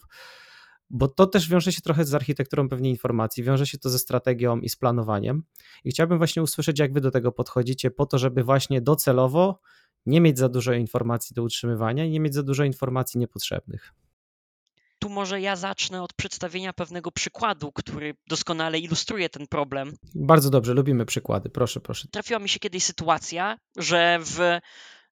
bo 0.90 1.08
to 1.08 1.28
też 1.28 1.50
wiąże 1.50 1.72
się 1.72 1.82
trochę 1.82 2.06
z 2.06 2.14
architekturą 2.14 2.70
pewnie 2.70 2.90
informacji, 2.90 3.44
wiąże 3.44 3.68
się 3.68 3.78
to 3.78 3.90
ze 3.90 4.00
strategią 4.00 4.60
i 4.60 4.70
z 4.70 4.76
planowaniem. 4.76 5.44
I 5.84 5.90
chciałbym 5.90 6.18
właśnie 6.18 6.44
usłyszeć, 6.44 6.80
jak 6.80 6.94
wy 6.94 7.02
do 7.02 7.12
tego 7.12 7.32
podchodzicie, 7.32 7.92
po 7.92 8.06
to, 8.06 8.18
żeby 8.18 8.44
właśnie 8.44 8.82
docelowo 8.82 9.60
nie 10.06 10.22
mieć 10.22 10.38
za 10.38 10.50
dużo 10.50 10.74
informacji 10.74 11.34
do 11.34 11.44
utrzymywania 11.44 12.06
i 12.06 12.10
nie 12.10 12.20
mieć 12.20 12.34
za 12.34 12.44
dużo 12.44 12.64
informacji 12.64 13.20
niepotrzebnych. 13.20 13.94
Może 15.16 15.42
ja 15.42 15.56
zacznę 15.56 16.04
od 16.04 16.14
przedstawienia 16.14 16.74
pewnego 16.74 17.12
przykładu, 17.12 17.72
który 17.72 18.16
doskonale 18.28 18.80
ilustruje 18.80 19.30
ten 19.30 19.48
problem. 19.48 19.96
Bardzo 20.16 20.50
dobrze, 20.50 20.74
lubimy 20.74 21.06
przykłady. 21.06 21.50
Proszę, 21.50 21.80
proszę. 21.80 22.08
Trafiła 22.12 22.40
mi 22.40 22.50
się 22.50 22.60
kiedyś 22.60 22.84
sytuacja, 22.84 23.58
że 23.78 24.20
w 24.22 24.60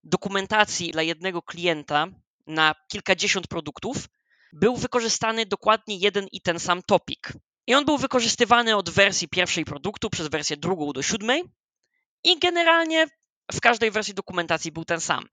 dokumentacji 0.04 0.92
dla 0.92 1.02
jednego 1.02 1.42
klienta 1.42 2.08
na 2.48 2.76
kilkadziesiąt 2.88 3.48
produktów 3.48 3.98
był 4.54 4.76
wykorzystany 4.76 5.46
dokładnie 5.46 5.98
jeden 5.98 6.28
i 6.32 6.42
ten 6.42 6.60
sam 6.60 6.82
topik. 6.82 7.34
I 7.68 7.76
on 7.76 7.86
był 7.86 7.98
wykorzystywany 7.98 8.76
od 8.76 8.90
wersji 8.90 9.28
pierwszej 9.28 9.66
produktu 9.66 10.10
przez 10.10 10.28
wersję 10.28 10.58
drugą 10.58 10.94
do 10.94 11.02
siódmej 11.02 11.44
i 12.24 12.40
generalnie 12.40 13.08
w 13.52 13.60
każdej 13.62 13.92
wersji 13.92 14.14
dokumentacji 14.14 14.72
był 14.72 14.86
ten 14.86 15.02
sam. 15.02 15.26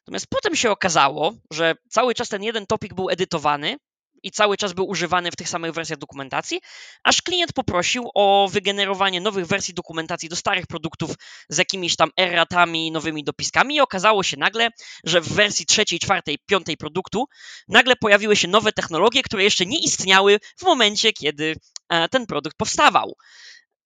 Natomiast 0.00 0.26
potem 0.26 0.56
się 0.56 0.70
okazało, 0.70 1.32
że 1.50 1.74
cały 1.88 2.14
czas 2.14 2.28
ten 2.28 2.42
jeden 2.42 2.66
topik 2.66 2.94
był 2.94 3.10
edytowany 3.10 3.78
i 4.22 4.30
cały 4.30 4.56
czas 4.56 4.72
był 4.72 4.88
używany 4.88 5.30
w 5.30 5.36
tych 5.36 5.48
samych 5.48 5.72
wersjach 5.72 5.98
dokumentacji, 5.98 6.60
aż 7.02 7.22
klient 7.22 7.52
poprosił 7.52 8.10
o 8.14 8.48
wygenerowanie 8.52 9.20
nowych 9.20 9.46
wersji 9.46 9.74
dokumentacji 9.74 10.28
do 10.28 10.36
starych 10.36 10.66
produktów 10.66 11.10
z 11.48 11.58
jakimiś 11.58 11.96
tam 11.96 12.10
erratami, 12.20 12.92
nowymi 12.92 13.24
dopiskami 13.24 13.74
i 13.74 13.80
okazało 13.80 14.22
się 14.22 14.36
nagle, 14.36 14.68
że 15.04 15.20
w 15.20 15.28
wersji 15.28 15.66
trzeciej, 15.66 15.98
czwartej, 15.98 16.38
piątej 16.46 16.76
produktu 16.76 17.24
nagle 17.68 17.96
pojawiły 17.96 18.36
się 18.36 18.48
nowe 18.48 18.72
technologie, 18.72 19.22
które 19.22 19.44
jeszcze 19.44 19.66
nie 19.66 19.78
istniały 19.78 20.38
w 20.58 20.62
momencie, 20.62 21.12
kiedy 21.12 21.56
e, 21.88 22.08
ten 22.08 22.26
produkt 22.26 22.56
powstawał. 22.56 23.16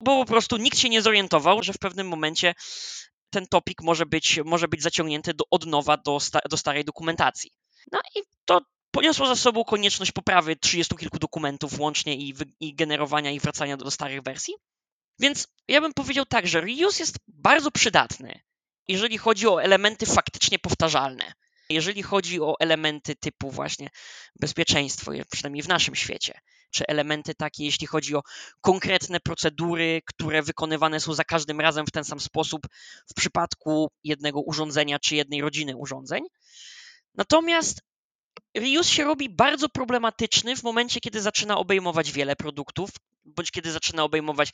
Bo 0.00 0.24
po 0.24 0.30
prostu 0.32 0.56
nikt 0.56 0.78
się 0.78 0.88
nie 0.88 1.02
zorientował, 1.02 1.62
że 1.62 1.72
w 1.72 1.78
pewnym 1.78 2.08
momencie 2.08 2.54
ten 3.30 3.46
topik 3.46 3.82
może 3.82 4.06
być, 4.06 4.40
może 4.44 4.68
być 4.68 4.82
zaciągnięty 4.82 5.34
do, 5.34 5.44
od 5.50 5.66
nowa 5.66 5.96
do, 5.96 6.20
sta, 6.20 6.40
do 6.50 6.56
starej 6.56 6.84
dokumentacji. 6.84 7.50
No 7.92 7.98
i 8.16 8.22
to 8.44 8.60
poniosło 8.96 9.26
za 9.26 9.36
sobą 9.36 9.64
konieczność 9.64 10.12
poprawy 10.12 10.56
30 10.56 10.96
kilku 10.96 11.18
dokumentów 11.18 11.80
łącznie 11.80 12.16
i, 12.16 12.34
i 12.60 12.74
generowania 12.74 13.30
i 13.30 13.40
wracania 13.40 13.76
do, 13.76 13.90
starych 13.90 14.22
wersji. 14.22 14.54
Więc 15.18 15.48
ja 15.68 15.80
bym 15.80 15.94
powiedział 15.94 16.26
tak, 16.26 16.46
że 16.46 16.60
reuse 16.60 17.02
jest 17.02 17.18
bardzo 17.28 17.70
przydatny, 17.70 18.40
jeżeli 18.88 19.18
chodzi 19.18 19.48
o 19.48 19.62
elementy 19.62 20.06
faktycznie 20.06 20.58
powtarzalne. 20.58 21.32
Jeżeli 21.68 22.02
chodzi 22.02 22.40
o 22.40 22.54
elementy 22.60 23.16
typu 23.16 23.50
właśnie 23.50 23.88
bezpieczeństwo, 24.40 25.12
przynajmniej 25.30 25.62
w 25.62 25.68
naszym 25.68 25.94
świecie, 25.94 26.40
czy 26.70 26.86
elementy 26.86 27.34
takie, 27.34 27.64
jeśli 27.64 27.86
chodzi 27.86 28.14
o 28.14 28.22
konkretne 28.60 29.20
procedury, 29.20 30.02
które 30.06 30.42
wykonywane 30.42 31.00
są 31.00 31.14
za 31.14 31.24
każdym 31.24 31.60
razem 31.60 31.86
w 31.86 31.90
ten 31.90 32.04
sam 32.04 32.20
sposób 32.20 32.66
w 33.10 33.14
przypadku 33.14 33.90
jednego 34.04 34.40
urządzenia 34.40 34.98
czy 34.98 35.16
jednej 35.16 35.40
rodziny 35.40 35.76
urządzeń. 35.76 36.22
Natomiast 37.14 37.85
reuse 38.56 38.90
się 38.90 39.04
robi 39.04 39.28
bardzo 39.28 39.68
problematyczny 39.68 40.56
w 40.56 40.62
momencie, 40.62 41.00
kiedy 41.00 41.22
zaczyna 41.22 41.58
obejmować 41.58 42.12
wiele 42.12 42.36
produktów, 42.36 42.90
bądź 43.24 43.50
kiedy 43.50 43.72
zaczyna 43.72 44.04
obejmować 44.04 44.52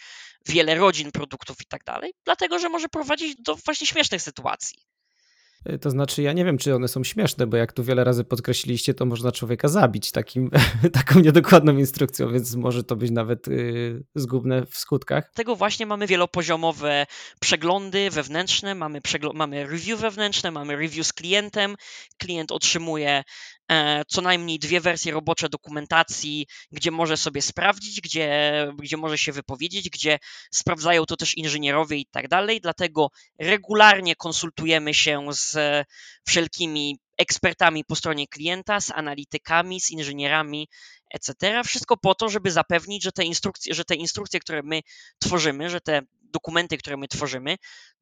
wiele 0.48 0.74
rodzin 0.74 1.12
produktów 1.12 1.56
i 1.62 1.66
tak 1.66 1.84
dalej, 1.84 2.12
dlatego 2.24 2.58
że 2.58 2.68
może 2.68 2.88
prowadzić 2.88 3.36
do 3.42 3.56
właśnie 3.56 3.86
śmiesznych 3.86 4.22
sytuacji. 4.22 4.78
Y, 5.70 5.78
to 5.78 5.90
znaczy, 5.90 6.22
ja 6.22 6.32
nie 6.32 6.44
wiem, 6.44 6.58
czy 6.58 6.74
one 6.74 6.88
są 6.88 7.04
śmieszne, 7.04 7.46
bo 7.46 7.56
jak 7.56 7.72
tu 7.72 7.84
wiele 7.84 8.04
razy 8.04 8.24
podkreśliliście, 8.24 8.94
to 8.94 9.06
można 9.06 9.32
człowieka 9.32 9.68
zabić 9.68 10.12
takim, 10.12 10.50
taką 10.92 11.20
niedokładną 11.20 11.76
instrukcją, 11.76 12.32
więc 12.32 12.54
może 12.54 12.84
to 12.84 12.96
być 12.96 13.10
nawet 13.10 13.46
yy, 13.46 14.04
zgubne 14.14 14.66
w 14.66 14.78
skutkach. 14.78 15.32
Tego 15.34 15.56
właśnie 15.56 15.86
mamy 15.86 16.06
wielopoziomowe 16.06 17.06
przeglądy 17.40 18.10
wewnętrzne, 18.10 18.74
mamy, 18.74 19.00
przegl- 19.00 19.34
mamy 19.34 19.66
review 19.66 20.00
wewnętrzne, 20.00 20.50
mamy 20.50 20.76
review 20.76 21.06
z 21.06 21.12
klientem. 21.12 21.76
Klient 22.18 22.52
otrzymuje 22.52 23.22
E, 23.61 23.61
co 24.08 24.20
najmniej 24.20 24.58
dwie 24.58 24.80
wersje 24.80 25.12
robocze 25.12 25.48
dokumentacji, 25.48 26.46
gdzie 26.72 26.90
może 26.90 27.16
sobie 27.16 27.42
sprawdzić, 27.42 28.00
gdzie, 28.00 28.72
gdzie 28.78 28.96
może 28.96 29.18
się 29.18 29.32
wypowiedzieć, 29.32 29.90
gdzie 29.90 30.18
sprawdzają 30.50 31.06
to 31.06 31.16
też 31.16 31.36
inżynierowie 31.36 31.96
i 31.96 32.06
tak 32.06 32.28
dalej. 32.28 32.60
Dlatego 32.60 33.08
regularnie 33.38 34.16
konsultujemy 34.16 34.94
się 34.94 35.26
z 35.30 35.56
wszelkimi 36.26 36.98
ekspertami 37.18 37.84
po 37.84 37.96
stronie 37.96 38.28
klienta, 38.28 38.80
z 38.80 38.90
analitykami, 38.90 39.80
z 39.80 39.90
inżynierami, 39.90 40.68
etc. 41.10 41.62
Wszystko 41.64 41.96
po 41.96 42.14
to, 42.14 42.28
żeby 42.28 42.50
zapewnić, 42.50 43.02
że 43.02 43.12
te 43.12 43.24
instrukcje, 43.24 43.74
że 43.74 43.84
te 43.84 43.94
instrukcje, 43.94 44.40
które 44.40 44.62
my 44.62 44.80
tworzymy, 45.18 45.70
że 45.70 45.80
te 45.80 46.02
dokumenty, 46.22 46.78
które 46.78 46.96
my 46.96 47.08
tworzymy, 47.08 47.56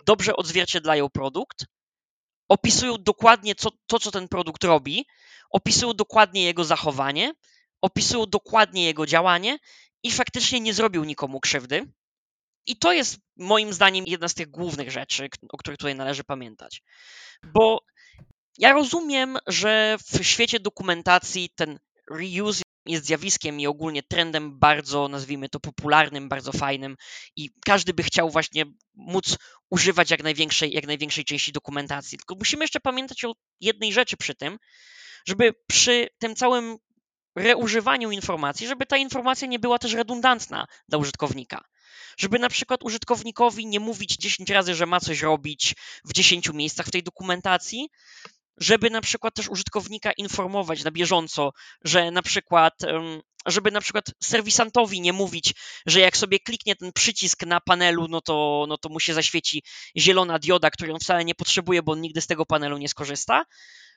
dobrze 0.06 0.36
odzwierciedlają 0.36 1.08
produkt, 1.08 1.64
opisują 2.50 2.96
dokładnie 2.98 3.54
co, 3.54 3.70
to, 3.86 3.98
co 3.98 4.10
ten 4.10 4.28
produkt 4.28 4.64
robi, 4.64 5.06
opisują 5.50 5.94
dokładnie 5.94 6.44
jego 6.44 6.64
zachowanie, 6.64 7.32
opisują 7.82 8.26
dokładnie 8.26 8.84
jego 8.84 9.06
działanie 9.06 9.58
i 10.02 10.10
faktycznie 10.10 10.60
nie 10.60 10.74
zrobił 10.74 11.04
nikomu 11.04 11.40
krzywdy. 11.40 11.92
I 12.66 12.76
to 12.76 12.92
jest 12.92 13.18
moim 13.36 13.72
zdaniem 13.72 14.04
jedna 14.06 14.28
z 14.28 14.34
tych 14.34 14.50
głównych 14.50 14.90
rzeczy, 14.90 15.28
o 15.52 15.58
których 15.58 15.78
tutaj 15.78 15.94
należy 15.94 16.24
pamiętać. 16.24 16.82
Bo 17.42 17.80
ja 18.58 18.72
rozumiem, 18.72 19.38
że 19.46 19.96
w 20.12 20.24
świecie 20.24 20.60
dokumentacji 20.60 21.50
ten 21.54 21.78
reuse 22.10 22.62
jest 22.90 23.06
zjawiskiem 23.06 23.60
i 23.60 23.66
ogólnie 23.66 24.02
trendem 24.02 24.58
bardzo, 24.58 25.08
nazwijmy 25.08 25.48
to, 25.48 25.60
popularnym, 25.60 26.28
bardzo 26.28 26.52
fajnym 26.52 26.96
i 27.36 27.50
każdy 27.64 27.94
by 27.94 28.02
chciał 28.02 28.30
właśnie 28.30 28.64
móc 28.94 29.36
używać 29.70 30.10
jak 30.10 30.22
największej, 30.22 30.72
jak 30.72 30.86
największej 30.86 31.24
części 31.24 31.52
dokumentacji. 31.52 32.18
Tylko 32.18 32.34
musimy 32.34 32.64
jeszcze 32.64 32.80
pamiętać 32.80 33.24
o 33.24 33.34
jednej 33.60 33.92
rzeczy 33.92 34.16
przy 34.16 34.34
tym, 34.34 34.58
żeby 35.28 35.54
przy 35.66 36.08
tym 36.18 36.34
całym 36.34 36.76
reużywaniu 37.36 38.10
informacji, 38.10 38.66
żeby 38.66 38.86
ta 38.86 38.96
informacja 38.96 39.48
nie 39.48 39.58
była 39.58 39.78
też 39.78 39.92
redundantna 39.92 40.66
dla 40.88 40.98
użytkownika. 40.98 41.64
Żeby 42.18 42.38
na 42.38 42.48
przykład 42.48 42.82
użytkownikowi 42.82 43.66
nie 43.66 43.80
mówić 43.80 44.16
10 44.16 44.50
razy, 44.50 44.74
że 44.74 44.86
ma 44.86 45.00
coś 45.00 45.22
robić 45.22 45.74
w 46.04 46.12
10 46.12 46.52
miejscach 46.52 46.86
w 46.86 46.90
tej 46.90 47.02
dokumentacji, 47.02 47.88
żeby 48.56 48.90
na 48.90 49.00
przykład 49.00 49.34
też 49.34 49.48
użytkownika 49.48 50.12
informować 50.12 50.84
na 50.84 50.90
bieżąco, 50.90 51.52
że 51.84 52.10
na 52.10 52.22
przykład, 52.22 52.74
żeby 53.46 53.70
na 53.70 53.80
przykład 53.80 54.04
serwisantowi 54.22 55.00
nie 55.00 55.12
mówić, 55.12 55.54
że 55.86 56.00
jak 56.00 56.16
sobie 56.16 56.38
kliknie 56.38 56.76
ten 56.76 56.92
przycisk 56.92 57.46
na 57.46 57.60
panelu, 57.60 58.08
no 58.08 58.20
to, 58.20 58.66
no 58.68 58.78
to 58.78 58.88
mu 58.88 59.00
się 59.00 59.14
zaświeci 59.14 59.62
zielona 59.96 60.38
dioda, 60.38 60.70
której 60.70 60.94
on 60.94 61.00
wcale 61.00 61.24
nie 61.24 61.34
potrzebuje, 61.34 61.82
bo 61.82 61.92
on 61.92 62.00
nigdy 62.00 62.20
z 62.20 62.26
tego 62.26 62.46
panelu 62.46 62.78
nie 62.78 62.88
skorzysta. 62.88 63.44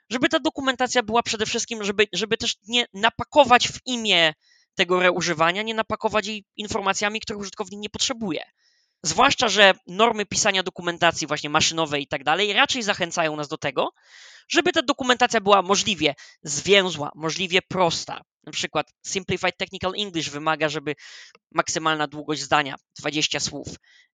Żeby 0.09 0.29
ta 0.29 0.39
dokumentacja 0.39 1.03
była 1.03 1.23
przede 1.23 1.45
wszystkim, 1.45 1.83
żeby, 1.83 2.07
żeby 2.13 2.37
też 2.37 2.55
nie 2.67 2.85
napakować 2.93 3.67
w 3.67 3.79
imię 3.85 4.33
tego 4.75 4.99
reużywania, 4.99 5.61
nie 5.61 5.73
napakować 5.73 6.27
jej 6.27 6.45
informacjami, 6.55 7.19
których 7.19 7.41
użytkownik 7.41 7.79
nie 7.79 7.89
potrzebuje. 7.89 8.43
Zwłaszcza, 9.03 9.49
że 9.49 9.73
normy 9.87 10.25
pisania 10.25 10.63
dokumentacji 10.63 11.27
właśnie 11.27 11.49
maszynowej 11.49 12.03
i 12.03 12.07
tak 12.07 12.23
dalej 12.23 12.53
raczej 12.53 12.83
zachęcają 12.83 13.35
nas 13.35 13.47
do 13.47 13.57
tego, 13.57 13.93
żeby 14.49 14.71
ta 14.71 14.81
dokumentacja 14.81 15.41
była 15.41 15.61
możliwie 15.61 16.15
zwięzła, 16.43 17.11
możliwie 17.15 17.61
prosta. 17.61 18.21
Na 18.43 18.51
przykład 18.51 18.87
Simplified 19.05 19.57
Technical 19.57 19.93
English 19.97 20.29
wymaga, 20.29 20.69
żeby 20.69 20.95
maksymalna 21.51 22.07
długość 22.07 22.41
zdania 22.41 22.75
20 22.99 23.39
słów, 23.39 23.67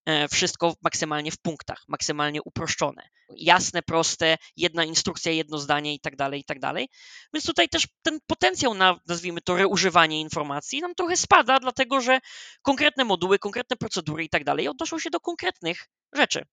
e, 0.06 0.28
wszystko 0.28 0.76
maksymalnie 0.82 1.32
w 1.32 1.38
punktach, 1.38 1.84
maksymalnie 1.88 2.42
uproszczone, 2.46 3.10
jasne, 3.36 3.82
proste, 3.82 4.38
jedna 4.58 4.84
instrukcja, 4.84 5.32
jedno 5.32 5.58
zdanie 5.58 5.94
i 5.94 6.00
tak 6.00 6.16
dalej, 6.16 6.42
i 6.42 6.44
tak 6.44 6.60
dalej. 6.60 6.90
Więc 7.34 7.46
tutaj 7.46 7.70
też 7.70 7.88
ten 8.02 8.20
potencjał 8.28 8.74
na, 8.74 9.00
nazwijmy 9.08 9.42
to, 9.42 9.56
reużywanie 9.56 10.22
informacji 10.22 10.82
nam 10.82 10.96
trochę 10.96 11.18
spada, 11.18 11.60
dlatego 11.60 12.02
że 12.02 12.20
konkretne 12.62 13.04
moduły, 13.04 13.40
konkretne 13.40 13.76
procedury 13.78 14.24
i 14.24 14.30
tak 14.30 14.44
dalej 14.44 14.68
odnoszą 14.68 15.00
się 15.00 15.10
do 15.10 15.20
konkretnych 15.20 15.88
rzeczy. 16.14 16.46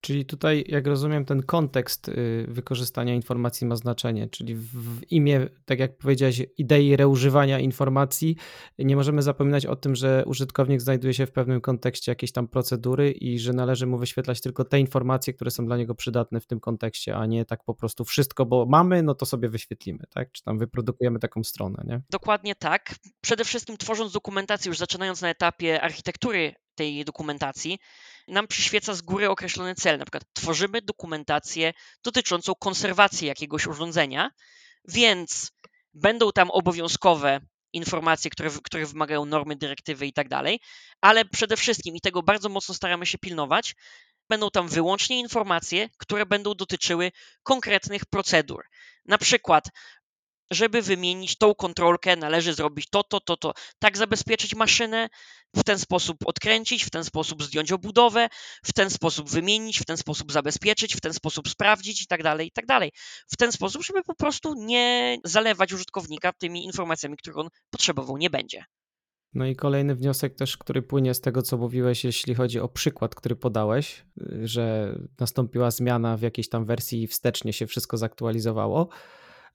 Czyli 0.00 0.26
tutaj, 0.26 0.64
jak 0.68 0.86
rozumiem, 0.86 1.24
ten 1.24 1.42
kontekst 1.42 2.08
y, 2.08 2.46
wykorzystania 2.48 3.14
informacji 3.14 3.66
ma 3.66 3.76
znaczenie, 3.76 4.28
czyli 4.28 4.54
w 4.54 5.12
imię, 5.12 5.48
tak 5.64 5.78
jak 5.78 5.98
powiedziałeś, 5.98 6.42
idei 6.58 6.96
reużywania 6.96 7.58
informacji, 7.58 8.36
nie 8.78 8.96
możemy 8.96 9.22
zapominać 9.22 9.66
o 9.66 9.76
tym, 9.76 9.94
że 9.94 10.24
użytkownik 10.26 10.80
znajduje 10.80 11.14
się 11.14 11.26
w 11.26 11.32
pewnym 11.32 11.60
kontekście 11.60 12.12
jakiejś 12.12 12.32
tam 12.32 12.48
procedury 12.48 13.12
i 13.12 13.38
że 13.38 13.52
należy 13.52 13.86
mu 13.86 13.98
wyświetlać 13.98 14.40
tylko 14.40 14.64
te 14.64 14.80
informacje, 14.80 15.32
które 15.32 15.50
są 15.50 15.66
dla 15.66 15.76
niego 15.76 15.94
przydatne 15.94 16.40
w 16.40 16.46
tym 16.46 16.60
kontekście, 16.60 17.16
a 17.16 17.26
nie 17.26 17.44
tak 17.44 17.64
po 17.64 17.74
prostu 17.74 18.04
wszystko, 18.04 18.46
bo 18.46 18.66
mamy, 18.66 19.02
no 19.02 19.14
to 19.14 19.26
sobie 19.26 19.48
wyświetlimy, 19.48 20.04
tak? 20.10 20.32
Czy 20.32 20.42
tam 20.42 20.58
wyprodukujemy 20.58 21.18
taką 21.18 21.44
stronę, 21.44 21.82
nie? 21.86 22.00
Dokładnie 22.10 22.54
tak. 22.54 22.94
Przede 23.20 23.44
wszystkim 23.44 23.76
tworząc 23.76 24.12
dokumentację, 24.12 24.68
już 24.68 24.78
zaczynając 24.78 25.22
na 25.22 25.30
etapie 25.30 25.82
architektury 25.82 26.54
tej 26.74 27.04
dokumentacji, 27.04 27.78
nam 28.28 28.48
przyświeca 28.48 28.94
z 28.94 29.02
góry 29.02 29.30
określony 29.30 29.74
cel. 29.74 29.98
Na 29.98 30.04
przykład 30.04 30.24
tworzymy 30.32 30.82
dokumentację 30.82 31.72
dotyczącą 32.04 32.54
konserwacji 32.54 33.26
jakiegoś 33.28 33.66
urządzenia, 33.66 34.30
więc 34.88 35.52
będą 35.94 36.32
tam 36.32 36.50
obowiązkowe 36.50 37.40
informacje, 37.72 38.30
które, 38.30 38.50
które 38.64 38.86
wymagają 38.86 39.24
normy, 39.24 39.56
dyrektywy 39.56 40.06
i 40.06 40.12
tak 40.12 40.28
dalej, 40.28 40.60
ale 41.00 41.24
przede 41.24 41.56
wszystkim, 41.56 41.96
i 41.96 42.00
tego 42.00 42.22
bardzo 42.22 42.48
mocno 42.48 42.74
staramy 42.74 43.06
się 43.06 43.18
pilnować, 43.18 43.74
będą 44.28 44.50
tam 44.50 44.68
wyłącznie 44.68 45.20
informacje, 45.20 45.88
które 45.98 46.26
będą 46.26 46.54
dotyczyły 46.54 47.12
konkretnych 47.42 48.06
procedur. 48.06 48.64
Na 49.04 49.18
przykład 49.18 49.68
żeby 50.50 50.82
wymienić 50.82 51.38
tą 51.38 51.54
kontrolkę, 51.54 52.16
należy 52.16 52.54
zrobić 52.54 52.86
to, 52.90 53.02
to, 53.02 53.20
to, 53.20 53.36
to. 53.36 53.52
Tak 53.78 53.96
zabezpieczyć 53.96 54.54
maszynę, 54.54 55.08
w 55.56 55.64
ten 55.64 55.78
sposób 55.78 56.16
odkręcić, 56.26 56.84
w 56.84 56.90
ten 56.90 57.04
sposób 57.04 57.42
zdjąć 57.42 57.72
obudowę, 57.72 58.28
w 58.64 58.72
ten 58.72 58.90
sposób 58.90 59.30
wymienić, 59.30 59.78
w 59.78 59.84
ten 59.84 59.96
sposób 59.96 60.32
zabezpieczyć, 60.32 60.96
w 60.96 61.00
ten 61.00 61.12
sposób 61.14 61.48
sprawdzić 61.48 62.02
i 62.02 62.06
tak 62.06 62.22
dalej, 62.22 62.46
i 62.46 62.52
tak 62.52 62.66
dalej. 62.66 62.90
W 63.32 63.36
ten 63.36 63.52
sposób, 63.52 63.84
żeby 63.84 64.02
po 64.02 64.14
prostu 64.14 64.54
nie 64.54 65.18
zalewać 65.24 65.72
użytkownika 65.72 66.32
tymi 66.32 66.64
informacjami, 66.64 67.16
których 67.16 67.38
on 67.38 67.48
potrzebował 67.70 68.16
nie 68.16 68.30
będzie. 68.30 68.64
No 69.34 69.46
i 69.46 69.56
kolejny 69.56 69.94
wniosek 69.94 70.34
też, 70.34 70.56
który 70.56 70.82
płynie 70.82 71.14
z 71.14 71.20
tego, 71.20 71.42
co 71.42 71.56
mówiłeś, 71.56 72.04
jeśli 72.04 72.34
chodzi 72.34 72.60
o 72.60 72.68
przykład, 72.68 73.14
który 73.14 73.36
podałeś, 73.36 74.04
że 74.42 74.94
nastąpiła 75.20 75.70
zmiana 75.70 76.16
w 76.16 76.22
jakiejś 76.22 76.48
tam 76.48 76.64
wersji 76.64 77.02
i 77.02 77.06
wstecznie 77.06 77.52
się 77.52 77.66
wszystko 77.66 77.96
zaktualizowało 77.96 78.88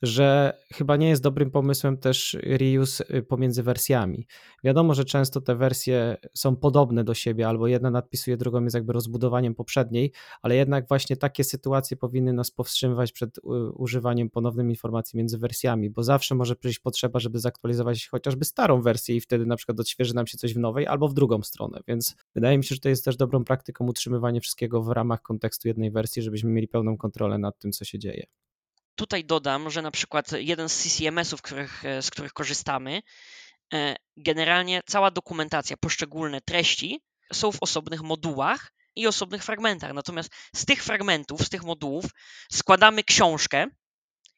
że 0.01 0.57
chyba 0.73 0.97
nie 0.97 1.09
jest 1.09 1.23
dobrym 1.23 1.51
pomysłem 1.51 1.97
też 1.97 2.37
reuse 2.43 3.03
y, 3.15 3.23
pomiędzy 3.23 3.63
wersjami. 3.63 4.27
Wiadomo, 4.63 4.93
że 4.93 5.05
często 5.05 5.41
te 5.41 5.55
wersje 5.55 6.17
są 6.33 6.55
podobne 6.55 7.03
do 7.03 7.13
siebie, 7.13 7.47
albo 7.47 7.67
jedna 7.67 7.91
nadpisuje 7.91 8.37
drugą, 8.37 8.63
jest 8.63 8.75
jakby 8.75 8.93
rozbudowaniem 8.93 9.55
poprzedniej, 9.55 10.11
ale 10.41 10.55
jednak 10.55 10.87
właśnie 10.87 11.17
takie 11.17 11.43
sytuacje 11.43 11.97
powinny 11.97 12.33
nas 12.33 12.51
powstrzymywać 12.51 13.11
przed 13.11 13.37
y, 13.37 13.41
używaniem 13.75 14.29
ponownych 14.29 14.69
informacji 14.69 15.17
między 15.17 15.37
wersjami, 15.37 15.89
bo 15.89 16.03
zawsze 16.03 16.35
może 16.35 16.55
przyjść 16.55 16.79
potrzeba, 16.79 17.19
żeby 17.19 17.39
zaktualizować 17.39 18.07
chociażby 18.07 18.45
starą 18.45 18.81
wersję 18.81 19.15
i 19.15 19.21
wtedy 19.21 19.45
na 19.45 19.55
przykład 19.55 19.79
odświeży 19.79 20.15
nam 20.15 20.27
się 20.27 20.37
coś 20.37 20.53
w 20.53 20.59
nowej, 20.59 20.87
albo 20.87 21.07
w 21.07 21.13
drugą 21.13 21.41
stronę, 21.41 21.79
więc 21.87 22.15
wydaje 22.35 22.57
mi 22.57 22.63
się, 22.63 22.75
że 22.75 22.81
to 22.81 22.89
jest 22.89 23.05
też 23.05 23.17
dobrą 23.17 23.43
praktyką 23.43 23.87
utrzymywanie 23.87 24.41
wszystkiego 24.41 24.83
w 24.83 24.89
ramach 24.89 25.21
kontekstu 25.21 25.67
jednej 25.67 25.91
wersji, 25.91 26.21
żebyśmy 26.21 26.51
mieli 26.51 26.67
pełną 26.67 26.97
kontrolę 26.97 27.37
nad 27.37 27.59
tym, 27.59 27.71
co 27.71 27.85
się 27.85 27.99
dzieje. 27.99 28.40
Tutaj 29.01 29.25
dodam, 29.25 29.69
że 29.69 29.81
na 29.81 29.91
przykład 29.91 30.31
jeden 30.31 30.69
z 30.69 30.77
CCMS-ów, 30.77 31.41
których, 31.41 31.85
e, 31.85 32.01
z 32.01 32.09
których 32.09 32.33
korzystamy, 32.33 33.01
e, 33.73 33.95
generalnie 34.17 34.81
cała 34.85 35.11
dokumentacja, 35.11 35.77
poszczególne 35.77 36.41
treści 36.41 37.01
są 37.33 37.51
w 37.51 37.57
osobnych 37.61 38.01
modułach 38.01 38.71
i 38.95 39.07
osobnych 39.07 39.43
fragmentach. 39.43 39.93
Natomiast 39.93 40.29
z 40.55 40.65
tych 40.65 40.83
fragmentów, 40.83 41.41
z 41.41 41.49
tych 41.49 41.63
modułów 41.63 42.05
składamy 42.51 43.03
książkę, 43.03 43.67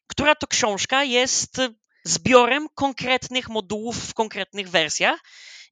która 0.06 0.34
to 0.34 0.46
książka 0.46 1.04
jest 1.04 1.60
zbiorem 2.04 2.68
konkretnych 2.74 3.48
modułów 3.48 4.08
w 4.08 4.14
konkretnych 4.14 4.70
wersjach 4.70 5.20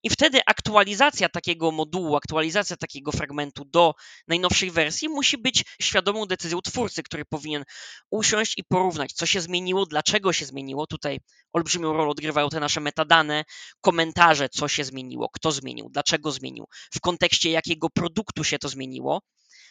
i 0.03 0.11
wtedy 0.11 0.41
aktualizacja 0.47 1.29
takiego 1.29 1.71
modułu, 1.71 2.17
aktualizacja 2.17 2.77
takiego 2.77 3.13
fragmentu 3.13 3.65
do 3.65 3.95
najnowszej 4.29 4.71
wersji 4.71 5.09
musi 5.09 5.39
być 5.39 5.65
świadomą 5.83 6.27
decyzją 6.27 6.61
twórcy, 6.61 7.03
który 7.03 7.25
powinien 7.25 7.65
usiąść 8.11 8.59
i 8.59 8.65
porównać, 8.65 9.13
co 9.13 9.27
się 9.27 9.41
zmieniło, 9.41 9.87
dlaczego 9.87 10.33
się 10.33 10.47
zmieniło. 10.47 10.87
Tutaj 10.87 11.21
olbrzymią 11.53 11.93
rolę 11.93 12.11
odgrywają 12.11 12.49
te 12.49 12.61
nasze 12.61 12.81
metadane, 12.81 13.45
komentarze, 13.81 14.49
co 14.49 14.69
się 14.69 14.85
zmieniło, 14.85 15.29
kto 15.33 15.53
zmienił, 15.53 15.89
dlaczego 15.91 16.33
zmienił, 16.33 16.67
w 16.95 17.01
kontekście 17.01 17.51
jakiego 17.51 17.91
produktu 17.91 18.45
się 18.45 18.59
to 18.59 18.69
zmieniło. 18.69 19.23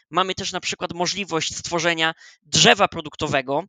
Mamy 0.10 0.36
też 0.36 0.52
na 0.52 0.60
przykład 0.60 0.94
możliwość 0.94 1.58
stworzenia 1.58 2.14
drzewa 2.42 2.88
produktowego, 2.88 3.64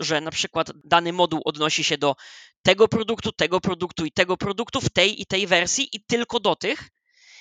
że 0.00 0.20
na 0.20 0.30
przykład 0.30 0.70
dany 0.84 1.12
moduł 1.12 1.40
odnosi 1.44 1.84
się 1.84 1.98
do 1.98 2.14
tego 2.62 2.88
produktu, 2.88 3.32
tego 3.32 3.60
produktu 3.60 4.04
i 4.04 4.12
tego 4.12 4.36
produktu 4.36 4.80
w 4.80 4.90
tej 4.90 5.22
i 5.22 5.26
tej 5.26 5.46
wersji 5.46 5.88
i 5.92 6.04
tylko 6.04 6.40
do 6.40 6.56
tych. 6.56 6.88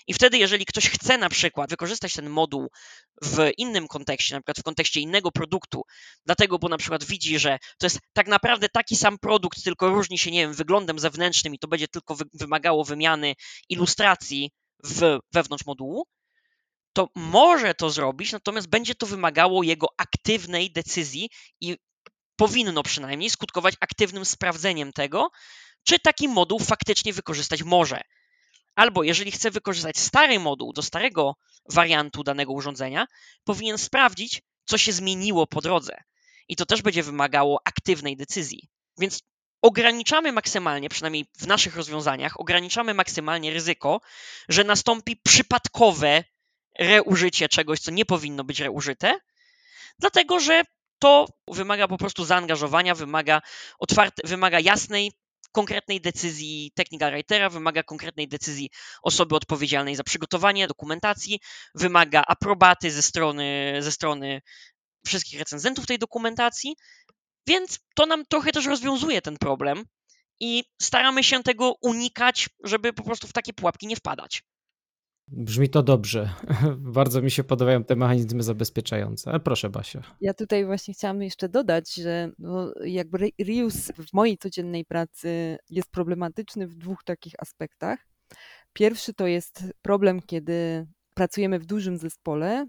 I 0.07 0.13
wtedy, 0.13 0.37
jeżeli 0.37 0.65
ktoś 0.65 0.89
chce 0.89 1.17
na 1.17 1.29
przykład 1.29 1.69
wykorzystać 1.69 2.13
ten 2.13 2.29
moduł 2.29 2.67
w 3.23 3.49
innym 3.57 3.87
kontekście, 3.87 4.35
na 4.35 4.41
przykład 4.41 4.59
w 4.59 4.63
kontekście 4.63 4.99
innego 4.99 5.31
produktu, 5.31 5.81
dlatego, 6.25 6.59
bo 6.59 6.69
na 6.69 6.77
przykład 6.77 7.03
widzi, 7.03 7.39
że 7.39 7.57
to 7.77 7.85
jest 7.85 7.99
tak 8.13 8.27
naprawdę 8.27 8.69
taki 8.69 8.95
sam 8.95 9.17
produkt, 9.19 9.63
tylko 9.63 9.89
różni 9.89 10.17
się, 10.17 10.31
nie 10.31 10.39
wiem, 10.39 10.53
wyglądem 10.53 10.99
zewnętrznym 10.99 11.55
i 11.55 11.59
to 11.59 11.67
będzie 11.67 11.87
tylko 11.87 12.15
wymagało 12.33 12.83
wymiany 12.83 13.33
ilustracji 13.69 14.51
w, 14.83 15.19
wewnątrz 15.33 15.65
modułu, 15.65 16.05
to 16.93 17.09
może 17.15 17.73
to 17.73 17.89
zrobić, 17.89 18.31
natomiast 18.31 18.67
będzie 18.69 18.95
to 18.95 19.05
wymagało 19.05 19.63
jego 19.63 19.87
aktywnej 19.97 20.71
decyzji 20.71 21.29
i 21.61 21.77
powinno 22.41 22.83
przynajmniej 22.83 23.29
skutkować 23.29 23.75
aktywnym 23.79 24.25
sprawdzeniem 24.25 24.93
tego, 24.93 25.31
czy 25.83 25.99
taki 25.99 26.27
moduł 26.27 26.59
faktycznie 26.59 27.13
wykorzystać 27.13 27.63
może. 27.63 28.01
Albo 28.75 29.03
jeżeli 29.03 29.31
chce 29.31 29.51
wykorzystać 29.51 29.99
stary 29.99 30.39
moduł 30.39 30.73
do 30.73 30.81
starego 30.81 31.35
wariantu 31.69 32.23
danego 32.23 32.53
urządzenia, 32.53 33.05
powinien 33.43 33.77
sprawdzić, 33.77 34.41
co 34.65 34.77
się 34.77 34.91
zmieniło 34.91 35.47
po 35.47 35.61
drodze. 35.61 35.97
I 36.47 36.55
to 36.55 36.65
też 36.65 36.81
będzie 36.81 37.03
wymagało 37.03 37.61
aktywnej 37.65 38.17
decyzji. 38.17 38.69
Więc 38.97 39.19
ograniczamy 39.61 40.31
maksymalnie, 40.31 40.89
przynajmniej 40.89 41.25
w 41.39 41.47
naszych 41.47 41.75
rozwiązaniach, 41.75 42.39
ograniczamy 42.39 42.93
maksymalnie 42.93 43.53
ryzyko, 43.53 44.01
że 44.49 44.63
nastąpi 44.63 45.17
przypadkowe 45.23 46.23
reużycie 46.79 47.49
czegoś, 47.49 47.79
co 47.79 47.91
nie 47.91 48.05
powinno 48.05 48.43
być 48.43 48.59
reużyte, 48.59 49.19
dlatego 49.99 50.39
że 50.39 50.63
to 51.01 51.25
wymaga 51.47 51.87
po 51.87 51.97
prostu 51.97 52.25
zaangażowania, 52.25 52.95
wymaga, 52.95 53.41
otwarte, 53.79 54.27
wymaga 54.27 54.59
jasnej, 54.59 55.11
konkretnej 55.51 56.01
decyzji 56.01 56.71
technical 56.75 57.11
writera, 57.11 57.49
wymaga 57.49 57.83
konkretnej 57.83 58.27
decyzji 58.27 58.69
osoby 59.03 59.35
odpowiedzialnej 59.35 59.95
za 59.95 60.03
przygotowanie 60.03 60.67
dokumentacji, 60.67 61.39
wymaga 61.75 62.23
aprobaty 62.27 62.91
ze 62.91 63.01
strony, 63.01 63.77
ze 63.79 63.91
strony 63.91 64.41
wszystkich 65.05 65.39
recenzentów 65.39 65.85
tej 65.85 65.99
dokumentacji, 65.99 66.75
więc 67.47 67.79
to 67.95 68.05
nam 68.05 68.25
trochę 68.25 68.51
też 68.51 68.65
rozwiązuje 68.65 69.21
ten 69.21 69.37
problem 69.37 69.83
i 70.39 70.63
staramy 70.81 71.23
się 71.23 71.43
tego 71.43 71.73
unikać, 71.81 72.49
żeby 72.63 72.93
po 72.93 73.03
prostu 73.03 73.27
w 73.27 73.33
takie 73.33 73.53
pułapki 73.53 73.87
nie 73.87 73.95
wpadać. 73.95 74.43
Brzmi 75.31 75.69
to 75.69 75.83
dobrze. 75.83 76.29
Bardzo 76.77 77.21
mi 77.21 77.31
się 77.31 77.43
podobają 77.43 77.83
te 77.83 77.95
mechanizmy 77.95 78.43
zabezpieczające. 78.43 79.29
Ale 79.29 79.39
proszę, 79.39 79.69
Basia. 79.69 80.01
Ja 80.21 80.33
tutaj 80.33 80.65
właśnie 80.65 80.93
chciałam 80.93 81.21
jeszcze 81.21 81.49
dodać, 81.49 81.93
że 81.93 82.31
no 82.39 82.73
jakby 82.85 83.31
reuse 83.39 83.93
w 83.93 84.13
mojej 84.13 84.37
codziennej 84.37 84.85
pracy 84.85 85.57
jest 85.69 85.91
problematyczny 85.91 86.67
w 86.67 86.75
dwóch 86.75 87.03
takich 87.03 87.33
aspektach. 87.39 88.07
Pierwszy 88.73 89.13
to 89.13 89.27
jest 89.27 89.63
problem, 89.81 90.21
kiedy 90.21 90.87
pracujemy 91.13 91.59
w 91.59 91.65
dużym 91.65 91.97
zespole 91.97 92.65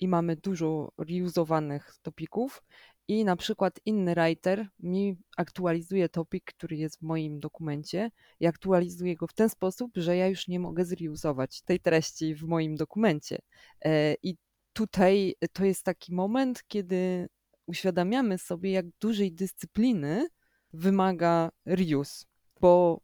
i 0.00 0.08
mamy 0.08 0.36
dużo 0.36 0.92
reusowanych 0.98 1.94
topików 2.02 2.62
i 3.08 3.24
na 3.24 3.36
przykład 3.36 3.80
inny 3.84 4.14
writer 4.14 4.68
mi 4.78 5.16
aktualizuje 5.36 6.08
topik, 6.08 6.44
który 6.44 6.76
jest 6.76 6.98
w 6.98 7.02
moim 7.02 7.40
dokumencie 7.40 8.10
i 8.40 8.46
aktualizuje 8.46 9.16
go 9.16 9.26
w 9.26 9.32
ten 9.32 9.48
sposób, 9.48 9.92
że 9.96 10.16
ja 10.16 10.28
już 10.28 10.48
nie 10.48 10.60
mogę 10.60 10.84
zreusować 10.84 11.62
tej 11.62 11.80
treści 11.80 12.34
w 12.34 12.42
moim 12.42 12.76
dokumencie. 12.76 13.38
E, 13.84 14.14
I 14.22 14.36
tutaj 14.72 15.34
to 15.52 15.64
jest 15.64 15.84
taki 15.84 16.14
moment, 16.14 16.62
kiedy 16.68 17.28
uświadamiamy 17.66 18.38
sobie, 18.38 18.70
jak 18.70 18.86
dużej 19.00 19.32
dyscypliny 19.32 20.28
wymaga 20.72 21.50
reuse, 21.66 22.24
bo 22.60 23.00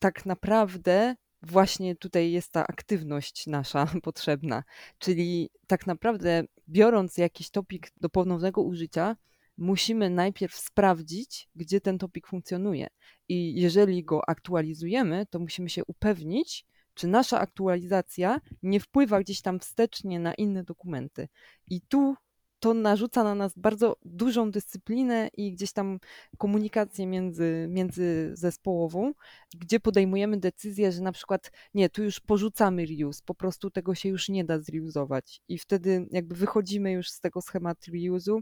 tak 0.00 0.26
naprawdę 0.26 1.14
właśnie 1.42 1.96
tutaj 1.96 2.32
jest 2.32 2.52
ta 2.52 2.66
aktywność 2.66 3.46
nasza 3.46 3.86
potrzebna. 4.02 4.62
Czyli 4.98 5.50
tak 5.66 5.86
naprawdę, 5.86 6.44
biorąc 6.68 7.18
jakiś 7.18 7.50
topik 7.50 7.90
do 8.00 8.08
ponownego 8.08 8.62
użycia, 8.62 9.16
musimy 9.58 10.10
najpierw 10.10 10.56
sprawdzić, 10.56 11.48
gdzie 11.54 11.80
ten 11.80 11.98
topik 11.98 12.26
funkcjonuje. 12.26 12.86
I 13.28 13.60
jeżeli 13.60 14.04
go 14.04 14.28
aktualizujemy, 14.28 15.26
to 15.30 15.38
musimy 15.38 15.70
się 15.70 15.84
upewnić, 15.84 16.66
czy 16.94 17.06
nasza 17.06 17.40
aktualizacja 17.40 18.40
nie 18.62 18.80
wpływa 18.80 19.20
gdzieś 19.20 19.42
tam 19.42 19.60
wstecznie 19.60 20.20
na 20.20 20.34
inne 20.34 20.64
dokumenty. 20.64 21.28
I 21.66 21.80
tu 21.80 22.14
to 22.62 22.74
narzuca 22.74 23.24
na 23.24 23.34
nas 23.34 23.52
bardzo 23.56 23.96
dużą 24.04 24.50
dyscyplinę 24.50 25.28
i 25.36 25.52
gdzieś 25.52 25.72
tam 25.72 25.98
komunikację 26.38 27.06
między, 27.06 27.66
międzyzespołową, 27.68 29.12
gdzie 29.58 29.80
podejmujemy 29.80 30.36
decyzję, 30.36 30.92
że 30.92 31.02
na 31.02 31.12
przykład 31.12 31.50
nie, 31.74 31.90
tu 31.90 32.04
już 32.04 32.20
porzucamy 32.20 32.86
reuse, 32.86 33.22
po 33.24 33.34
prostu 33.34 33.70
tego 33.70 33.94
się 33.94 34.08
już 34.08 34.28
nie 34.28 34.44
da 34.44 34.58
zreuzować 34.58 35.40
i 35.48 35.58
wtedy 35.58 36.06
jakby 36.10 36.34
wychodzimy 36.34 36.92
już 36.92 37.10
z 37.10 37.20
tego 37.20 37.40
schematu 37.40 37.90
reuse'u 37.90 38.40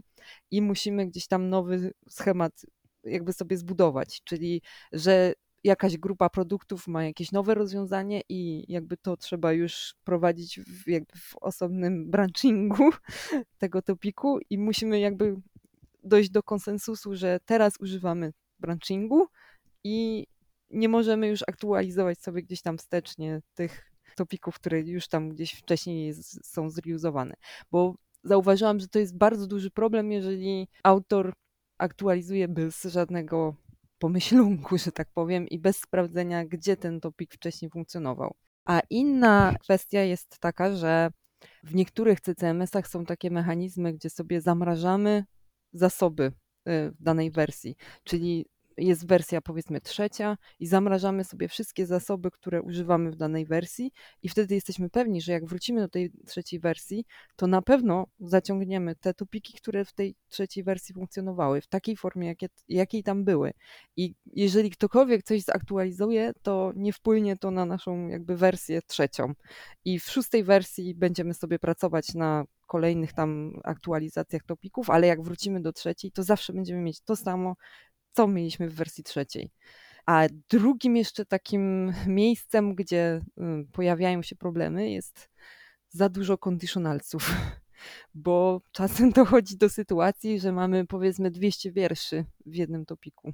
i 0.51 0.61
musimy 0.61 1.07
gdzieś 1.07 1.27
tam 1.27 1.49
nowy 1.49 1.93
schemat 2.09 2.65
jakby 3.03 3.33
sobie 3.33 3.57
zbudować, 3.57 4.21
czyli 4.23 4.61
że 4.93 5.33
jakaś 5.63 5.97
grupa 5.97 6.29
produktów 6.29 6.87
ma 6.87 7.03
jakieś 7.03 7.31
nowe 7.31 7.53
rozwiązanie 7.53 8.21
i 8.29 8.65
jakby 8.71 8.97
to 8.97 9.17
trzeba 9.17 9.53
już 9.53 9.95
prowadzić 10.03 10.59
w, 10.59 10.87
jakby 10.87 11.17
w 11.17 11.35
osobnym 11.41 12.05
branchingu 12.11 12.89
tego 13.57 13.81
topiku 13.81 14.39
i 14.49 14.57
musimy 14.57 14.99
jakby 14.99 15.35
dojść 16.03 16.29
do 16.29 16.43
konsensusu, 16.43 17.15
że 17.15 17.39
teraz 17.45 17.73
używamy 17.79 18.33
branchingu 18.59 19.27
i 19.83 20.27
nie 20.69 20.89
możemy 20.89 21.27
już 21.27 21.41
aktualizować 21.47 22.19
sobie 22.19 22.43
gdzieś 22.43 22.61
tam 22.61 22.77
wstecznie 22.77 23.41
tych 23.53 23.91
topików, 24.15 24.55
które 24.55 24.81
już 24.81 25.07
tam 25.07 25.29
gdzieś 25.29 25.53
wcześniej 25.53 26.13
są 26.43 26.69
zreuzowane. 26.69 27.35
Bo 27.71 27.95
zauważyłam, 28.23 28.79
że 28.79 28.87
to 28.87 28.99
jest 28.99 29.17
bardzo 29.17 29.47
duży 29.47 29.71
problem, 29.71 30.11
jeżeli 30.11 30.67
autor 30.83 31.33
aktualizuje 31.77 32.47
bez 32.47 32.83
żadnego 32.83 33.55
pomyślunku, 34.01 34.77
że 34.77 34.91
tak 34.91 35.07
powiem, 35.13 35.47
i 35.47 35.59
bez 35.59 35.77
sprawdzenia, 35.79 36.45
gdzie 36.45 36.77
ten 36.77 36.99
topik 36.99 37.33
wcześniej 37.33 37.71
funkcjonował. 37.71 38.35
A 38.65 38.81
inna 38.89 39.55
kwestia 39.61 40.01
jest 40.01 40.39
taka, 40.39 40.75
że 40.75 41.11
w 41.63 41.75
niektórych 41.75 42.21
CCMS-ach 42.21 42.87
są 42.87 43.05
takie 43.05 43.31
mechanizmy, 43.31 43.93
gdzie 43.93 44.09
sobie 44.09 44.41
zamrażamy 44.41 45.23
zasoby 45.73 46.23
y, 46.23 46.31
w 46.91 47.03
danej 47.03 47.31
wersji, 47.31 47.75
czyli 48.03 48.45
jest 48.77 49.07
wersja 49.07 49.41
powiedzmy 49.41 49.81
trzecia 49.81 50.37
i 50.59 50.67
zamrażamy 50.67 51.23
sobie 51.23 51.47
wszystkie 51.47 51.85
zasoby, 51.85 52.31
które 52.31 52.61
używamy 52.61 53.11
w 53.11 53.15
danej 53.15 53.45
wersji 53.45 53.91
i 54.23 54.29
wtedy 54.29 54.55
jesteśmy 54.55 54.89
pewni, 54.89 55.21
że 55.21 55.31
jak 55.31 55.45
wrócimy 55.45 55.81
do 55.81 55.89
tej 55.89 56.11
trzeciej 56.27 56.59
wersji, 56.59 57.05
to 57.35 57.47
na 57.47 57.61
pewno 57.61 58.07
zaciągniemy 58.19 58.95
te 58.95 59.13
topiki, 59.13 59.53
które 59.53 59.85
w 59.85 59.93
tej 59.93 60.15
trzeciej 60.27 60.63
wersji 60.63 60.95
funkcjonowały, 60.95 61.61
w 61.61 61.67
takiej 61.67 61.97
formie, 61.97 62.27
jakie, 62.27 62.47
jakiej 62.67 63.03
tam 63.03 63.23
były. 63.23 63.51
I 63.97 64.15
jeżeli 64.25 64.69
ktokolwiek 64.69 65.23
coś 65.23 65.41
zaktualizuje, 65.41 66.31
to 66.41 66.71
nie 66.75 66.93
wpłynie 66.93 67.37
to 67.37 67.51
na 67.51 67.65
naszą 67.65 68.07
jakby 68.07 68.37
wersję 68.37 68.81
trzecią. 68.81 69.33
I 69.85 69.99
w 69.99 70.03
szóstej 70.03 70.43
wersji 70.43 70.95
będziemy 70.95 71.33
sobie 71.33 71.59
pracować 71.59 72.13
na 72.13 72.45
kolejnych 72.71 73.13
tam 73.13 73.53
aktualizacjach 73.63 74.43
topików, 74.43 74.89
ale 74.89 75.07
jak 75.07 75.21
wrócimy 75.21 75.61
do 75.61 75.73
trzeciej, 75.73 76.11
to 76.11 76.23
zawsze 76.23 76.53
będziemy 76.53 76.81
mieć 76.81 77.01
to 77.01 77.15
samo, 77.15 77.55
co 78.11 78.27
mieliśmy 78.27 78.69
w 78.69 78.75
wersji 78.75 79.03
trzeciej. 79.03 79.51
A 80.05 80.27
drugim 80.49 80.95
jeszcze 80.97 81.25
takim 81.25 81.93
miejscem, 82.07 82.75
gdzie 82.75 83.21
y, 83.37 83.41
pojawiają 83.71 84.21
się 84.21 84.35
problemy, 84.35 84.91
jest 84.91 85.29
za 85.89 86.09
dużo 86.09 86.37
conditionalsów, 86.37 87.35
bo 88.13 88.61
czasem 88.71 89.11
dochodzi 89.21 89.57
do 89.57 89.69
sytuacji, 89.69 90.39
że 90.39 90.51
mamy 90.51 90.87
powiedzmy 90.87 91.31
200 91.31 91.71
wierszy 91.71 92.25
w 92.45 92.55
jednym 92.55 92.85
topiku, 92.85 93.33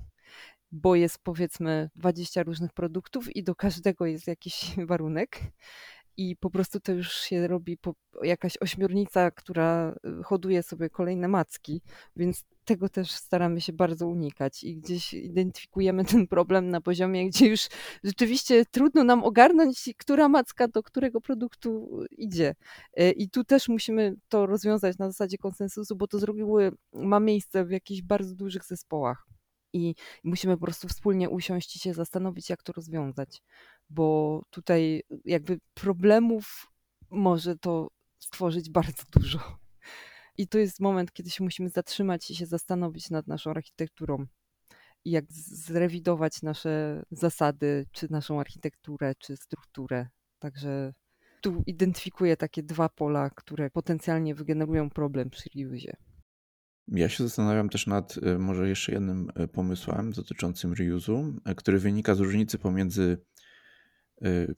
bo 0.71 0.95
jest 0.95 1.19
powiedzmy 1.23 1.89
20 1.95 2.43
różnych 2.43 2.73
produktów 2.73 3.35
i 3.35 3.43
do 3.43 3.55
każdego 3.55 4.05
jest 4.05 4.27
jakiś 4.27 4.75
warunek 4.87 5.39
i 6.17 6.35
po 6.35 6.49
prostu 6.49 6.79
to 6.79 6.91
już 6.91 7.13
się 7.13 7.47
robi 7.47 7.77
jakaś 8.23 8.57
ośmiornica, 8.61 9.31
która 9.31 9.95
y, 10.19 10.23
hoduje 10.23 10.63
sobie 10.63 10.89
kolejne 10.89 11.27
macki, 11.27 11.81
więc 12.15 12.45
tego 12.65 12.89
też 12.89 13.11
staramy 13.11 13.61
się 13.61 13.73
bardzo 13.73 14.07
unikać 14.07 14.63
i 14.63 14.77
gdzieś 14.77 15.13
identyfikujemy 15.13 16.05
ten 16.15 16.27
problem 16.27 16.69
na 16.69 16.81
poziomie, 16.81 17.29
gdzie 17.29 17.47
już 17.47 17.67
rzeczywiście 18.03 18.65
trudno 18.65 19.03
nam 19.03 19.23
ogarnąć, 19.23 19.89
która 19.97 20.29
macka 20.29 20.67
do 20.67 20.83
którego 20.83 21.21
produktu 21.21 21.99
idzie. 22.11 22.55
Y, 22.99 23.11
I 23.11 23.29
tu 23.29 23.43
też 23.43 23.69
musimy 23.69 24.15
to 24.29 24.45
rozwiązać 24.45 24.97
na 24.97 25.07
zasadzie 25.07 25.37
konsensusu, 25.37 25.95
bo 25.95 26.07
to 26.07 26.19
z 26.19 26.23
reguły 26.23 26.71
ma 26.93 27.19
miejsce 27.19 27.65
w 27.65 27.71
jakichś 27.71 28.01
bardzo 28.01 28.35
dużych 28.35 28.65
zespołach 28.65 29.27
i 29.73 29.95
musimy 30.23 30.57
po 30.57 30.65
prostu 30.65 30.87
wspólnie 30.87 31.29
usiąść 31.29 31.75
i 31.75 31.79
się 31.79 31.93
zastanowić, 31.93 32.49
jak 32.49 32.63
to 32.63 32.73
rozwiązać, 32.73 33.43
bo 33.89 34.41
tutaj 34.49 35.03
jakby 35.25 35.59
problemów 35.73 36.67
może 37.09 37.57
to 37.57 37.87
stworzyć 38.19 38.69
bardzo 38.69 39.03
dużo. 39.15 39.39
I 40.37 40.47
to 40.47 40.57
jest 40.57 40.79
moment, 40.79 41.13
kiedy 41.13 41.29
się 41.29 41.43
musimy 41.43 41.69
zatrzymać 41.69 42.31
i 42.31 42.35
się 42.35 42.45
zastanowić 42.45 43.09
nad 43.09 43.27
naszą 43.27 43.51
architekturą 43.51 44.25
i 45.05 45.11
jak 45.11 45.25
zrewidować 45.31 46.41
nasze 46.41 47.03
zasady, 47.11 47.85
czy 47.91 48.07
naszą 48.11 48.39
architekturę, 48.39 49.13
czy 49.19 49.37
strukturę. 49.37 50.07
Także 50.39 50.93
tu 51.41 51.63
identyfikuję 51.65 52.37
takie 52.37 52.63
dwa 52.63 52.89
pola, 52.89 53.29
które 53.29 53.69
potencjalnie 53.69 54.35
wygenerują 54.35 54.89
problem 54.89 55.29
przy 55.29 55.49
reusie. 55.55 55.93
Ja 56.87 57.09
się 57.09 57.23
zastanawiam 57.23 57.69
też 57.69 57.87
nad 57.87 58.17
y, 58.17 58.39
może 58.39 58.69
jeszcze 58.69 58.91
jednym 58.91 59.31
y, 59.39 59.47
pomysłem 59.47 60.11
dotyczącym 60.11 60.73
reuse'u, 60.73 61.33
y, 61.51 61.55
który 61.55 61.79
wynika 61.79 62.15
z 62.15 62.19
różnicy 62.19 62.57
pomiędzy 62.57 63.17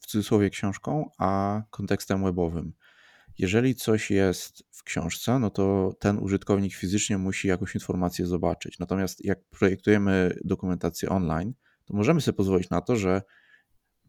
w 0.02 0.06
cudzysłowie 0.08 0.50
książką, 0.50 1.10
a 1.18 1.62
kontekstem 1.70 2.24
webowym. 2.24 2.74
Jeżeli 3.38 3.76
coś 3.76 4.12
jest 4.12 4.64
w 4.72 4.84
książce, 4.84 5.40
no 5.40 5.50
to 5.50 5.94
ten 6.00 6.18
użytkownik 6.18 6.74
fizycznie 6.74 7.18
musi 7.18 7.48
jakąś 7.48 7.76
informację 7.76 8.26
zobaczyć. 8.26 8.80
Natomiast 8.80 9.26
jak 9.26 9.40
projektujemy 9.50 10.36
dokumentację 10.44 11.10
online, 11.10 11.54
to 11.86 11.94
możemy 11.94 12.22
sobie 12.22 12.36
pozwolić 12.36 12.70
na 12.70 12.82
to, 12.82 12.96
że 12.96 13.22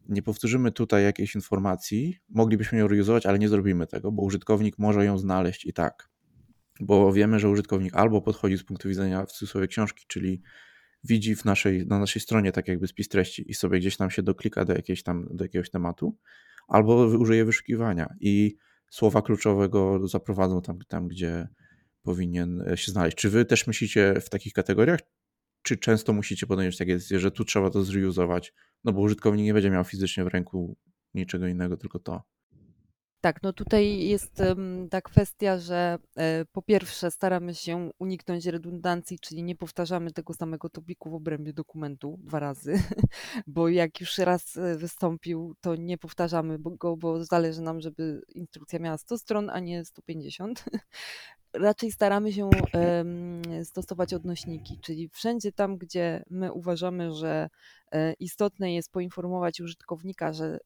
nie 0.09 0.21
powtórzymy 0.21 0.71
tutaj 0.71 1.03
jakiejś 1.03 1.35
informacji, 1.35 2.17
moglibyśmy 2.29 2.77
ją 2.77 2.87
reuzować, 2.87 3.25
ale 3.25 3.39
nie 3.39 3.49
zrobimy 3.49 3.87
tego, 3.87 4.11
bo 4.11 4.23
użytkownik 4.23 4.79
może 4.79 5.05
ją 5.05 5.17
znaleźć 5.17 5.65
i 5.65 5.73
tak 5.73 6.11
bo 6.81 7.13
wiemy, 7.13 7.39
że 7.39 7.49
użytkownik 7.49 7.95
albo 7.95 8.21
podchodzi 8.21 8.57
z 8.57 8.63
punktu 8.63 8.89
widzenia 8.89 9.25
w 9.25 9.31
cudzysłowie 9.31 9.67
książki, 9.67 10.05
czyli 10.07 10.41
widzi 11.03 11.35
w 11.35 11.45
naszej, 11.45 11.87
na 11.87 11.99
naszej 11.99 12.21
stronie 12.21 12.51
tak 12.51 12.67
jakby 12.67 12.87
spis 12.87 13.07
treści 13.07 13.51
i 13.51 13.53
sobie 13.53 13.79
gdzieś 13.79 13.97
tam 13.97 14.11
się 14.11 14.23
doklika 14.23 14.65
do, 14.65 14.73
jakiejś 14.73 15.03
tam, 15.03 15.27
do 15.31 15.45
jakiegoś 15.45 15.69
tematu, 15.69 16.17
albo 16.67 16.95
użyje 17.05 17.45
wyszukiwania 17.45 18.15
i 18.19 18.57
słowa 18.89 19.21
kluczowego 19.21 20.07
zaprowadzą 20.07 20.61
tam, 20.61 20.79
tam, 20.87 21.07
gdzie 21.07 21.47
powinien 22.01 22.63
się 22.75 22.91
znaleźć. 22.91 23.17
Czy 23.17 23.29
wy 23.29 23.45
też 23.45 23.67
myślicie 23.67 24.21
w 24.21 24.29
takich 24.29 24.53
kategoriach, 24.53 24.99
czy 25.61 25.77
często 25.77 26.13
musicie 26.13 26.47
podjąć 26.47 26.77
takie 26.77 26.93
decyzje, 26.93 27.19
że 27.19 27.31
tu 27.31 27.45
trzeba 27.45 27.69
to 27.69 27.83
zreuzować, 27.83 28.53
no 28.83 28.93
bo 28.93 29.01
użytkownik 29.01 29.45
nie 29.45 29.53
będzie 29.53 29.69
miał 29.69 29.83
fizycznie 29.83 30.23
w 30.23 30.27
ręku 30.27 30.77
niczego 31.13 31.47
innego, 31.47 31.77
tylko 31.77 31.99
to. 31.99 32.23
Tak, 33.21 33.43
no 33.43 33.53
tutaj 33.53 33.99
jest 33.99 34.41
ta 34.89 35.01
kwestia, 35.01 35.57
że 35.57 35.97
e, 36.17 36.45
po 36.45 36.61
pierwsze 36.61 37.11
staramy 37.11 37.55
się 37.55 37.91
uniknąć 37.99 38.45
redundancji, 38.45 39.19
czyli 39.19 39.43
nie 39.43 39.55
powtarzamy 39.55 40.11
tego 40.11 40.33
samego 40.33 40.69
topiku 40.69 41.09
w 41.09 41.13
obrębie 41.13 41.53
dokumentu 41.53 42.19
dwa 42.23 42.39
razy, 42.39 42.73
bo 43.47 43.69
jak 43.69 44.01
już 44.01 44.17
raz 44.17 44.57
e, 44.57 44.77
wystąpił, 44.77 45.55
to 45.61 45.75
nie 45.75 45.97
powtarzamy 45.97 46.59
go, 46.59 46.97
bo 46.97 47.23
zależy 47.23 47.61
nam, 47.61 47.81
żeby 47.81 48.21
instrukcja 48.35 48.79
miała 48.79 48.97
100 48.97 49.17
stron, 49.17 49.49
a 49.49 49.59
nie 49.59 49.85
150. 49.85 50.65
Raczej 51.53 51.91
staramy 51.91 52.33
się 52.33 52.49
stosować 53.63 54.13
odnośniki, 54.13 54.79
czyli 54.79 55.09
wszędzie 55.09 55.51
tam, 55.51 55.77
gdzie 55.77 56.23
my 56.29 56.53
uważamy, 56.53 57.13
że 57.13 57.49
e, 57.91 58.13
istotne 58.13 58.73
jest 58.73 58.91
poinformować 58.91 59.61
użytkownika, 59.61 60.33
że 60.33 60.59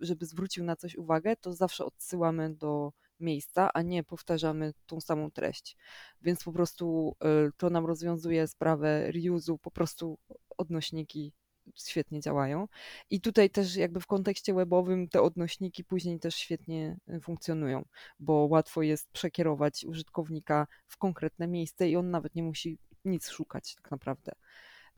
żeby 0.00 0.26
zwrócił 0.26 0.64
na 0.64 0.76
coś 0.76 0.96
uwagę, 0.96 1.36
to 1.36 1.52
zawsze 1.52 1.84
odsyłamy 1.84 2.54
do 2.54 2.92
miejsca, 3.20 3.70
a 3.74 3.82
nie 3.82 4.04
powtarzamy 4.04 4.72
tą 4.86 5.00
samą 5.00 5.30
treść. 5.30 5.76
Więc 6.22 6.44
po 6.44 6.52
prostu 6.52 7.16
y, 7.48 7.52
to 7.56 7.70
nam 7.70 7.86
rozwiązuje 7.86 8.46
sprawę 8.46 9.10
reuse'u, 9.12 9.58
po 9.58 9.70
prostu 9.70 10.18
odnośniki 10.58 11.32
świetnie 11.74 12.20
działają. 12.20 12.68
I 13.10 13.20
tutaj 13.20 13.50
też 13.50 13.76
jakby 13.76 14.00
w 14.00 14.06
kontekście 14.06 14.54
webowym 14.54 15.08
te 15.08 15.22
odnośniki 15.22 15.84
później 15.84 16.20
też 16.20 16.34
świetnie 16.34 16.96
y, 17.08 17.20
funkcjonują, 17.20 17.84
bo 18.18 18.32
łatwo 18.32 18.82
jest 18.82 19.10
przekierować 19.12 19.84
użytkownika 19.84 20.66
w 20.86 20.96
konkretne 20.96 21.48
miejsce 21.48 21.88
i 21.88 21.96
on 21.96 22.10
nawet 22.10 22.34
nie 22.34 22.42
musi 22.42 22.78
nic 23.04 23.28
szukać 23.28 23.74
tak 23.74 23.90
naprawdę. 23.90 24.32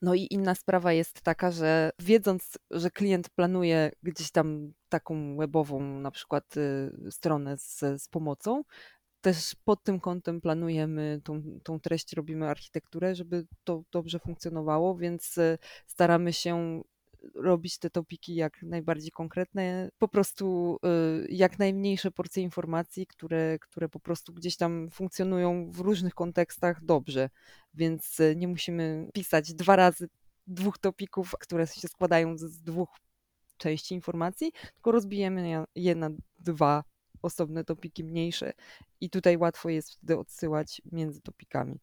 No 0.02 0.14
i 0.14 0.26
inna 0.30 0.54
sprawa 0.54 0.92
jest 0.92 1.20
taka, 1.20 1.50
że 1.50 1.90
wiedząc, 1.98 2.58
że 2.70 2.90
klient 2.90 3.30
planuje 3.30 3.90
gdzieś 4.02 4.30
tam 4.30 4.72
taką 4.88 5.36
webową 5.36 5.80
na 6.00 6.10
przykład 6.10 6.56
y, 6.56 7.10
stronę 7.10 7.58
z, 7.58 7.80
z 8.02 8.08
pomocą, 8.08 8.62
też 9.20 9.56
pod 9.64 9.82
tym 9.82 10.00
kątem 10.00 10.40
planujemy 10.40 11.20
tą, 11.24 11.42
tą 11.62 11.80
treść, 11.80 12.12
robimy 12.12 12.48
architekturę, 12.48 13.14
żeby 13.14 13.46
to 13.64 13.82
dobrze 13.92 14.18
funkcjonowało, 14.18 14.96
więc 14.96 15.38
y, 15.38 15.58
staramy 15.86 16.32
się 16.32 16.82
robić 17.34 17.78
te 17.78 17.90
topiki 17.90 18.34
jak 18.34 18.62
najbardziej 18.62 19.10
konkretne, 19.10 19.90
po 19.98 20.08
prostu 20.08 20.78
y, 21.24 21.26
jak 21.30 21.58
najmniejsze 21.58 22.10
porcje 22.10 22.42
informacji, 22.42 23.06
które, 23.06 23.58
które 23.58 23.88
po 23.88 24.00
prostu 24.00 24.32
gdzieś 24.32 24.56
tam 24.56 24.90
funkcjonują 24.90 25.70
w 25.70 25.80
różnych 25.80 26.14
kontekstach 26.14 26.84
dobrze, 26.84 27.30
więc 27.74 28.20
y, 28.20 28.36
nie 28.36 28.48
musimy 28.48 29.08
pisać 29.14 29.54
dwa 29.54 29.76
razy 29.76 30.08
dwóch 30.46 30.78
topików, 30.78 31.34
które 31.40 31.66
się 31.66 31.88
składają 31.88 32.38
z 32.38 32.62
dwóch 32.62 32.88
części 33.56 33.94
informacji, 33.94 34.52
tylko 34.74 34.92
rozbijemy 34.92 35.64
je 35.74 35.94
na 35.94 36.10
dwa 36.38 36.84
osobne 37.22 37.64
topiki 37.64 38.04
mniejsze. 38.04 38.52
I 39.00 39.10
tutaj 39.10 39.36
łatwo 39.36 39.68
jest 39.68 39.92
wtedy 39.92 40.18
odsyłać 40.18 40.82
między 40.92 41.20
topikami 41.20 41.80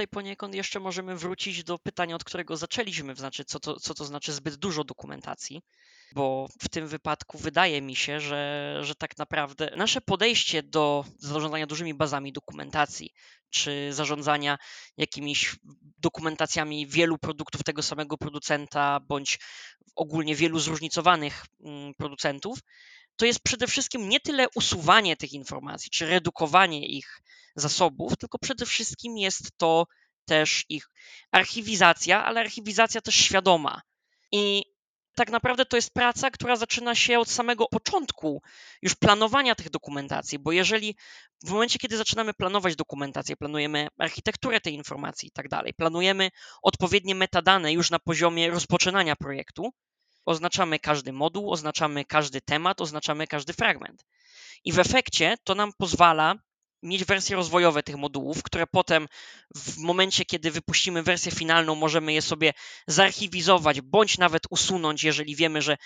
tutaj 0.00 0.08
poniekąd 0.08 0.54
jeszcze 0.54 0.80
możemy 0.80 1.16
wrócić 1.16 1.64
do 1.64 1.78
pytania, 1.78 2.16
od 2.16 2.24
którego 2.24 2.56
zaczęliśmy, 2.56 3.14
znaczy 3.14 3.44
co 3.44 3.60
to, 3.60 3.80
co 3.80 3.94
to 3.94 4.04
znaczy 4.04 4.32
zbyt 4.32 4.54
dużo 4.54 4.84
dokumentacji, 4.84 5.62
bo 6.14 6.48
w 6.60 6.68
tym 6.68 6.88
wypadku 6.88 7.38
wydaje 7.38 7.82
mi 7.82 7.96
się, 7.96 8.20
że, 8.20 8.78
że 8.82 8.94
tak 8.94 9.18
naprawdę 9.18 9.70
nasze 9.76 10.00
podejście 10.00 10.62
do 10.62 11.04
zarządzania 11.18 11.66
dużymi 11.66 11.94
bazami 11.94 12.32
dokumentacji, 12.32 13.10
czy 13.50 13.92
zarządzania 13.92 14.58
jakimiś 14.96 15.56
dokumentacjami 15.98 16.86
wielu 16.86 17.18
produktów 17.18 17.62
tego 17.62 17.82
samego 17.82 18.18
producenta, 18.18 19.00
bądź 19.00 19.38
ogólnie 19.96 20.34
wielu 20.34 20.58
zróżnicowanych 20.58 21.46
mm, 21.64 21.94
producentów, 21.94 22.58
to 23.16 23.26
jest 23.26 23.40
przede 23.42 23.66
wszystkim 23.66 24.08
nie 24.08 24.20
tyle 24.20 24.46
usuwanie 24.54 25.16
tych 25.16 25.32
informacji, 25.32 25.90
czy 25.90 26.06
redukowanie 26.06 26.86
ich 26.86 27.20
zasobów, 27.56 28.16
tylko 28.16 28.38
przede 28.38 28.66
wszystkim 28.66 29.18
jest 29.18 29.50
to 29.56 29.86
też 30.24 30.64
ich 30.68 30.90
archiwizacja, 31.30 32.24
ale 32.24 32.40
archiwizacja 32.40 33.00
też 33.00 33.14
świadoma. 33.14 33.82
I 34.32 34.64
tak 35.14 35.30
naprawdę 35.30 35.66
to 35.66 35.76
jest 35.76 35.94
praca, 35.94 36.30
która 36.30 36.56
zaczyna 36.56 36.94
się 36.94 37.18
od 37.18 37.30
samego 37.30 37.66
początku 37.66 38.42
już 38.82 38.94
planowania 38.94 39.54
tych 39.54 39.70
dokumentacji, 39.70 40.38
bo 40.38 40.52
jeżeli 40.52 40.96
w 41.44 41.50
momencie, 41.50 41.78
kiedy 41.78 41.96
zaczynamy 41.96 42.34
planować 42.34 42.76
dokumentację, 42.76 43.36
planujemy 43.36 43.88
architekturę 43.98 44.60
tej 44.60 44.74
informacji 44.74 45.28
i 45.28 45.30
tak 45.30 45.48
dalej, 45.48 45.74
planujemy 45.74 46.30
odpowiednie 46.62 47.14
metadane 47.14 47.72
już 47.72 47.90
na 47.90 47.98
poziomie 47.98 48.50
rozpoczynania 48.50 49.16
projektu, 49.16 49.72
oznaczamy 50.24 50.78
każdy 50.78 51.12
moduł, 51.12 51.52
oznaczamy 51.52 52.04
każdy 52.04 52.40
temat, 52.40 52.80
oznaczamy 52.80 53.26
każdy 53.26 53.52
fragment. 53.52 54.04
I 54.64 54.72
w 54.72 54.78
efekcie 54.78 55.36
to 55.44 55.54
nam 55.54 55.72
pozwala 55.78 56.34
mieć 56.82 57.04
wersje 57.04 57.36
rozwojowe 57.36 57.82
tych 57.82 57.96
modułów, 57.96 58.42
które 58.42 58.66
potem 58.66 59.08
w 59.56 59.78
momencie, 59.78 60.24
kiedy 60.24 60.50
wypuścimy 60.50 61.02
wersję 61.02 61.32
finalną, 61.32 61.74
możemy 61.74 62.12
je 62.12 62.22
sobie 62.22 62.52
zarchiwizować 62.86 63.80
bądź 63.80 64.18
nawet 64.18 64.42
usunąć, 64.50 65.04
jeżeli 65.04 65.36
wiemy, 65.36 65.62
że 65.62 65.76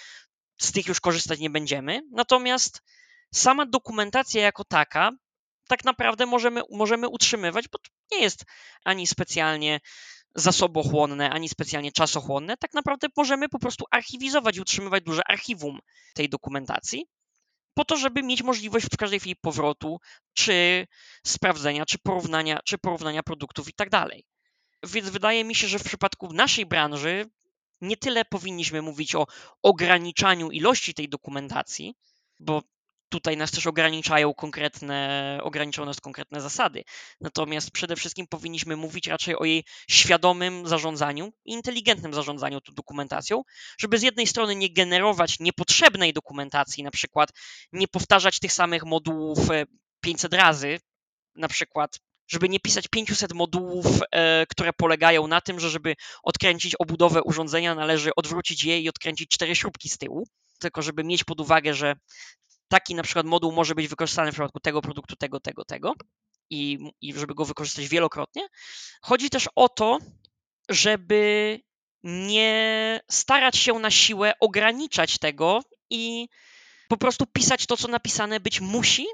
z 0.60 0.72
tych 0.72 0.86
już 0.86 1.00
korzystać 1.00 1.38
nie 1.38 1.50
będziemy. 1.50 2.02
Natomiast 2.12 2.82
sama 3.34 3.66
dokumentacja 3.66 4.42
jako 4.42 4.64
taka, 4.64 5.10
tak 5.68 5.84
naprawdę 5.84 6.26
możemy, 6.26 6.62
możemy 6.70 7.08
utrzymywać, 7.08 7.68
bo 7.68 7.78
to 7.78 7.90
nie 8.12 8.22
jest 8.22 8.44
ani 8.84 9.06
specjalnie 9.06 9.80
zasobochłonne, 10.34 11.30
ani 11.30 11.48
specjalnie 11.48 11.92
czasochłonne. 11.92 12.56
Tak 12.56 12.74
naprawdę 12.74 13.08
możemy 13.16 13.48
po 13.48 13.58
prostu 13.58 13.84
archiwizować 13.90 14.56
i 14.56 14.60
utrzymywać 14.60 15.04
duże 15.04 15.22
archiwum 15.28 15.78
tej 16.14 16.28
dokumentacji 16.28 17.06
po 17.74 17.84
to, 17.84 17.96
żeby 17.96 18.22
mieć 18.22 18.42
możliwość 18.42 18.86
w 18.86 18.96
każdej 18.96 19.20
chwili 19.20 19.36
powrotu, 19.36 20.00
czy 20.34 20.86
sprawdzenia, 21.26 21.86
czy 21.86 21.98
porównania, 21.98 22.60
czy 22.64 22.78
porównania 22.78 23.22
produktów 23.22 23.68
i 23.68 23.72
tak 23.72 23.90
dalej. 23.90 24.24
Więc 24.86 25.08
wydaje 25.10 25.44
mi 25.44 25.54
się, 25.54 25.68
że 25.68 25.78
w 25.78 25.84
przypadku 25.84 26.32
naszej 26.32 26.66
branży 26.66 27.30
nie 27.80 27.96
tyle 27.96 28.24
powinniśmy 28.24 28.82
mówić 28.82 29.14
o 29.14 29.26
ograniczaniu 29.62 30.50
ilości 30.50 30.94
tej 30.94 31.08
dokumentacji, 31.08 31.94
bo 32.40 32.62
tutaj 33.14 33.36
nas 33.36 33.50
też 33.50 33.66
ograniczają 33.66 34.34
konkretne, 34.34 35.38
ograniczają 35.42 35.86
nas 35.86 36.00
konkretne 36.00 36.40
zasady. 36.40 36.84
Natomiast 37.20 37.70
przede 37.70 37.96
wszystkim 37.96 38.26
powinniśmy 38.26 38.76
mówić 38.76 39.06
raczej 39.06 39.38
o 39.38 39.44
jej 39.44 39.64
świadomym 39.90 40.68
zarządzaniu 40.68 41.32
i 41.44 41.52
inteligentnym 41.52 42.14
zarządzaniu 42.14 42.60
tą 42.60 42.72
dokumentacją, 42.74 43.42
żeby 43.78 43.98
z 43.98 44.02
jednej 44.02 44.26
strony 44.26 44.56
nie 44.56 44.72
generować 44.72 45.40
niepotrzebnej 45.40 46.12
dokumentacji, 46.12 46.84
na 46.84 46.90
przykład 46.90 47.30
nie 47.72 47.88
powtarzać 47.88 48.38
tych 48.38 48.52
samych 48.52 48.84
modułów 48.84 49.38
500 50.00 50.34
e, 50.34 50.36
razy, 50.36 50.80
na 51.34 51.48
przykład 51.48 51.98
żeby 52.28 52.48
nie 52.48 52.60
pisać 52.60 52.88
500 52.88 53.32
modułów, 53.32 53.86
e, 54.10 54.46
które 54.46 54.72
polegają 54.72 55.26
na 55.26 55.40
tym, 55.40 55.60
że 55.60 55.70
żeby 55.70 55.94
odkręcić 56.22 56.74
obudowę 56.78 57.22
urządzenia, 57.22 57.74
należy 57.74 58.10
odwrócić 58.16 58.64
je 58.64 58.80
i 58.80 58.88
odkręcić 58.88 59.30
cztery 59.30 59.56
śrubki 59.56 59.88
z 59.88 59.98
tyłu, 59.98 60.28
tylko 60.58 60.82
żeby 60.82 61.04
mieć 61.04 61.24
pod 61.24 61.40
uwagę, 61.40 61.74
że 61.74 61.94
taki 62.68 62.94
na 62.94 63.02
przykład 63.02 63.26
moduł 63.26 63.52
może 63.52 63.74
być 63.74 63.88
wykorzystany 63.88 64.30
w 64.30 64.34
przypadku 64.34 64.60
tego 64.60 64.82
produktu, 64.82 65.16
tego, 65.16 65.40
tego, 65.40 65.64
tego 65.64 65.94
i, 66.50 66.78
i 67.00 67.12
żeby 67.12 67.34
go 67.34 67.44
wykorzystać 67.44 67.88
wielokrotnie. 67.88 68.46
Chodzi 69.02 69.30
też 69.30 69.48
o 69.54 69.68
to, 69.68 69.98
żeby 70.68 71.60
nie 72.02 73.00
starać 73.10 73.56
się 73.56 73.78
na 73.78 73.90
siłę 73.90 74.32
ograniczać 74.40 75.18
tego 75.18 75.60
i 75.90 76.28
po 76.88 76.96
prostu 76.96 77.26
pisać 77.26 77.66
to, 77.66 77.76
co 77.76 77.88
napisane 77.88 78.40
być 78.40 78.60
musi, 78.60 79.06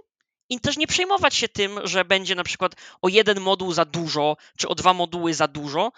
i 0.51 0.61
też 0.61 0.77
nie 0.77 0.87
przejmować 0.87 1.35
się 1.35 1.49
tym, 1.49 1.81
że 1.85 2.05
będzie 2.05 2.35
na 2.35 2.45
przykład 2.45 2.75
o 3.03 3.09
jeden 3.09 3.41
moduł 3.41 3.73
za 3.73 3.85
dużo, 3.85 4.37
czy 4.59 4.69
o 4.69 4.75
dwa 4.75 4.95
moduły 4.95 5.35
za 5.35 5.49
dużo, 5.49 5.93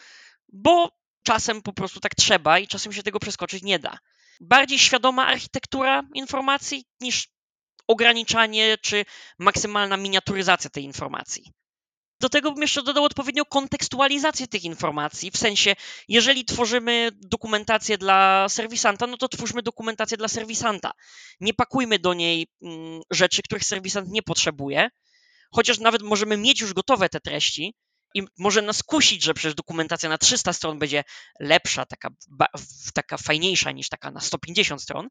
bo 0.49 0.91
czasem 1.23 1.63
po 1.63 1.73
prostu 1.73 2.01
tak 2.01 2.15
trzeba 2.15 2.59
i 2.59 2.69
czasem 2.69 2.93
się 2.93 3.03
tego 3.03 3.19
przeskoczyć 3.19 3.63
nie 3.63 3.79
da. 3.79 3.99
Bardziej 4.41 4.79
świadoma 4.79 5.27
architektura 5.27 6.03
informacji 6.15 6.85
niż 7.01 7.29
ograniczanie 7.87 8.79
czy 8.83 9.05
maksymalna 9.39 9.97
miniaturyzacja 9.97 10.71
tej 10.71 10.85
informacji. 10.85 11.53
Do 12.23 12.29
tego 12.29 12.53
bym 12.53 12.63
jeszcze 12.63 12.83
dodał 12.83 13.05
odpowiednią 13.05 13.45
kontekstualizację 13.45 14.47
tych 14.47 14.65
informacji, 14.65 15.31
w 15.31 15.37
sensie, 15.37 15.75
jeżeli 16.09 16.45
tworzymy 16.45 17.11
dokumentację 17.13 17.99
dla 17.99 18.47
serwisanta, 18.49 19.07
no 19.07 19.17
to 19.17 19.29
twórzmy 19.29 19.63
dokumentację 19.63 20.17
dla 20.17 20.29
serwisanta. 20.29 20.91
Nie 21.41 21.55
pakujmy 21.55 21.99
do 21.99 22.15
niej 22.15 22.47
mm, 22.63 23.01
rzeczy, 23.11 23.43
których 23.43 23.65
serwisant 23.65 24.09
nie 24.09 24.23
potrzebuje, 24.23 24.89
chociaż 25.53 25.79
nawet 25.79 26.03
możemy 26.03 26.37
mieć 26.37 26.61
już 26.61 26.73
gotowe 26.75 27.09
te 27.09 27.21
treści 27.21 27.75
i 28.15 28.23
może 28.39 28.63
nas 28.63 28.83
kusić, 28.83 29.23
że 29.23 29.35
przecież 29.35 29.55
dokumentacja 29.55 30.09
na 30.09 30.19
300 30.19 30.53
stron 30.53 30.79
będzie 30.79 31.05
lepsza, 31.41 31.87
taka, 31.87 32.09
taka 32.95 33.17
fajniejsza 33.17 33.71
niż 33.71 33.89
taka 33.89 34.11
na 34.11 34.21
150 34.21 34.83
stron, 34.83 35.09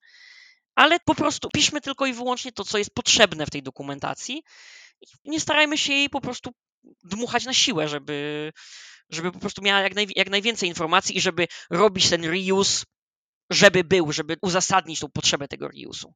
ale 0.76 1.00
po 1.00 1.16
prostu 1.16 1.50
piszmy 1.50 1.82
tylko 1.82 2.06
i 2.06 2.14
wyłącznie 2.14 2.52
to, 2.52 2.64
co 2.64 2.78
jest 2.78 2.94
potrzebne 2.94 3.46
w 3.46 3.50
tej 3.50 3.64
dokumentacji. 3.64 4.44
Nie 5.26 5.40
starajmy 5.40 5.78
się 5.78 5.94
jej 5.94 6.10
po 6.10 6.22
prostu 6.22 6.52
dmuchać 7.04 7.46
na 7.46 7.54
siłę, 7.54 7.88
żeby, 7.88 8.52
żeby 9.10 9.32
po 9.32 9.40
prostu 9.40 9.62
miała 9.62 9.82
jak, 9.82 9.96
naj, 9.96 10.08
jak 10.16 10.30
najwięcej 10.30 10.70
informacji 10.70 11.18
i 11.18 11.22
żeby 11.22 11.48
robić 11.70 12.10
ten 12.10 12.26
reuse, 12.26 12.86
żeby 13.50 13.84
był, 13.84 14.12
żeby 14.12 14.38
uzasadnić 14.42 15.00
tą 15.00 15.10
potrzebę 15.10 15.48
tego 15.48 15.68
reuse'u. 15.68 16.12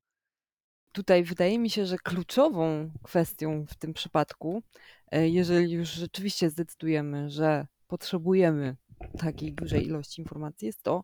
Tutaj 0.91 1.24
wydaje 1.24 1.60
mi 1.60 1.70
się, 1.70 1.86
że 1.86 1.97
kluczową 1.97 2.91
kwestią 3.03 3.66
w 3.70 3.76
tym 3.76 3.93
przypadku, 3.93 4.64
e, 5.12 5.30
jeżeli 5.30 5.72
już 5.72 5.89
rzeczywiście 5.89 6.49
zdecydujemy, 6.49 7.30
że 7.30 7.68
potrzebujemy 7.88 8.78
takiej 9.20 9.53
dużej 9.53 9.86
ilości 9.86 10.22
informacji, 10.22 10.66
jest 10.66 10.84
to, 10.84 11.03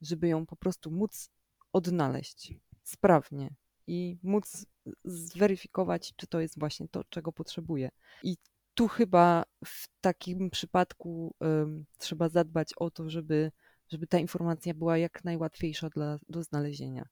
żeby 0.00 0.28
ją 0.28 0.46
po 0.46 0.56
prostu 0.56 0.90
móc 0.90 1.30
odnaleźć 1.72 2.54
sprawnie 2.90 3.54
i 3.86 4.18
móc 4.22 4.66
zweryfikować, 5.04 6.12
czy 6.16 6.26
to 6.26 6.40
jest 6.40 6.58
właśnie 6.58 6.88
to, 6.88 7.04
czego 7.04 7.32
potrzebuje. 7.32 7.90
I 8.22 8.36
tu 8.74 8.88
chyba 8.88 9.44
w 9.64 9.88
takim 10.00 10.50
przypadku 10.50 11.34
trzeba 11.98 12.28
zadbać 12.28 12.72
o 12.76 12.90
to, 12.90 13.10
żeby, 13.10 13.52
żeby 13.88 14.06
ta 14.06 14.18
informacja 14.18 14.74
była 14.74 14.98
jak 14.98 15.24
najłatwiejsza 15.24 15.88
dla, 15.88 16.18
do 16.28 16.42
znalezienia. 16.42 17.04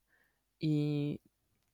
I 0.60 1.18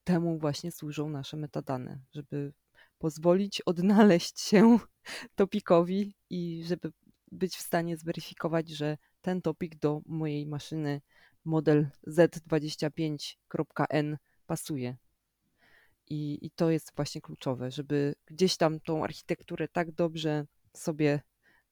temu 0.04 0.38
właśnie 0.38 0.72
służą 0.72 1.08
nasze 1.08 1.36
metadane, 1.36 2.00
żeby 2.12 2.52
pozwolić 2.98 3.60
odnaleźć 3.60 4.40
się 4.40 4.78
topikowi 5.36 6.14
i 6.30 6.64
żeby 6.64 6.92
być 7.32 7.56
w 7.56 7.60
stanie 7.60 7.96
zweryfikować, 7.96 8.68
że 8.68 8.98
ten 9.22 9.42
topik 9.42 9.78
do 9.78 10.00
mojej 10.06 10.46
maszyny 10.46 11.00
model 11.44 11.86
Z25.n 12.06 14.18
pasuje. 14.46 14.96
I, 16.10 16.46
I 16.46 16.50
to 16.50 16.70
jest 16.70 16.92
właśnie 16.96 17.20
kluczowe, 17.20 17.70
żeby 17.70 18.14
gdzieś 18.26 18.56
tam 18.56 18.80
tą 18.80 19.04
architekturę 19.04 19.68
tak 19.68 19.92
dobrze 19.92 20.46
sobie 20.72 21.20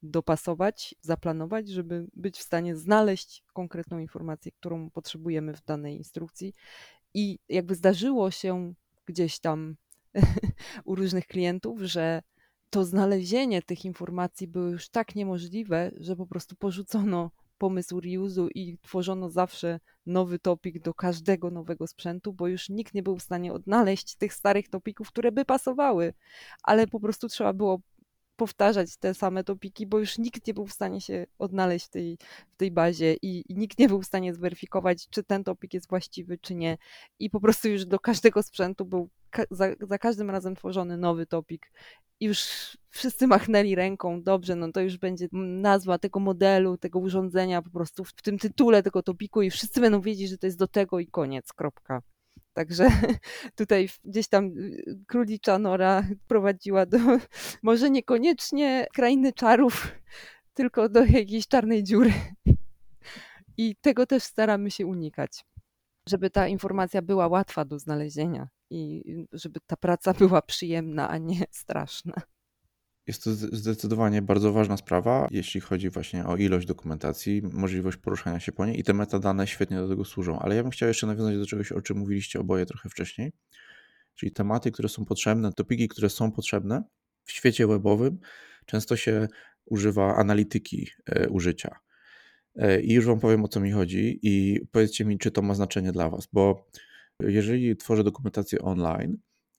dopasować, 0.02 0.94
zaplanować, 1.00 1.68
żeby 1.68 2.06
być 2.12 2.38
w 2.38 2.42
stanie 2.42 2.76
znaleźć 2.76 3.44
konkretną 3.52 3.98
informację, 3.98 4.52
którą 4.52 4.90
potrzebujemy 4.90 5.54
w 5.54 5.64
danej 5.64 5.96
instrukcji. 5.96 6.54
I 7.14 7.38
jakby 7.48 7.74
zdarzyło 7.74 8.30
się 8.30 8.74
gdzieś 9.06 9.38
tam 9.38 9.76
u 10.84 10.94
różnych 10.94 11.26
klientów, 11.26 11.80
że 11.80 12.22
to 12.70 12.84
znalezienie 12.84 13.62
tych 13.62 13.84
informacji 13.84 14.48
było 14.48 14.68
już 14.68 14.88
tak 14.88 15.14
niemożliwe, 15.14 15.90
że 15.96 16.16
po 16.16 16.26
prostu 16.26 16.56
porzucono 16.56 17.30
pomysł 17.62 18.00
reuse'u 18.00 18.48
i 18.54 18.78
tworzono 18.78 19.30
zawsze 19.30 19.80
nowy 20.06 20.38
topik 20.38 20.82
do 20.82 20.94
każdego 20.94 21.50
nowego 21.50 21.86
sprzętu, 21.86 22.32
bo 22.32 22.48
już 22.48 22.68
nikt 22.68 22.94
nie 22.94 23.02
był 23.02 23.16
w 23.16 23.22
stanie 23.22 23.52
odnaleźć 23.52 24.16
tych 24.16 24.34
starych 24.34 24.68
topików, 24.68 25.08
które 25.08 25.32
by 25.32 25.44
pasowały, 25.44 26.14
ale 26.62 26.86
po 26.86 27.00
prostu 27.00 27.28
trzeba 27.28 27.52
było 27.52 27.80
powtarzać 28.36 28.96
te 28.96 29.14
same 29.14 29.44
topiki, 29.44 29.86
bo 29.86 29.98
już 29.98 30.18
nikt 30.18 30.46
nie 30.46 30.54
był 30.54 30.66
w 30.66 30.72
stanie 30.72 31.00
się 31.00 31.26
odnaleźć 31.38 31.86
w 31.86 31.88
tej, 31.88 32.18
w 32.52 32.56
tej 32.56 32.70
bazie 32.70 33.14
i, 33.14 33.52
i 33.52 33.56
nikt 33.56 33.78
nie 33.78 33.88
był 33.88 34.02
w 34.02 34.06
stanie 34.06 34.34
zweryfikować, 34.34 35.08
czy 35.08 35.22
ten 35.22 35.44
topik 35.44 35.74
jest 35.74 35.88
właściwy, 35.88 36.38
czy 36.38 36.54
nie. 36.54 36.78
I 37.18 37.30
po 37.30 37.40
prostu 37.40 37.68
już 37.68 37.84
do 37.84 37.98
każdego 37.98 38.42
sprzętu 38.42 38.84
był 38.84 39.08
ka 39.30 39.42
za, 39.50 39.66
za 39.80 39.98
każdym 39.98 40.30
razem 40.30 40.54
tworzony 40.56 40.96
nowy 40.96 41.26
topik. 41.26 41.72
I 42.20 42.24
już 42.24 42.38
wszyscy 42.90 43.26
machnęli 43.26 43.74
ręką, 43.74 44.22
dobrze, 44.22 44.56
no 44.56 44.72
to 44.72 44.80
już 44.80 44.98
będzie 44.98 45.28
nazwa 45.32 45.98
tego 45.98 46.20
modelu, 46.20 46.78
tego 46.78 46.98
urządzenia 46.98 47.62
po 47.62 47.70
prostu 47.70 48.04
w 48.04 48.12
tym 48.12 48.38
tytule 48.38 48.82
tego 48.82 49.02
topiku 49.02 49.42
i 49.42 49.50
wszyscy 49.50 49.80
będą 49.80 50.00
wiedzieć, 50.00 50.30
że 50.30 50.38
to 50.38 50.46
jest 50.46 50.58
do 50.58 50.68
tego 50.68 51.00
i 51.00 51.06
koniec, 51.06 51.52
kropka. 51.52 52.02
Także 52.52 52.88
tutaj 53.56 53.88
gdzieś 54.04 54.28
tam 54.28 54.44
y, 54.46 54.98
królicza 55.06 55.58
nora 55.58 56.04
prowadziła 56.28 56.86
do 56.86 56.98
może 57.62 57.90
niekoniecznie 57.90 58.86
krainy 58.94 59.32
czarów, 59.32 59.88
tylko 60.54 60.88
do 60.88 61.04
jakiejś 61.04 61.48
czarnej 61.48 61.82
dziury. 61.84 62.12
I 63.56 63.76
tego 63.76 64.06
też 64.06 64.22
staramy 64.22 64.70
się 64.70 64.86
unikać, 64.86 65.44
żeby 66.08 66.30
ta 66.30 66.48
informacja 66.48 67.02
była 67.02 67.28
łatwa 67.28 67.64
do 67.64 67.78
znalezienia 67.78 68.48
i 68.70 69.02
żeby 69.32 69.60
ta 69.66 69.76
praca 69.76 70.14
była 70.14 70.42
przyjemna, 70.42 71.08
a 71.08 71.18
nie 71.18 71.44
straszna. 71.50 72.14
Jest 73.06 73.24
to 73.24 73.34
zdecydowanie 73.34 74.22
bardzo 74.22 74.52
ważna 74.52 74.76
sprawa, 74.76 75.28
jeśli 75.30 75.60
chodzi 75.60 75.90
właśnie 75.90 76.26
o 76.26 76.36
ilość 76.36 76.66
dokumentacji, 76.66 77.42
możliwość 77.52 77.96
poruszania 77.96 78.40
się 78.40 78.52
po 78.52 78.66
niej 78.66 78.80
i 78.80 78.84
te 78.84 78.94
metadane 78.94 79.46
świetnie 79.46 79.76
do 79.76 79.88
tego 79.88 80.04
służą. 80.04 80.38
Ale 80.38 80.56
ja 80.56 80.62
bym 80.62 80.72
chciał 80.72 80.88
jeszcze 80.88 81.06
nawiązać 81.06 81.38
do 81.38 81.46
czegoś, 81.46 81.72
o 81.72 81.82
czym 81.82 81.98
mówiliście 81.98 82.40
oboje 82.40 82.66
trochę 82.66 82.88
wcześniej, 82.88 83.32
czyli 84.14 84.32
tematy, 84.32 84.72
które 84.72 84.88
są 84.88 85.04
potrzebne, 85.04 85.52
topiki, 85.52 85.88
które 85.88 86.10
są 86.10 86.32
potrzebne 86.32 86.82
w 87.24 87.32
świecie 87.32 87.66
webowym, 87.66 88.18
często 88.66 88.96
się 88.96 89.28
używa 89.64 90.16
analityki 90.16 90.88
e, 91.06 91.28
użycia. 91.28 91.76
E, 92.56 92.80
I 92.80 92.92
już 92.92 93.06
Wam 93.06 93.20
powiem 93.20 93.44
o 93.44 93.48
co 93.48 93.60
mi 93.60 93.72
chodzi 93.72 94.18
i 94.22 94.60
powiedzcie 94.72 95.04
mi, 95.04 95.18
czy 95.18 95.30
to 95.30 95.42
ma 95.42 95.54
znaczenie 95.54 95.92
dla 95.92 96.10
Was, 96.10 96.28
bo 96.32 96.68
jeżeli 97.20 97.76
tworzę 97.76 98.04
dokumentację 98.04 98.58
online, 98.58 99.16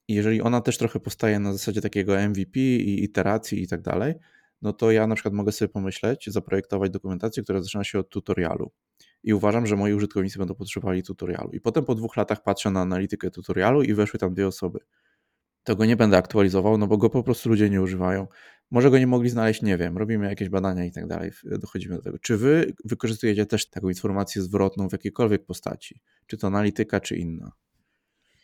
jeżeli 0.08 0.42
ona 0.42 0.62
też 0.62 0.78
trochę 0.78 1.00
powstaje 1.00 1.40
na 1.40 1.54
zasadzie 1.54 1.82
takiego 1.82 2.30
MVP 2.30 2.60
i 2.60 3.04
iteracji 3.04 3.64
i 3.64 3.68
tak 3.68 3.82
dalej, 3.82 4.14
no 4.62 4.74
to 4.74 4.92
ja 4.92 5.08
na 5.08 5.16
przykład 5.16 5.34
mogę 5.34 5.52
sobie 5.52 5.70
pomyśleć, 5.70 6.30
zaprojektować 6.30 6.92
dokumentację, 6.92 7.44
która 7.44 7.62
zaczyna 7.62 7.84
się 7.84 8.00
od 8.00 8.10
tutorialu. 8.10 8.72
I 9.24 9.34
uważam, 9.34 9.68
że 9.68 9.76
moi 9.76 9.94
użytkownicy 9.94 10.40
będą 10.40 10.56
potrzebowali 10.56 11.04
tutorialu. 11.04 11.50
I 11.52 11.62
potem 11.62 11.86
po 11.86 11.96
dwóch 11.96 12.18
latach 12.18 12.44
patrzę 12.44 12.72
na 12.72 12.82
analitykę 12.82 13.32
tutorialu 13.32 13.84
i 13.84 13.94
weszły 13.94 14.20
tam 14.20 14.34
dwie 14.34 14.48
osoby. 14.48 14.80
Tego 15.64 15.86
nie 15.86 15.96
będę 15.96 16.18
aktualizował, 16.18 16.78
no 16.78 16.88
bo 16.88 16.98
go 16.98 17.10
po 17.10 17.24
prostu 17.24 17.50
ludzie 17.50 17.70
nie 17.70 17.82
używają. 17.82 18.28
Może 18.72 18.92
go 18.92 18.98
nie 18.98 19.08
mogli 19.08 19.30
znaleźć, 19.30 19.62
nie 19.62 19.78
wiem, 19.78 19.98
robimy 19.98 20.30
jakieś 20.30 20.50
badania 20.50 20.86
i 20.86 20.92
tak 20.92 21.08
dalej, 21.08 21.32
dochodzimy 21.44 21.96
do 21.96 22.02
tego. 22.02 22.20
Czy 22.20 22.38
wy 22.38 22.74
wykorzystujecie 22.86 23.46
też 23.46 23.70
taką 23.70 23.90
informację 23.90 24.42
zwrotną 24.42 24.90
w 24.90 24.92
jakiejkolwiek 24.92 25.46
postaci? 25.46 26.02
Czy 26.28 26.38
to 26.38 26.48
analityka, 26.48 27.00
czy 27.00 27.16
inna? 27.16 27.52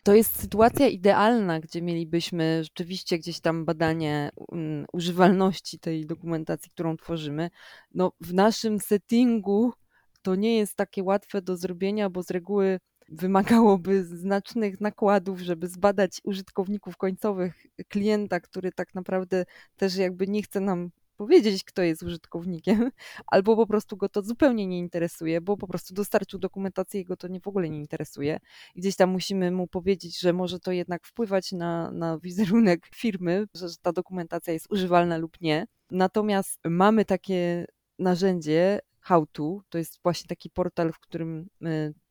To 0.09 0.15
jest 0.15 0.39
sytuacja 0.39 0.87
idealna, 0.87 1.59
gdzie 1.59 1.81
mielibyśmy 1.81 2.63
rzeczywiście 2.63 3.17
gdzieś 3.17 3.39
tam 3.39 3.65
badanie 3.65 4.29
um, 4.35 4.85
używalności 4.93 5.79
tej 5.79 6.05
dokumentacji, 6.05 6.71
którą 6.71 6.97
tworzymy. 6.97 7.49
No, 7.93 8.11
w 8.21 8.33
naszym 8.33 8.79
settingu 8.79 9.73
to 10.21 10.35
nie 10.35 10.57
jest 10.57 10.75
takie 10.75 11.03
łatwe 11.03 11.41
do 11.41 11.57
zrobienia, 11.57 12.09
bo 12.09 12.23
z 12.23 12.31
reguły 12.31 12.79
wymagałoby 13.09 14.03
znacznych 14.03 14.81
nakładów, 14.81 15.39
żeby 15.39 15.67
zbadać 15.67 16.21
użytkowników 16.23 16.97
końcowych 16.97 17.65
klienta, 17.87 18.39
który 18.39 18.71
tak 18.71 18.95
naprawdę 18.95 19.45
też 19.77 19.95
jakby 19.95 20.27
nie 20.27 20.43
chce 20.43 20.59
nam 20.59 20.89
powiedzieć, 21.19 21.63
kto 21.63 21.81
jest 21.81 22.03
użytkownikiem, 22.03 22.91
albo 23.33 23.55
po 23.55 23.67
prostu 23.67 23.97
go 23.97 24.09
to 24.09 24.21
zupełnie 24.21 24.67
nie 24.67 24.79
interesuje, 24.79 25.41
bo 25.41 25.57
po 25.57 25.67
prostu 25.67 25.93
dostarczył 25.93 26.39
dokumentację 26.39 27.01
i 27.01 27.05
go 27.05 27.17
to 27.17 27.27
nie 27.27 27.39
w 27.39 27.47
ogóle 27.47 27.69
nie 27.69 27.79
interesuje. 27.79 28.39
I 28.75 28.79
gdzieś 28.79 28.95
tam 28.95 29.09
musimy 29.09 29.51
mu 29.51 29.67
powiedzieć, 29.67 30.19
że 30.19 30.33
może 30.33 30.59
to 30.59 30.71
jednak 30.71 31.05
wpływać 31.05 31.51
na, 31.51 31.91
na 31.91 32.19
wizerunek 32.19 32.87
firmy, 32.95 33.45
że 33.53 33.67
ta 33.81 33.91
dokumentacja 33.91 34.53
jest 34.53 34.71
używalna 34.71 35.17
lub 35.17 35.41
nie. 35.41 35.65
Natomiast 35.91 36.59
mamy 36.65 37.05
takie 37.05 37.65
narzędzie 37.99 38.79
How 38.99 39.25
to, 39.25 39.61
to 39.69 39.77
jest 39.77 39.99
właśnie 40.03 40.27
taki 40.27 40.49
portal, 40.49 40.91
w 40.93 40.99
którym 40.99 41.49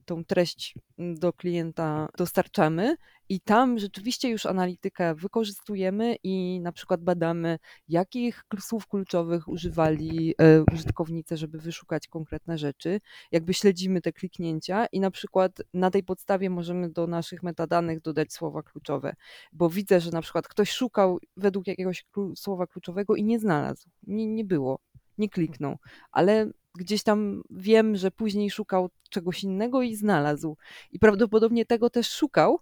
tą 0.09 0.25
treść 0.25 0.75
do 0.99 1.33
klienta 1.33 2.09
dostarczamy 2.19 2.97
i 3.29 3.41
tam 3.41 3.79
rzeczywiście 3.79 4.29
już 4.29 4.47
analitykę 4.47 5.15
wykorzystujemy 5.15 6.17
i 6.23 6.61
na 6.61 6.73
przykład 6.73 7.03
badamy, 7.03 7.59
jakich 7.89 8.45
słów 8.61 8.87
kluczowych 8.87 9.49
używali 9.49 10.35
e, 10.39 10.65
użytkownicy, 10.73 11.37
żeby 11.37 11.59
wyszukać 11.59 12.09
konkretne 12.09 12.59
rzeczy. 12.59 13.01
Jakby 13.33 13.55
śledzimy 13.55 14.01
te 14.01 14.13
kliknięcia 14.13 14.87
i 14.87 15.01
na 15.01 15.11
przykład 15.11 15.53
na 15.75 15.91
tej 15.91 16.03
podstawie 16.03 16.51
możemy 16.51 16.91
do 16.91 17.07
naszych 17.07 17.43
metadanych 17.43 18.01
dodać 18.01 18.33
słowa 18.33 18.63
kluczowe, 18.63 19.15
bo 19.53 19.71
widzę, 19.71 20.01
że 20.01 20.11
na 20.11 20.23
przykład 20.23 20.49
ktoś 20.49 20.71
szukał 20.71 21.19
według 21.37 21.67
jakiegoś 21.67 22.07
słowa 22.37 22.67
kluczowego 22.67 23.17
i 23.17 23.25
nie 23.25 23.39
znalazł, 23.39 23.89
nie, 24.07 24.27
nie 24.27 24.45
było, 24.45 24.81
nie 25.19 25.29
kliknął, 25.29 25.77
ale 26.13 26.51
gdzieś 26.79 27.03
tam 27.03 27.43
wiem, 27.51 27.97
że 27.97 28.11
później 28.11 28.51
szukał 28.51 28.91
czegoś 29.11 29.45
innego 29.45 29.83
i 29.83 29.95
znalazł. 29.95 30.57
I 30.93 30.99
prawdopodobnie 30.99 31.67
tego 31.67 31.91
też 31.91 32.11
szukał. 32.11 32.61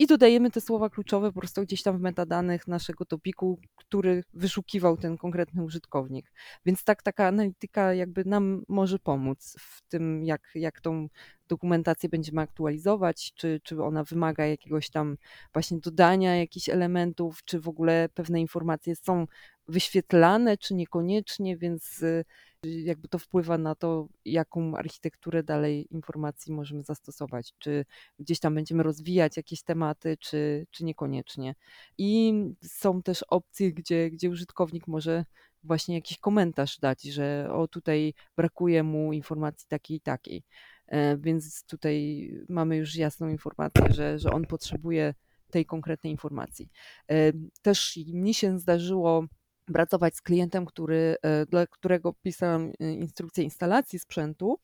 I 0.00 0.06
dodajemy 0.06 0.50
te 0.50 0.60
słowa 0.60 0.90
kluczowe 0.90 1.32
po 1.32 1.40
prostu 1.40 1.62
gdzieś 1.62 1.82
tam 1.82 1.98
w 1.98 2.00
metadanych 2.00 2.68
naszego 2.68 3.04
topiku, 3.04 3.60
który 3.76 4.24
wyszukiwał 4.34 4.96
ten 4.96 5.16
konkretny 5.16 5.62
użytkownik. 5.62 6.32
Więc 6.66 6.84
tak 6.84 7.02
taka 7.02 7.26
analityka 7.26 7.94
jakby 7.94 8.24
nam 8.24 8.62
może 8.68 8.98
pomóc 8.98 9.56
w 9.60 9.82
tym, 9.88 10.24
jak, 10.24 10.50
jak 10.54 10.80
tą 10.80 11.08
dokumentację 11.48 12.08
będziemy 12.08 12.40
aktualizować, 12.40 13.32
czy, 13.34 13.60
czy 13.64 13.82
ona 13.82 14.04
wymaga 14.04 14.46
jakiegoś 14.46 14.90
tam 14.90 15.16
właśnie 15.52 15.78
dodania 15.78 16.36
jakichś 16.36 16.68
elementów, 16.68 17.44
czy 17.44 17.60
w 17.60 17.68
ogóle 17.68 18.08
pewne 18.14 18.40
informacje 18.40 18.96
są 18.96 19.26
wyświetlane, 19.68 20.58
czy 20.58 20.74
niekoniecznie, 20.74 21.56
więc 21.56 22.02
y, 22.02 22.24
jakby 22.64 23.08
to 23.08 23.18
wpływa 23.18 23.58
na 23.58 23.74
to, 23.74 24.08
jaką 24.24 24.76
architekturę 24.76 25.42
dalej 25.42 25.86
informacji 25.90 26.52
możemy 26.52 26.82
zastosować, 26.82 27.54
czy 27.58 27.84
gdzieś 28.18 28.40
tam 28.40 28.54
będziemy 28.54 28.82
rozwijać 28.82 29.36
jakieś 29.36 29.62
tematy, 29.62 30.16
czy, 30.20 30.66
czy 30.70 30.84
niekoniecznie. 30.84 31.54
I 31.98 32.34
są 32.62 33.02
też 33.02 33.22
opcje, 33.22 33.72
gdzie, 33.72 34.10
gdzie 34.10 34.30
użytkownik 34.30 34.88
może 34.88 35.24
właśnie 35.62 35.94
jakiś 35.94 36.18
komentarz 36.18 36.78
dać, 36.78 37.02
że 37.02 37.48
o 37.52 37.68
tutaj 37.68 38.14
brakuje 38.36 38.82
mu 38.82 39.12
informacji 39.12 39.68
takiej 39.68 39.96
i 39.96 40.00
takiej. 40.00 40.42
E, 40.86 41.16
więc 41.16 41.64
tutaj 41.64 42.28
mamy 42.48 42.76
już 42.76 42.96
jasną 42.96 43.28
informację, 43.28 43.82
że, 43.90 44.18
że 44.18 44.30
on 44.30 44.46
potrzebuje 44.46 45.14
tej 45.50 45.66
konkretnej 45.66 46.12
informacji. 46.12 46.70
E, 47.10 47.32
też 47.62 47.98
mi 48.06 48.34
się 48.34 48.58
zdarzyło 48.58 49.24
pracować 49.72 50.16
z 50.16 50.22
klientem, 50.22 50.66
który, 50.66 51.16
e, 51.22 51.46
dla 51.46 51.66
którego 51.66 52.12
pisałam 52.22 52.72
e, 52.80 52.92
instrukcję 52.92 53.44
instalacji 53.44 53.98
sprzętu 53.98 54.58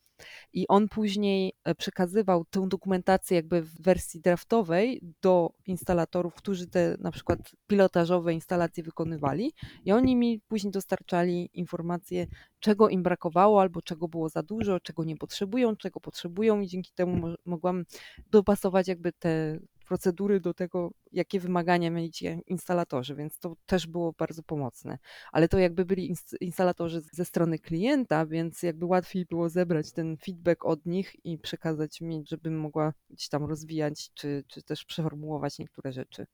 i 0.53 0.67
on 0.67 0.89
później 0.89 1.53
e, 1.63 1.75
przekazywał 1.75 2.45
tę 2.45 2.67
dokumentację 2.69 3.35
jakby 3.35 3.61
w 3.61 3.81
wersji 3.81 4.21
draftowej 4.21 5.01
do 5.21 5.49
instalatorów, 5.65 6.35
którzy 6.35 6.67
te 6.67 6.97
na 6.99 7.11
przykład 7.11 7.39
pilotażowe 7.67 8.33
instalacje 8.33 8.83
wykonywali 8.83 9.53
i 9.85 9.91
oni 9.91 10.15
mi 10.15 10.41
później 10.47 10.71
dostarczali 10.71 11.49
informacje, 11.53 12.27
czego 12.59 12.89
im 12.89 13.03
brakowało 13.03 13.61
albo 13.61 13.81
czego 13.81 14.07
było 14.07 14.29
za 14.29 14.43
dużo, 14.43 14.79
czego 14.79 15.03
nie 15.03 15.17
potrzebują, 15.17 15.75
czego 15.75 15.99
potrzebują 15.99 16.61
i 16.61 16.67
dzięki 16.67 16.91
temu 16.95 17.35
mogłam 17.45 17.83
dopasować 18.31 18.87
jakby 18.87 19.11
te 19.13 19.59
procedury 19.85 20.39
do 20.39 20.53
tego, 20.53 20.91
jakie 21.11 21.39
wymagania 21.39 21.91
mieli 21.91 22.11
instalatorzy, 22.47 23.15
więc 23.15 23.39
to 23.39 23.55
też 23.65 23.87
było 23.87 24.13
bardzo 24.13 24.43
pomocne. 24.43 24.97
Ale 25.31 25.47
to 25.47 25.59
jakby 25.59 25.85
byli 25.85 26.13
instalatorzy 26.41 27.01
ze 27.13 27.25
strony 27.25 27.59
klienta, 27.59 28.25
więc 28.25 28.63
jakby 28.63 28.85
łatwiej 28.85 29.25
było 29.25 29.49
zebrać 29.49 29.91
ten 29.91 30.17
feedback 30.17 30.65
od 30.65 30.85
nich 30.85 31.15
i 31.25 31.37
przekazać 31.37 32.01
mi, 32.01 32.23
żebym 32.27 32.59
mogła 32.59 32.93
gdzieś 33.09 33.29
tam 33.29 33.43
rozwijać, 33.43 34.09
czy, 34.13 34.43
czy 34.47 34.63
też 34.63 34.85
przeformułować 34.85 35.59
niektóre 35.59 35.93
rzeczy. 35.93 36.27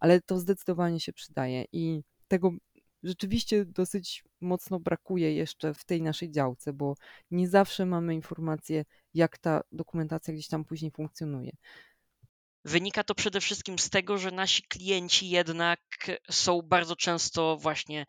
Ale 0.00 0.20
to 0.20 0.38
zdecydowanie 0.38 1.00
się 1.00 1.12
przydaje 1.12 1.64
i 1.72 2.02
tego 2.28 2.52
rzeczywiście 3.02 3.64
dosyć 3.64 4.24
mocno 4.40 4.80
brakuje 4.80 5.34
jeszcze 5.34 5.74
w 5.74 5.84
tej 5.84 6.02
naszej 6.02 6.30
działce, 6.30 6.72
bo 6.72 6.94
nie 7.30 7.48
zawsze 7.48 7.86
mamy 7.86 8.14
informację, 8.14 8.84
jak 9.14 9.38
ta 9.38 9.60
dokumentacja 9.72 10.34
gdzieś 10.34 10.48
tam 10.48 10.64
później 10.64 10.90
funkcjonuje. 10.90 11.52
Wynika 12.64 13.04
to 13.04 13.14
przede 13.14 13.40
wszystkim 13.40 13.78
z 13.78 13.90
tego, 13.90 14.18
że 14.18 14.30
nasi 14.30 14.62
klienci 14.62 15.30
jednak 15.30 15.80
są 16.30 16.62
bardzo 16.62 16.96
często 16.96 17.56
właśnie 17.56 18.06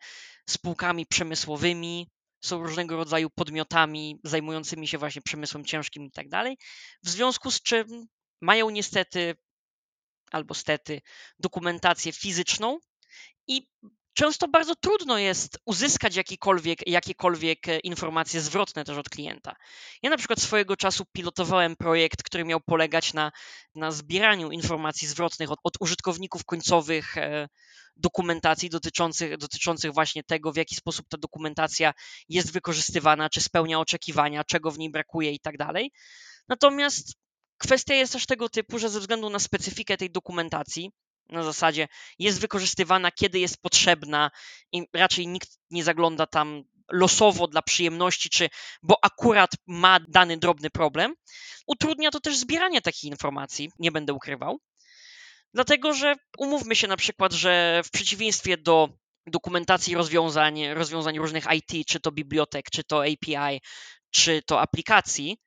spółkami 0.50 1.06
przemysłowymi, 1.06 2.08
są 2.44 2.62
różnego 2.62 2.96
rodzaju 2.96 3.30
podmiotami 3.30 4.20
zajmującymi 4.24 4.88
się 4.88 4.98
właśnie 4.98 5.22
przemysłem 5.22 5.64
ciężkim 5.64 6.04
i 6.04 6.10
tak 6.10 6.28
dalej, 6.28 6.56
w 7.02 7.08
związku 7.08 7.50
z 7.50 7.62
czym 7.62 8.06
mają 8.40 8.70
niestety 8.70 9.34
albo 10.30 10.54
stety 10.54 11.00
dokumentację 11.38 12.12
fizyczną 12.12 12.78
i 13.46 13.66
często 14.14 14.48
bardzo 14.48 14.74
trudno 14.76 15.18
jest 15.18 15.58
uzyskać 15.66 16.16
jakiekolwiek, 16.16 16.86
jakiekolwiek 16.86 17.58
informacje 17.84 18.40
zwrotne 18.40 18.84
też 18.84 18.98
od 18.98 19.08
klienta. 19.08 19.56
Ja 20.02 20.10
na 20.10 20.16
przykład 20.16 20.40
swojego 20.40 20.76
czasu 20.76 21.04
pilotowałem 21.12 21.76
projekt, 21.76 22.22
który 22.22 22.44
miał 22.44 22.60
polegać 22.60 23.14
na, 23.14 23.32
na 23.74 23.90
zbieraniu 23.90 24.50
informacji 24.50 25.08
zwrotnych 25.08 25.50
od, 25.50 25.58
od 25.64 25.74
użytkowników 25.80 26.44
końcowych 26.44 27.16
e, 27.16 27.48
dokumentacji 27.96 28.70
dotyczących, 28.70 29.36
dotyczących 29.36 29.92
właśnie 29.92 30.24
tego, 30.24 30.52
w 30.52 30.56
jaki 30.56 30.74
sposób 30.74 31.06
ta 31.08 31.18
dokumentacja 31.18 31.92
jest 32.28 32.52
wykorzystywana, 32.52 33.30
czy 33.30 33.40
spełnia 33.40 33.80
oczekiwania, 33.80 34.44
czego 34.44 34.70
w 34.70 34.78
niej 34.78 34.90
brakuje 34.90 35.32
i 35.32 35.40
tak 35.40 35.56
dalej. 35.56 35.92
Natomiast 36.48 37.14
kwestia 37.58 37.94
jest 37.94 38.12
też 38.12 38.26
tego 38.26 38.48
typu, 38.48 38.78
że 38.78 38.90
ze 38.90 39.00
względu 39.00 39.30
na 39.30 39.38
specyfikę 39.38 39.96
tej 39.96 40.10
dokumentacji, 40.10 40.90
na 41.28 41.42
zasadzie 41.42 41.88
jest 42.18 42.40
wykorzystywana, 42.40 43.10
kiedy 43.10 43.38
jest 43.38 43.62
potrzebna 43.62 44.30
i 44.72 44.82
raczej 44.94 45.26
nikt 45.26 45.48
nie 45.70 45.84
zagląda 45.84 46.26
tam 46.26 46.62
losowo 46.92 47.46
dla 47.46 47.62
przyjemności, 47.62 48.30
czy 48.30 48.48
bo 48.82 49.04
akurat 49.04 49.50
ma 49.66 50.00
dany 50.08 50.36
drobny 50.36 50.70
problem, 50.70 51.14
utrudnia 51.66 52.10
to 52.10 52.20
też 52.20 52.36
zbieranie 52.36 52.82
takich 52.82 53.04
informacji, 53.04 53.70
nie 53.78 53.92
będę 53.92 54.12
ukrywał. 54.12 54.60
Dlatego, 55.54 55.94
że 55.94 56.14
umówmy 56.38 56.76
się 56.76 56.88
na 56.88 56.96
przykład, 56.96 57.32
że 57.32 57.82
w 57.84 57.90
przeciwieństwie 57.90 58.56
do 58.56 58.88
dokumentacji 59.26 59.94
rozwiązań, 59.94 60.68
rozwiązań 60.74 61.18
różnych 61.18 61.44
IT, 61.54 61.86
czy 61.86 62.00
to 62.00 62.12
bibliotek, 62.12 62.70
czy 62.70 62.84
to 62.84 63.04
API, 63.04 63.60
czy 64.10 64.42
to 64.46 64.60
aplikacji, 64.60 65.38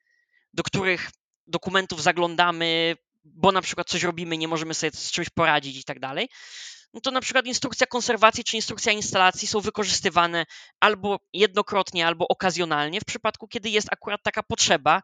do 0.53 0.63
których 0.63 1.11
dokumentów 1.47 2.01
zaglądamy, 2.01 2.95
bo 3.25 3.51
na 3.51 3.61
przykład 3.61 3.89
coś 3.89 4.03
robimy, 4.03 4.37
nie 4.37 4.47
możemy 4.47 4.73
sobie 4.73 4.91
z 4.91 5.11
czymś 5.11 5.29
poradzić 5.29 5.77
i 5.77 5.83
tak 5.83 5.99
dalej, 5.99 6.29
no 6.93 7.01
to 7.01 7.11
na 7.11 7.21
przykład 7.21 7.45
instrukcja 7.45 7.87
konserwacji 7.87 8.43
czy 8.43 8.55
instrukcja 8.55 8.91
instalacji 8.91 9.47
są 9.47 9.59
wykorzystywane 9.59 10.45
albo 10.79 11.19
jednokrotnie, 11.33 12.07
albo 12.07 12.27
okazjonalnie 12.27 13.01
w 13.01 13.05
przypadku, 13.05 13.47
kiedy 13.47 13.69
jest 13.69 13.87
akurat 13.91 14.23
taka 14.23 14.43
potrzeba 14.43 15.01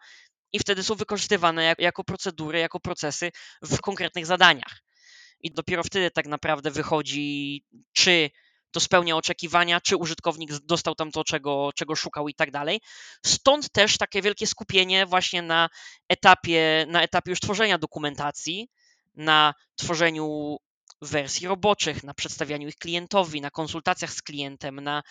i 0.53 0.59
wtedy 0.59 0.84
są 0.84 0.95
wykorzystywane 0.95 1.76
jako 1.78 2.03
procedury, 2.03 2.59
jako 2.59 2.80
procesy 2.80 3.32
w 3.61 3.82
konkretnych 3.82 4.26
zadaniach. 4.26 4.82
I 5.39 5.51
dopiero 5.51 5.84
wtedy 5.84 6.11
tak 6.11 6.28
naprawdę 6.28 6.72
wychodzi, 6.72 7.65
czy 7.93 8.30
to 8.72 8.80
spełnia 8.80 9.15
oczekiwania, 9.15 9.82
czy 9.82 9.97
użytkownik 9.97 10.51
dostał 10.51 10.95
tam 10.95 11.11
to, 11.11 11.24
czego, 11.24 11.69
czego 11.76 11.95
szukał 11.95 12.28
i 12.28 12.34
tak 12.34 12.51
dalej. 12.51 12.82
Stąd 13.26 13.72
też 13.72 13.97
takie 13.97 14.22
wielkie 14.22 14.47
skupienie 14.47 15.05
właśnie 15.05 15.41
na 15.41 15.69
etapie, 16.09 16.86
na 16.89 17.03
etapie 17.03 17.32
już 17.32 17.39
tworzenia 17.39 17.78
dokumentacji, 17.78 18.69
na 19.15 19.53
tworzeniu 19.76 20.57
wersji 21.01 21.47
roboczych, 21.47 22.03
na 22.03 22.13
przedstawianiu 22.13 22.67
ich 22.67 22.76
klientowi, 22.76 23.41
na 23.41 23.49
konsultacjach 23.49 24.13
z 24.13 24.22
klientem, 24.22 24.80
na 24.80 25.03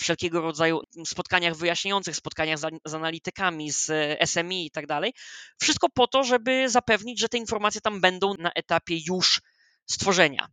wszelkiego 0.00 0.40
rodzaju 0.40 0.80
spotkaniach 1.06 1.56
wyjaśniających, 1.56 2.16
spotkaniach 2.16 2.58
z, 2.58 2.80
z 2.84 2.94
analitykami, 2.94 3.70
z 3.70 3.92
SMI 4.30 4.66
i 4.66 4.70
tak 4.70 4.86
dalej. 4.86 5.12
Wszystko 5.60 5.88
po 5.94 6.06
to, 6.06 6.24
żeby 6.24 6.68
zapewnić, 6.68 7.20
że 7.20 7.28
te 7.28 7.38
informacje 7.38 7.80
tam 7.80 8.00
będą 8.00 8.34
na 8.38 8.52
etapie 8.52 8.98
już 9.06 9.40
stworzenia. 9.86 10.48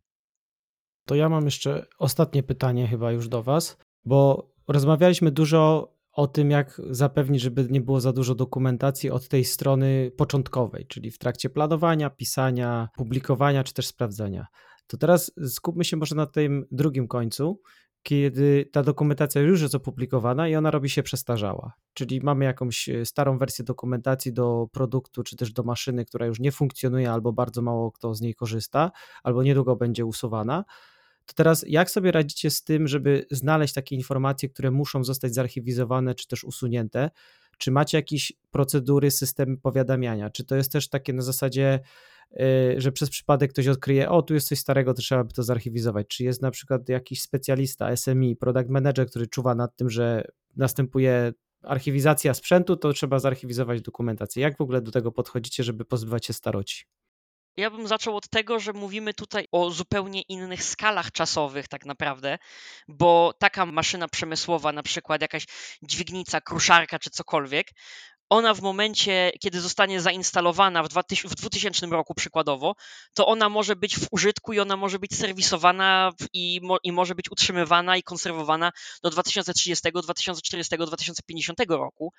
To 1.04 1.14
ja 1.14 1.28
mam 1.28 1.44
jeszcze 1.44 1.86
ostatnie 1.98 2.42
pytanie 2.42 2.88
chyba 2.88 3.12
już 3.12 3.28
do 3.28 3.42
Was, 3.42 3.76
bo 4.04 4.50
rozmawialiśmy 4.68 5.30
dużo 5.30 5.92
o 6.12 6.26
tym, 6.26 6.50
jak 6.50 6.80
zapewnić, 6.90 7.42
żeby 7.42 7.66
nie 7.70 7.80
było 7.80 8.00
za 8.00 8.12
dużo 8.12 8.34
dokumentacji 8.34 9.10
od 9.10 9.28
tej 9.28 9.44
strony 9.44 10.10
początkowej, 10.16 10.86
czyli 10.86 11.10
w 11.10 11.18
trakcie 11.18 11.50
planowania, 11.50 12.10
pisania, 12.10 12.88
publikowania 12.96 13.64
czy 13.64 13.74
też 13.74 13.86
sprawdzania. 13.86 14.46
To 14.86 14.96
teraz 14.96 15.32
skupmy 15.48 15.84
się 15.84 15.96
może 15.96 16.14
na 16.14 16.26
tym 16.26 16.66
drugim 16.70 17.08
końcu, 17.08 17.60
kiedy 18.02 18.68
ta 18.72 18.82
dokumentacja 18.82 19.40
już 19.40 19.62
jest 19.62 19.74
opublikowana 19.74 20.48
i 20.48 20.56
ona 20.56 20.70
robi 20.70 20.90
się 20.90 21.02
przestarzała. 21.02 21.72
Czyli 21.94 22.20
mamy 22.20 22.44
jakąś 22.44 22.88
starą 23.04 23.38
wersję 23.38 23.64
dokumentacji 23.64 24.32
do 24.32 24.66
produktu 24.72 25.22
czy 25.22 25.36
też 25.36 25.52
do 25.52 25.62
maszyny, 25.62 26.04
która 26.04 26.26
już 26.26 26.40
nie 26.40 26.52
funkcjonuje 26.52 27.12
albo 27.12 27.32
bardzo 27.32 27.62
mało 27.62 27.92
kto 27.92 28.14
z 28.14 28.20
niej 28.20 28.34
korzysta, 28.34 28.90
albo 29.22 29.42
niedługo 29.42 29.76
będzie 29.76 30.04
usuwana 30.04 30.64
to 31.26 31.34
teraz 31.34 31.64
jak 31.68 31.90
sobie 31.90 32.12
radzicie 32.12 32.50
z 32.50 32.64
tym, 32.64 32.88
żeby 32.88 33.26
znaleźć 33.30 33.74
takie 33.74 33.96
informacje, 33.96 34.48
które 34.48 34.70
muszą 34.70 35.04
zostać 35.04 35.34
zarchiwizowane 35.34 36.14
czy 36.14 36.28
też 36.28 36.44
usunięte? 36.44 37.10
Czy 37.58 37.70
macie 37.70 37.98
jakieś 37.98 38.32
procedury, 38.50 39.10
systemy 39.10 39.56
powiadamiania? 39.56 40.30
Czy 40.30 40.44
to 40.44 40.56
jest 40.56 40.72
też 40.72 40.88
takie 40.88 41.12
na 41.12 41.22
zasadzie, 41.22 41.80
y, 42.32 42.74
że 42.80 42.92
przez 42.92 43.10
przypadek 43.10 43.52
ktoś 43.52 43.68
odkryje, 43.68 44.08
o 44.10 44.22
tu 44.22 44.34
jest 44.34 44.48
coś 44.48 44.58
starego, 44.58 44.94
to 44.94 45.02
trzeba 45.02 45.24
by 45.24 45.32
to 45.32 45.42
zarchiwizować? 45.42 46.06
Czy 46.06 46.24
jest 46.24 46.42
na 46.42 46.50
przykład 46.50 46.88
jakiś 46.88 47.22
specjalista, 47.22 47.96
SMI, 47.96 48.36
product 48.36 48.68
manager, 48.68 49.06
który 49.06 49.26
czuwa 49.26 49.54
nad 49.54 49.76
tym, 49.76 49.90
że 49.90 50.24
następuje 50.56 51.32
archiwizacja 51.62 52.34
sprzętu, 52.34 52.76
to 52.76 52.92
trzeba 52.92 53.18
zarchiwizować 53.18 53.82
dokumentację. 53.82 54.42
Jak 54.42 54.56
w 54.56 54.60
ogóle 54.60 54.82
do 54.82 54.90
tego 54.90 55.12
podchodzicie, 55.12 55.64
żeby 55.64 55.84
pozbywać 55.84 56.26
się 56.26 56.32
staroci? 56.32 56.84
Ja 57.56 57.70
bym 57.70 57.88
zaczął 57.88 58.16
od 58.16 58.28
tego, 58.28 58.60
że 58.60 58.72
mówimy 58.72 59.14
tutaj 59.14 59.46
o 59.52 59.70
zupełnie 59.70 60.22
innych 60.22 60.64
skalach 60.64 61.12
czasowych, 61.12 61.68
tak 61.68 61.84
naprawdę, 61.84 62.38
bo 62.88 63.34
taka 63.38 63.66
maszyna 63.66 64.08
przemysłowa, 64.08 64.72
na 64.72 64.82
przykład 64.82 65.22
jakaś 65.22 65.46
dźwignica, 65.82 66.40
kruszarka 66.40 66.98
czy 66.98 67.10
cokolwiek, 67.10 67.66
ona 68.32 68.54
w 68.54 68.60
momencie, 68.60 69.32
kiedy 69.40 69.60
zostanie 69.60 70.00
zainstalowana 70.00 70.82
w 70.82 70.88
2000 70.88 71.86
roku 71.86 72.14
przykładowo, 72.14 72.74
to 73.14 73.26
ona 73.26 73.48
może 73.48 73.76
być 73.76 73.98
w 73.98 74.06
użytku 74.10 74.52
i 74.52 74.60
ona 74.60 74.76
może 74.76 74.98
być 74.98 75.16
serwisowana 75.16 76.12
i, 76.32 76.60
mo, 76.62 76.78
i 76.82 76.92
może 76.92 77.14
być 77.14 77.30
utrzymywana 77.30 77.96
i 77.96 78.02
konserwowana 78.02 78.72
do 79.02 79.10
2030, 79.10 79.92
2040, 80.02 80.76
2050 80.76 81.58
roku. 81.68 82.12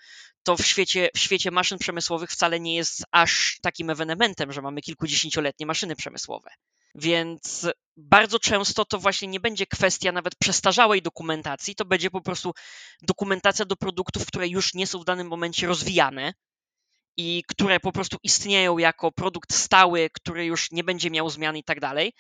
To 0.44 0.58
w 0.58 0.66
świecie, 0.66 1.10
w 1.16 1.20
świecie 1.20 1.52
maszyn 1.52 1.78
przemysłowych 1.78 2.30
wcale 2.30 2.60
nie 2.60 2.76
jest 2.76 3.04
aż 3.12 3.60
takim 3.62 3.90
ewenementem, 3.90 4.52
że 4.52 4.62
mamy 4.62 4.82
kilkudziesięcioletnie 4.82 5.66
maszyny 5.66 5.96
przemysłowe. 5.96 6.50
Więc 6.96 7.68
bardzo 7.98 8.40
często 8.40 8.86
to 8.86 9.00
właśnie 9.00 9.28
nie 9.28 9.40
będzie 9.40 9.66
kwestia 9.68 10.12
nawet 10.12 10.36
przestarzałej 10.36 11.02
dokumentacji, 11.02 11.76
to 11.76 11.86
będzie 11.86 12.12
po 12.12 12.22
prostu 12.22 12.54
dokumentacja 13.02 13.66
do 13.66 13.76
produktów, 13.76 14.26
które 14.26 14.48
już 14.48 14.74
nie 14.74 14.88
są 14.88 15.00
w 15.00 15.06
danym 15.06 15.28
momencie 15.28 15.68
rozwijane 15.68 16.34
i 17.18 17.44
które 17.48 17.80
po 17.80 17.92
prostu 17.92 18.18
istnieją 18.24 18.78
jako 18.78 19.12
produkt 19.12 19.54
stały, 19.54 20.10
który 20.14 20.46
już 20.46 20.72
nie 20.72 20.84
będzie 20.84 21.10
miał 21.10 21.30
zmian 21.30 21.58
i 21.58 21.64
tak 21.64 21.80
dalej. 21.80 22.14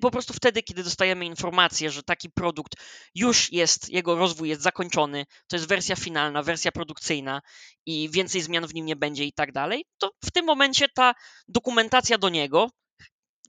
Po 0.00 0.10
prostu 0.10 0.34
wtedy, 0.34 0.62
kiedy 0.62 0.84
dostajemy 0.84 1.24
informację, 1.24 1.90
że 1.90 2.02
taki 2.02 2.30
produkt 2.30 2.72
już 3.14 3.52
jest, 3.52 3.88
jego 3.88 4.16
rozwój 4.16 4.48
jest 4.48 4.62
zakończony, 4.62 5.24
to 5.48 5.56
jest 5.56 5.68
wersja 5.68 5.96
finalna, 5.96 6.42
wersja 6.42 6.72
produkcyjna 6.72 7.40
i 7.86 8.10
więcej 8.10 8.42
zmian 8.42 8.66
w 8.66 8.74
nim 8.74 8.86
nie 8.86 8.96
będzie 8.96 9.24
i 9.24 9.32
tak 9.32 9.52
dalej, 9.52 9.84
to 9.98 10.10
w 10.24 10.30
tym 10.30 10.44
momencie 10.44 10.88
ta 10.88 11.14
dokumentacja 11.48 12.18
do 12.18 12.28
niego 12.28 12.70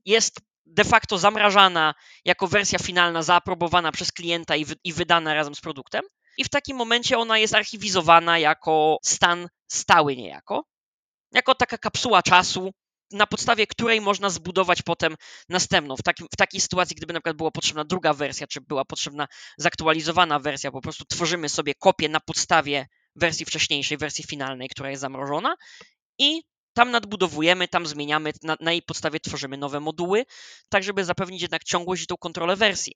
jest 0.09 0.41
de 0.65 0.83
facto 0.83 1.17
zamrażana 1.17 1.93
jako 2.25 2.47
wersja 2.47 2.79
finalna, 2.79 3.23
zaaprobowana 3.23 3.91
przez 3.91 4.11
klienta 4.11 4.55
i, 4.55 4.65
wy, 4.65 4.75
i 4.83 4.93
wydana 4.93 5.33
razem 5.33 5.55
z 5.55 5.61
produktem. 5.61 6.03
I 6.37 6.43
w 6.43 6.49
takim 6.49 6.77
momencie 6.77 7.17
ona 7.17 7.37
jest 7.37 7.55
archiwizowana 7.55 8.39
jako 8.39 8.97
stan 9.03 9.47
stały 9.67 10.15
niejako, 10.15 10.65
jako 11.31 11.55
taka 11.55 11.77
kapsuła 11.77 12.23
czasu, 12.23 12.71
na 13.11 13.27
podstawie 13.27 13.67
której 13.67 14.01
można 14.01 14.29
zbudować 14.29 14.81
potem 14.81 15.15
następną. 15.49 15.95
W, 15.97 16.03
takim, 16.03 16.27
w 16.33 16.35
takiej 16.37 16.61
sytuacji, 16.61 16.95
gdyby 16.95 17.13
na 17.13 17.19
przykład 17.19 17.37
była 17.37 17.51
potrzebna 17.51 17.85
druga 17.85 18.13
wersja, 18.13 18.47
czy 18.47 18.61
była 18.61 18.85
potrzebna 18.85 19.27
zaktualizowana 19.57 20.39
wersja, 20.39 20.71
po 20.71 20.81
prostu 20.81 21.05
tworzymy 21.05 21.49
sobie 21.49 21.73
kopię 21.75 22.09
na 22.09 22.19
podstawie 22.19 22.87
wersji 23.15 23.45
wcześniejszej, 23.45 23.97
wersji 23.97 24.23
finalnej, 24.23 24.69
która 24.69 24.89
jest 24.89 25.01
zamrożona 25.01 25.55
i 26.19 26.41
tam 26.73 26.91
nadbudowujemy, 26.91 27.67
tam 27.67 27.87
zmieniamy, 27.87 28.33
na, 28.43 28.57
na 28.59 28.71
jej 28.71 28.81
podstawie 28.81 29.19
tworzymy 29.19 29.57
nowe 29.57 29.79
moduły, 29.79 30.25
tak 30.69 30.83
żeby 30.83 31.05
zapewnić 31.05 31.41
jednak 31.41 31.63
ciągłość 31.63 32.03
i 32.03 32.07
tą 32.07 32.17
kontrolę 32.17 32.55
wersji. 32.55 32.95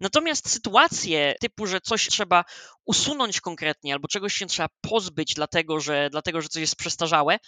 Natomiast 0.00 0.50
sytuacje 0.50 1.34
typu, 1.40 1.66
że 1.66 1.80
coś 1.80 2.08
trzeba 2.08 2.44
usunąć 2.84 3.40
konkretnie 3.40 3.92
albo 3.92 4.08
czegoś 4.08 4.34
się 4.34 4.46
trzeba 4.46 4.68
pozbyć, 4.80 5.34
dlatego 5.34 5.80
że, 5.80 6.08
dlatego, 6.10 6.40
że 6.40 6.48
coś 6.48 6.60
jest 6.60 6.76
przestarzałe, 6.76 7.38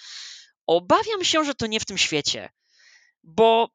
obawiam 0.66 1.24
się, 1.24 1.44
że 1.44 1.54
to 1.54 1.66
nie 1.66 1.80
w 1.80 1.84
tym 1.84 1.98
świecie. 1.98 2.48
Bo 3.22 3.68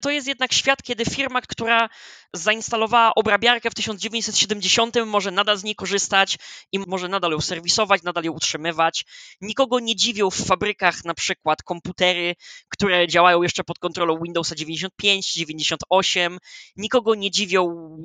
To 0.00 0.10
jest 0.10 0.28
jednak 0.28 0.52
świat, 0.52 0.82
kiedy 0.82 1.04
firma, 1.04 1.40
która 1.40 1.88
zainstalowała 2.32 3.14
obrabiarkę 3.14 3.70
w 3.70 3.74
1970, 3.74 4.96
może 5.06 5.30
nadal 5.30 5.58
z 5.58 5.64
niej 5.64 5.74
korzystać 5.74 6.38
i 6.72 6.78
może 6.78 7.08
nadal 7.08 7.32
ją 7.32 7.40
serwisować, 7.40 8.02
nadal 8.02 8.24
ją 8.24 8.32
utrzymywać. 8.32 9.04
Nikogo 9.40 9.80
nie 9.80 9.96
dziwią 9.96 10.30
w 10.30 10.46
fabrykach 10.46 11.04
na 11.04 11.14
przykład 11.14 11.62
komputery, 11.62 12.34
które 12.68 13.08
działają 13.08 13.42
jeszcze 13.42 13.64
pod 13.64 13.78
kontrolą 13.78 14.18
Windowsa 14.22 14.54
95, 14.54 15.32
98. 15.32 16.38
Nikogo 16.76 17.14
nie 17.14 17.30
dziwią 17.30 17.96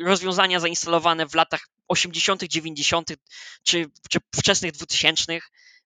rozwiązania 0.00 0.60
zainstalowane 0.60 1.26
w 1.26 1.34
latach 1.34 1.68
80., 1.88 2.42
90. 2.42 3.08
czy, 3.62 3.90
czy 4.10 4.18
wczesnych 4.36 4.72
2000. 4.72 5.38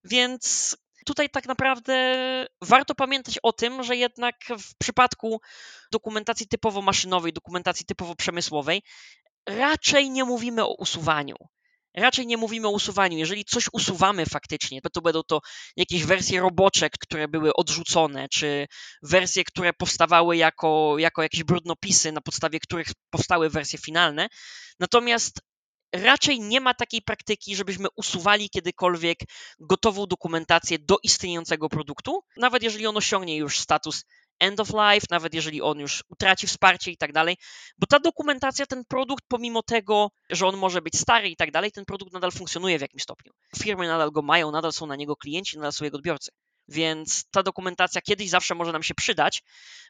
Więc 0.04 0.76
Tutaj 1.06 1.30
tak 1.30 1.46
naprawdę 1.46 1.94
warto 2.62 2.94
pamiętać 2.94 3.38
o 3.42 3.52
tym, 3.52 3.82
że 3.82 3.96
jednak 3.96 4.34
w 4.58 4.76
przypadku 4.78 5.40
dokumentacji 5.92 6.48
typowo 6.48 6.82
maszynowej, 6.82 7.32
dokumentacji 7.32 7.86
typowo 7.86 8.14
przemysłowej, 8.14 8.82
raczej 9.48 10.10
nie 10.10 10.24
mówimy 10.24 10.64
o 10.64 10.74
usuwaniu. 10.74 11.36
Raczej 11.96 12.26
nie 12.26 12.36
mówimy 12.36 12.68
o 12.68 12.70
usuwaniu. 12.70 13.18
Jeżeli 13.18 13.44
coś 13.44 13.64
usuwamy 13.72 14.26
faktycznie, 14.26 14.80
to 14.92 15.00
będą 15.00 15.22
to 15.22 15.40
jakieś 15.76 16.04
wersje 16.04 16.40
robocze, 16.40 16.90
które 16.90 17.28
były 17.28 17.54
odrzucone, 17.54 18.28
czy 18.28 18.66
wersje, 19.02 19.44
które 19.44 19.72
powstawały 19.72 20.36
jako, 20.36 20.94
jako 20.98 21.22
jakieś 21.22 21.44
brudnopisy, 21.44 22.12
na 22.12 22.20
podstawie 22.20 22.60
których 22.60 22.86
powstały 23.10 23.50
wersje 23.50 23.78
finalne. 23.78 24.28
Natomiast 24.80 25.40
raczej 25.92 26.40
nie 26.40 26.60
ma 26.60 26.74
takiej 26.74 27.02
praktyki, 27.02 27.56
żebyśmy 27.56 27.88
usuwali 27.96 28.50
kiedykolwiek 28.50 29.18
gotową 29.60 30.06
dokumentację 30.06 30.78
do 30.78 30.96
istniejącego 31.02 31.68
produktu, 31.68 32.20
nawet 32.36 32.62
jeżeli 32.62 32.86
on 32.86 32.96
osiągnie 32.96 33.36
już 33.36 33.58
status 33.58 34.04
end 34.40 34.60
of 34.60 34.68
life, 34.68 35.06
nawet 35.10 35.34
jeżeli 35.34 35.62
on 35.62 35.78
już 35.78 36.04
utraci 36.08 36.46
wsparcie 36.46 36.90
i 36.90 36.96
tak 36.96 37.12
dalej, 37.12 37.36
bo 37.78 37.86
ta 37.86 37.98
dokumentacja, 37.98 38.66
ten 38.66 38.84
produkt, 38.84 39.24
pomimo 39.28 39.62
tego, 39.62 40.10
że 40.30 40.46
on 40.46 40.56
może 40.56 40.82
być 40.82 40.98
stary 40.98 41.28
i 41.28 41.36
tak 41.36 41.50
dalej, 41.50 41.72
ten 41.72 41.84
produkt 41.84 42.12
nadal 42.12 42.32
funkcjonuje 42.32 42.78
w 42.78 42.80
jakimś 42.80 43.02
stopniu. 43.02 43.32
Firmy 43.58 43.86
nadal 43.86 44.10
go 44.10 44.22
mają, 44.22 44.50
nadal 44.50 44.72
są 44.72 44.86
na 44.86 44.96
niego 44.96 45.16
klienci, 45.16 45.56
nadal 45.56 45.72
są 45.72 45.84
jego 45.84 45.96
odbiorcy. 45.96 46.30
Więc 46.72 47.24
ta 47.30 47.42
dokumentacja 47.42 48.00
kiedyś 48.00 48.30
zawsze 48.30 48.54
może 48.54 48.72
nam 48.72 48.82
się 48.82 48.94
przydać, 48.94 49.42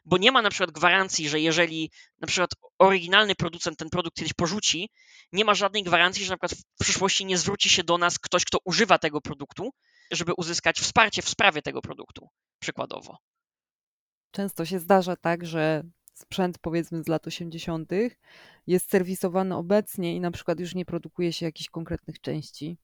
bo 0.05 0.17
nie 0.17 0.31
ma 0.31 0.41
na 0.41 0.49
przykład 0.49 0.71
gwarancji, 0.71 1.29
że 1.29 1.39
jeżeli 1.39 1.91
na 2.19 2.27
przykład 2.27 2.49
oryginalny 2.79 3.35
producent 3.35 3.77
ten 3.79 3.89
produkt 3.89 4.17
kiedyś 4.17 4.33
porzuci, 4.33 4.89
nie 5.31 5.45
ma 5.45 5.53
żadnej 5.53 5.83
gwarancji, 5.83 6.25
że 6.25 6.33
na 6.33 6.37
przykład 6.37 6.61
w 6.79 6.83
przyszłości 6.83 7.25
nie 7.25 7.37
zwróci 7.37 7.69
się 7.69 7.83
do 7.83 7.97
nas 7.97 8.19
ktoś, 8.19 8.45
kto 8.45 8.57
używa 8.65 8.97
tego 8.99 9.21
produktu, 9.21 9.73
żeby 10.11 10.33
uzyskać 10.37 10.79
wsparcie 10.79 11.21
w 11.21 11.29
sprawie 11.29 11.61
tego 11.61 11.81
produktu, 11.81 12.29
przykładowo. 12.59 13.17
Często 14.31 14.65
się 14.65 14.79
zdarza 14.79 15.15
tak, 15.15 15.45
że 15.45 15.83
sprzęt 16.13 16.57
powiedzmy 16.59 17.03
z 17.03 17.07
lat 17.07 17.27
80. 17.27 17.91
jest 18.67 18.89
serwisowany 18.89 19.55
obecnie 19.55 20.15
i 20.15 20.19
na 20.19 20.31
przykład 20.31 20.59
już 20.59 20.75
nie 20.75 20.85
produkuje 20.85 21.33
się 21.33 21.45
jakichś 21.45 21.69
konkretnych 21.69 22.21
części. 22.21 22.77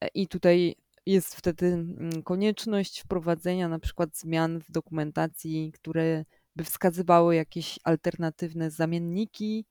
E, 0.00 0.08
I 0.14 0.28
tutaj 0.28 0.74
jest 1.06 1.34
wtedy 1.36 1.66
mm, 1.66 2.22
konieczność 2.22 3.00
wprowadzenia 3.00 3.68
na 3.68 3.78
przykład 3.78 4.16
zmian 4.18 4.60
w 4.60 4.70
dokumentacji, 4.70 5.72
które 5.72 6.24
by 6.56 6.64
wskazywały 6.64 7.34
jakieś 7.34 7.78
alternatywne 7.84 8.70
zamienniki, 8.70 9.66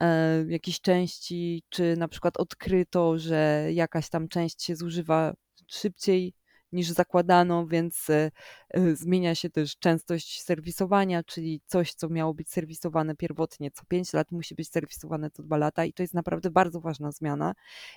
e, 0.00 0.44
jakieś 0.48 0.80
części, 0.80 1.62
czy 1.68 1.96
na 1.96 2.08
przykład 2.08 2.36
odkryto, 2.36 3.18
że 3.18 3.68
jakaś 3.72 4.08
tam 4.08 4.28
część 4.28 4.64
się 4.64 4.76
zużywa 4.76 5.34
szybciej 5.66 6.34
niż 6.72 6.90
zakładano, 6.90 7.66
więc 7.66 8.10
e, 8.10 8.30
e, 8.70 8.96
zmienia 8.96 9.34
się 9.34 9.50
też 9.50 9.78
częstość 9.78 10.42
serwisowania, 10.42 11.22
czyli 11.22 11.60
coś, 11.66 11.94
co 11.94 12.08
miało 12.08 12.34
być 12.34 12.50
serwisowane 12.50 13.16
pierwotnie 13.16 13.70
co 13.70 13.84
5 13.84 14.12
lat, 14.12 14.32
musi 14.32 14.54
być 14.54 14.68
serwisowane 14.68 15.30
co 15.30 15.42
2 15.42 15.56
lata 15.56 15.84
i 15.84 15.92
to 15.92 16.02
jest 16.02 16.14
naprawdę 16.14 16.50
bardzo 16.50 16.80
ważna 16.80 17.12
zmiana 17.12 17.54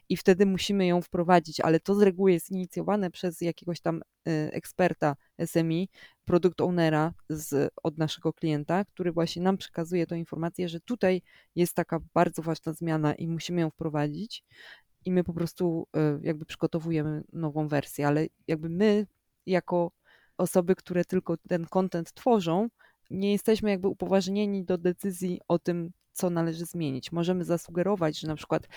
i 0.10 0.18
wtedy 0.18 0.46
musimy 0.46 0.88
ją 0.88 1.02
wprowadzić, 1.02 1.60
ale 1.60 1.80
to 1.80 1.96
z 1.96 2.02
reguły 2.02 2.32
jest 2.32 2.52
inicjowane 2.52 3.12
przez 3.12 3.42
jakiegoś 3.42 3.82
tam 3.82 4.02
e, 4.28 4.54
eksperta 4.54 5.16
SMI, 5.46 5.90
produkt 6.26 6.62
ownera 6.62 7.14
z, 7.30 7.74
od 7.84 7.98
naszego 7.98 8.34
klienta, 8.34 8.86
który 8.86 9.12
właśnie 9.12 9.42
nam 9.42 9.58
przekazuje 9.58 10.08
tę 10.08 10.18
informację, 10.20 10.70
że 10.70 10.80
tutaj 10.80 11.22
jest 11.56 11.74
taka 11.74 12.00
bardzo 12.14 12.42
ważna 12.42 12.74
zmiana 12.74 13.16
i 13.16 13.28
musimy 13.28 13.62
ją 13.62 13.70
wprowadzić 13.70 14.44
i 15.06 15.12
my 15.12 15.24
po 15.24 15.34
prostu 15.34 15.88
e, 15.96 16.20
jakby 16.22 16.46
przygotowujemy 16.46 17.24
nową 17.34 17.68
wersję, 17.68 18.08
ale 18.08 18.28
jakby 18.48 18.70
my 18.70 19.08
jako 19.46 19.92
osoby, 20.38 20.76
które 20.76 21.06
tylko 21.06 21.38
ten 21.38 21.66
content 21.66 22.14
tworzą, 22.14 22.70
nie 23.10 23.32
jesteśmy 23.32 23.70
jakby 23.70 23.88
upoważnieni 23.88 24.64
do 24.64 24.78
decyzji 24.78 25.42
o 25.48 25.60
tym, 25.60 25.92
co 26.14 26.30
należy 26.30 26.66
zmienić. 26.66 27.12
Możemy 27.12 27.44
zasugerować, 27.46 28.20
że 28.20 28.28
na 28.28 28.36
przykład 28.36 28.68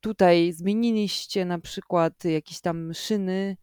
tutaj 0.00 0.52
zmieniliście 0.52 1.44
na 1.44 1.58
przykład 1.58 2.24
jakieś 2.24 2.60
tam 2.60 2.94
szyny 2.94 3.56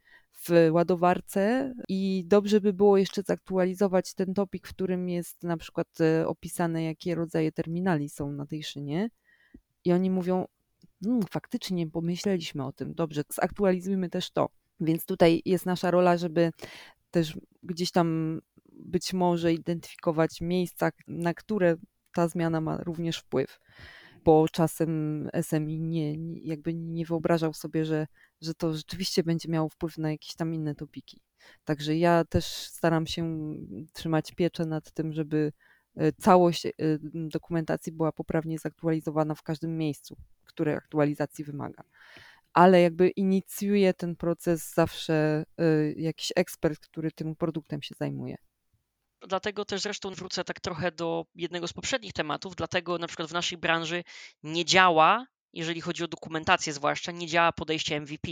w 0.44 0.70
ładowarce 0.72 1.74
i 1.90 2.24
dobrze 2.28 2.62
by 2.62 2.74
było 2.74 2.98
jeszcze 2.98 3.22
zaktualizować 3.22 4.14
ten 4.14 4.34
topik, 4.34 4.68
w 4.68 4.74
którym 4.74 5.10
jest 5.10 5.44
na 5.44 5.58
przykład 5.58 5.88
e, 6.02 6.28
opisane, 6.28 6.84
jakie 6.84 7.16
rodzaje 7.16 7.52
terminali 7.52 8.10
są 8.10 8.32
na 8.32 8.46
tej 8.46 8.64
szynie. 8.64 9.10
I 9.86 9.94
oni 9.94 10.10
mówią, 10.10 10.46
hmm, 11.04 11.22
faktycznie 11.32 11.88
pomyśleliśmy 11.88 12.66
o 12.66 12.72
tym, 12.72 12.94
dobrze, 12.94 13.22
zaktualizujmy 13.30 14.10
też 14.10 14.32
to. 14.32 14.50
Więc 14.80 15.06
tutaj 15.06 15.42
jest 15.46 15.66
nasza 15.66 15.92
rola, 15.92 16.18
żeby 16.18 16.52
też 17.12 17.38
gdzieś 17.64 17.92
tam 17.92 18.40
być 18.72 19.14
może 19.14 19.54
identyfikować 19.54 20.42
miejsca, 20.42 20.90
na 21.08 21.34
które 21.34 21.76
ta 22.14 22.28
zmiana 22.28 22.62
ma 22.62 22.78
również 22.78 23.18
wpływ, 23.18 23.60
bo 24.24 24.48
czasem 24.50 25.30
SMI 25.42 25.80
nie, 25.80 26.14
jakby 26.48 26.74
nie 26.74 27.06
wyobrażał 27.06 27.54
sobie, 27.54 27.86
że, 27.86 28.08
że 28.42 28.54
to 28.54 28.74
rzeczywiście 28.74 29.24
będzie 29.24 29.50
miało 29.50 29.70
wpływ 29.70 29.98
na 29.98 30.12
jakieś 30.12 30.36
tam 30.36 30.54
inne 30.54 30.76
topiki. 30.76 31.22
Także 31.64 31.98
ja 31.98 32.26
też 32.26 32.46
staram 32.46 33.08
się 33.08 33.54
trzymać 33.94 34.32
pieczę 34.32 34.66
nad 34.66 34.92
tym, 34.92 35.14
żeby 35.14 35.52
całość 36.22 36.66
e, 36.66 36.72
dokumentacji 37.14 37.92
była 37.92 38.12
poprawnie 38.12 38.60
zaktualizowana 38.60 39.36
w 39.36 39.44
każdym 39.44 39.78
miejscu 39.78 40.18
który 40.52 40.76
aktualizacji 40.76 41.44
wymaga. 41.44 41.84
Ale 42.54 42.82
jakby 42.82 43.10
inicjuje 43.10 43.94
ten 43.94 44.16
proces 44.16 44.74
zawsze 44.74 45.46
y, 45.62 45.96
jakiś 45.98 46.32
ekspert, 46.36 46.80
który 46.80 47.12
tym 47.12 47.36
produktem 47.36 47.82
się 47.82 47.96
zajmuje. 48.00 48.36
Dlatego 49.28 49.66
też 49.66 49.82
zresztą 49.82 50.12
wrócę 50.12 50.44
tak 50.44 50.60
trochę 50.60 50.92
do 50.92 51.26
jednego 51.36 51.68
z 51.68 51.74
poprzednich 51.74 52.14
tematów, 52.14 52.56
dlatego 52.56 52.98
na 52.98 53.08
przykład 53.08 53.30
w 53.30 53.34
naszej 53.34 53.58
branży 53.58 54.04
nie 54.44 54.66
działa, 54.66 55.26
jeżeli 55.54 55.82
chodzi 55.82 56.04
o 56.04 56.08
dokumentację 56.08 56.74
zwłaszcza, 56.74 57.12
nie 57.12 57.28
działa 57.28 57.52
podejście 57.52 58.02
MVP. 58.02 58.32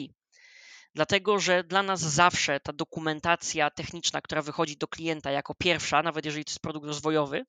Dlatego, 0.96 1.40
że 1.40 1.64
dla 1.64 1.84
nas 1.84 2.00
zawsze 2.00 2.60
ta 2.60 2.74
dokumentacja 2.74 3.70
techniczna, 3.70 4.22
która 4.22 4.42
wychodzi 4.42 4.78
do 4.78 4.88
klienta 4.88 5.32
jako 5.32 5.56
pierwsza, 5.56 6.04
nawet 6.04 6.26
jeżeli 6.26 6.46
to 6.46 6.52
jest 6.52 6.62
produkt 6.62 6.88
rozwojowy, 6.88 7.46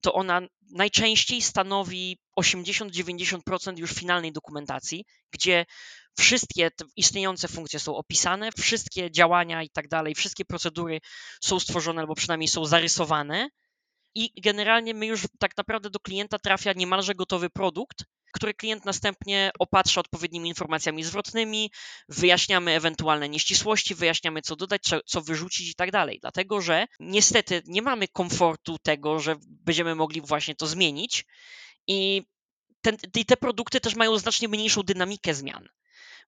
to 0.00 0.14
ona 0.14 0.40
najczęściej 0.70 1.42
stanowi 1.42 2.18
80-90% 2.40 3.78
już 3.78 3.92
finalnej 3.92 4.32
dokumentacji, 4.32 5.04
gdzie 5.30 5.66
wszystkie 6.18 6.70
istniejące 6.96 7.48
funkcje 7.48 7.80
są 7.80 7.96
opisane, 7.96 8.50
wszystkie 8.52 9.10
działania 9.10 9.62
i 9.62 9.70
tak 9.70 9.88
dalej, 9.88 10.14
wszystkie 10.14 10.44
procedury 10.44 11.00
są 11.44 11.60
stworzone 11.60 12.00
albo 12.00 12.14
przynajmniej 12.14 12.48
są 12.48 12.64
zarysowane. 12.64 13.48
I 14.14 14.40
generalnie 14.42 14.94
my 14.94 15.06
już 15.06 15.26
tak 15.38 15.56
naprawdę 15.56 15.90
do 15.90 16.00
klienta 16.00 16.38
trafia 16.38 16.72
niemalże 16.72 17.14
gotowy 17.14 17.50
produkt, 17.50 18.04
który 18.32 18.54
klient 18.54 18.84
następnie 18.84 19.50
opatrza 19.58 20.00
odpowiednimi 20.00 20.48
informacjami 20.48 21.04
zwrotnymi, 21.04 21.70
wyjaśniamy 22.08 22.72
ewentualne 22.72 23.28
nieścisłości, 23.28 23.94
wyjaśniamy 23.94 24.42
co 24.42 24.56
dodać, 24.56 24.82
co, 24.82 25.00
co 25.06 25.20
wyrzucić 25.20 25.70
i 25.70 25.74
tak 25.74 25.90
dalej. 25.90 26.18
Dlatego, 26.20 26.60
że 26.60 26.86
niestety 27.00 27.62
nie 27.66 27.82
mamy 27.82 28.08
komfortu 28.08 28.76
tego, 28.78 29.20
że 29.20 29.36
będziemy 29.42 29.94
mogli 29.94 30.20
właśnie 30.20 30.54
to 30.54 30.66
zmienić 30.66 31.24
i, 31.86 32.22
ten, 32.80 32.96
te 33.26 33.36
produkty 33.36 33.80
też 33.80 33.94
mają 33.94 34.18
znacznie 34.18 34.48
mniejszą 34.48 34.82
dynamikę 34.82 35.34
zmian. 35.34 35.68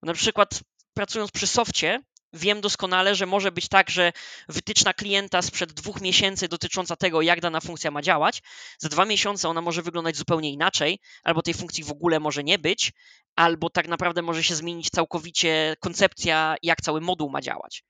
Na 0.03 0.15
przykład 0.15 0.61
pracując 0.95 1.31
przy 1.31 1.47
softie, 1.47 2.01
wiem 2.33 2.61
doskonale, 2.61 3.15
że 3.15 3.27
może 3.27 3.53
być 3.53 3.69
tak, 3.69 3.91
że 3.91 4.13
wytyczna 4.49 4.95
klienta 4.95 5.43
sprzed 5.43 5.73
dwóch 5.73 6.01
miesięcy 6.01 6.49
dotycząca 6.49 6.97
tego, 6.97 7.23
jak 7.23 7.41
dana 7.41 7.61
funkcja 7.61 7.91
ma 7.91 8.03
działać, 8.03 8.43
za 8.79 8.89
dwa 8.89 9.05
miesiące 9.05 9.49
ona 9.49 9.61
może 9.61 9.83
wyglądać 9.83 10.17
zupełnie 10.17 10.51
inaczej, 10.51 10.99
albo 11.23 11.43
tej 11.43 11.55
funkcji 11.55 11.85
w 11.85 11.91
ogóle 11.91 12.21
może 12.21 12.45
nie 12.45 12.59
być, 12.59 12.93
albo 13.37 13.71
tak 13.71 13.89
naprawdę 13.89 14.23
może 14.23 14.45
się 14.45 14.55
zmienić 14.55 14.91
całkowicie 14.91 15.77
koncepcja, 15.81 16.57
jak 16.63 16.81
cały 16.81 17.01
moduł 17.01 17.31
ma 17.31 17.41
działać. 17.41 17.85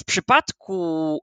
W 0.00 0.04
przypadku 0.04 1.18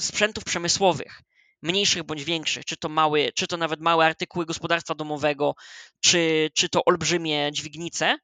sprzętów 0.00 0.44
przemysłowych, 0.44 1.22
mniejszych 1.62 2.02
bądź 2.02 2.24
większych, 2.24 2.64
czy 2.64 2.76
to, 2.76 2.88
mały, 2.88 3.32
czy 3.34 3.46
to 3.46 3.56
nawet 3.56 3.80
małe 3.80 4.06
artykuły 4.06 4.46
gospodarstwa 4.46 4.94
domowego, 4.94 5.54
czy, 6.00 6.50
czy 6.54 6.68
to 6.68 6.84
olbrzymie 6.84 7.50
dźwignice, 7.52 8.16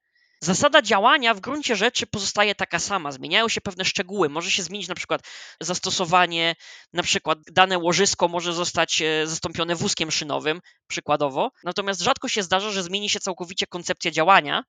Zasada 0.47 0.83
działania 0.83 1.35
w 1.35 1.41
gruncie 1.41 1.77
rzeczy 1.77 2.07
pozostaje 2.07 2.55
taka 2.55 2.79
sama. 2.79 3.13
Zmieniają 3.13 3.49
się 3.49 3.61
pewne 3.61 3.85
szczegóły. 3.85 4.29
Może 4.29 4.51
się 4.51 4.63
zmienić 4.63 4.89
na 4.89 4.95
przykład 4.95 5.23
zastosowanie, 5.61 6.57
na 6.93 7.03
przykład 7.03 7.39
dane 7.53 7.79
łożysko 7.79 8.29
może 8.29 8.53
zostać 8.53 9.03
e, 9.03 9.27
zastąpione 9.27 9.75
wózkiem 9.75 10.11
szynowym, 10.11 10.61
przykładowo. 10.87 11.51
Natomiast 11.65 12.01
rzadko 12.01 12.29
się 12.29 12.43
zdarza, 12.43 12.71
że 12.71 12.83
zmieni 12.83 13.11
się 13.11 13.21
całkowicie 13.21 13.67
koncepcja 13.67 14.11
działania, 14.11 14.65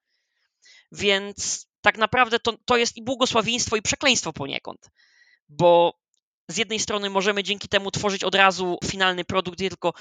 więc 0.91 1.67
tak 1.81 1.97
naprawdę 1.97 2.39
to, 2.39 2.53
to 2.65 2.77
jest 2.77 2.97
i 2.97 3.03
błogosławieństwo, 3.03 3.75
i 3.75 3.81
przekleństwo 3.81 4.33
poniekąd. 4.33 4.89
Bo 5.49 5.93
z 6.47 6.57
jednej 6.57 6.79
strony 6.79 7.09
możemy 7.09 7.43
dzięki 7.43 7.67
temu 7.67 7.91
tworzyć 7.91 8.23
od 8.23 8.35
razu 8.35 8.77
finalny 8.85 9.25
produkt, 9.25 9.59
nie 9.59 9.69
tylko 9.69 9.93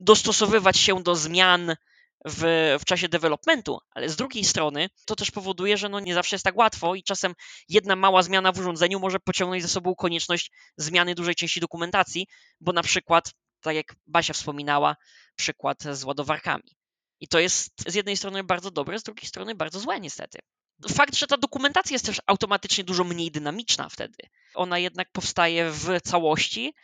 dostosowywać 0.00 0.76
się 0.76 1.02
do 1.02 1.16
zmian 1.16 1.76
w, 2.24 2.76
w 2.80 2.84
czasie 2.84 3.08
developmentu, 3.08 3.78
ale 3.90 4.08
z 4.08 4.16
drugiej 4.16 4.44
strony 4.44 4.88
to 5.06 5.16
też 5.16 5.30
powoduje, 5.30 5.76
że 5.76 5.88
no 5.88 6.00
nie 6.00 6.14
zawsze 6.14 6.36
jest 6.36 6.44
tak 6.44 6.56
łatwo 6.56 6.94
i 6.94 7.02
czasem 7.02 7.34
jedna 7.68 7.96
mała 7.96 8.22
zmiana 8.22 8.52
w 8.52 8.58
urządzeniu 8.58 9.00
może 9.00 9.20
pociągnąć 9.20 9.62
za 9.62 9.68
sobą 9.68 9.94
konieczność 9.94 10.50
zmiany 10.76 11.14
dużej 11.14 11.34
części 11.34 11.60
dokumentacji, 11.60 12.26
bo 12.60 12.72
na 12.72 12.82
przykład, 12.82 13.30
tak 13.60 13.76
jak 13.76 13.94
Basia 14.06 14.32
wspominała, 14.32 14.96
przykład 15.36 15.82
z 15.92 16.04
ładowarkami. 16.04 16.76
I 17.20 17.28
to 17.28 17.38
jest 17.38 17.72
z 17.86 17.94
jednej 17.94 18.16
strony 18.16 18.44
bardzo 18.44 18.70
dobre, 18.70 18.98
z 18.98 19.02
drugiej 19.02 19.28
strony 19.28 19.54
bardzo 19.54 19.80
złe 19.80 20.00
niestety. 20.00 20.38
Fakt, 20.88 21.16
że 21.16 21.26
ta 21.26 21.36
dokumentacja 21.36 21.94
jest 21.94 22.06
też 22.06 22.20
automatycznie 22.26 22.84
dużo 22.84 23.04
mniej 23.04 23.30
dynamiczna 23.30 23.88
wtedy. 23.88 24.16
Ona 24.54 24.78
jednak 24.78 25.12
powstaje 25.12 25.70
w 25.70 26.00
całości 26.00 26.74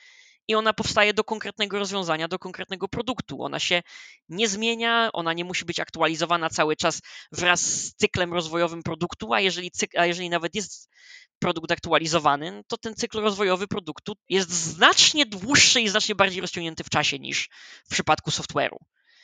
i 0.48 0.54
ona 0.54 0.72
powstaje 0.72 1.14
do 1.14 1.24
konkretnego 1.24 1.78
rozwiązania, 1.78 2.28
do 2.28 2.38
konkretnego 2.38 2.88
produktu. 2.88 3.42
Ona 3.42 3.58
się 3.58 3.82
nie 4.28 4.48
zmienia, 4.48 5.10
ona 5.12 5.32
nie 5.32 5.44
musi 5.44 5.64
być 5.64 5.80
aktualizowana 5.80 6.50
cały 6.50 6.76
czas 6.76 7.00
wraz 7.32 7.60
z 7.60 7.94
cyklem 7.94 8.32
rozwojowym 8.32 8.82
produktu, 8.82 9.32
a 9.32 9.40
jeżeli, 9.40 9.70
cyk, 9.70 9.98
a 9.98 10.06
jeżeli 10.06 10.30
nawet 10.30 10.54
jest 10.54 10.90
produkt 11.38 11.72
aktualizowany, 11.72 12.62
to 12.68 12.76
ten 12.76 12.94
cykl 12.94 13.20
rozwojowy 13.20 13.68
produktu 13.68 14.12
jest 14.28 14.50
znacznie 14.50 15.26
dłuższy 15.26 15.80
i 15.80 15.88
znacznie 15.88 16.14
bardziej 16.14 16.40
rozciągnięty 16.40 16.84
w 16.84 16.90
czasie 16.90 17.18
niż 17.18 17.48
w 17.84 17.90
przypadku 17.90 18.30
software'u. 18.30 18.76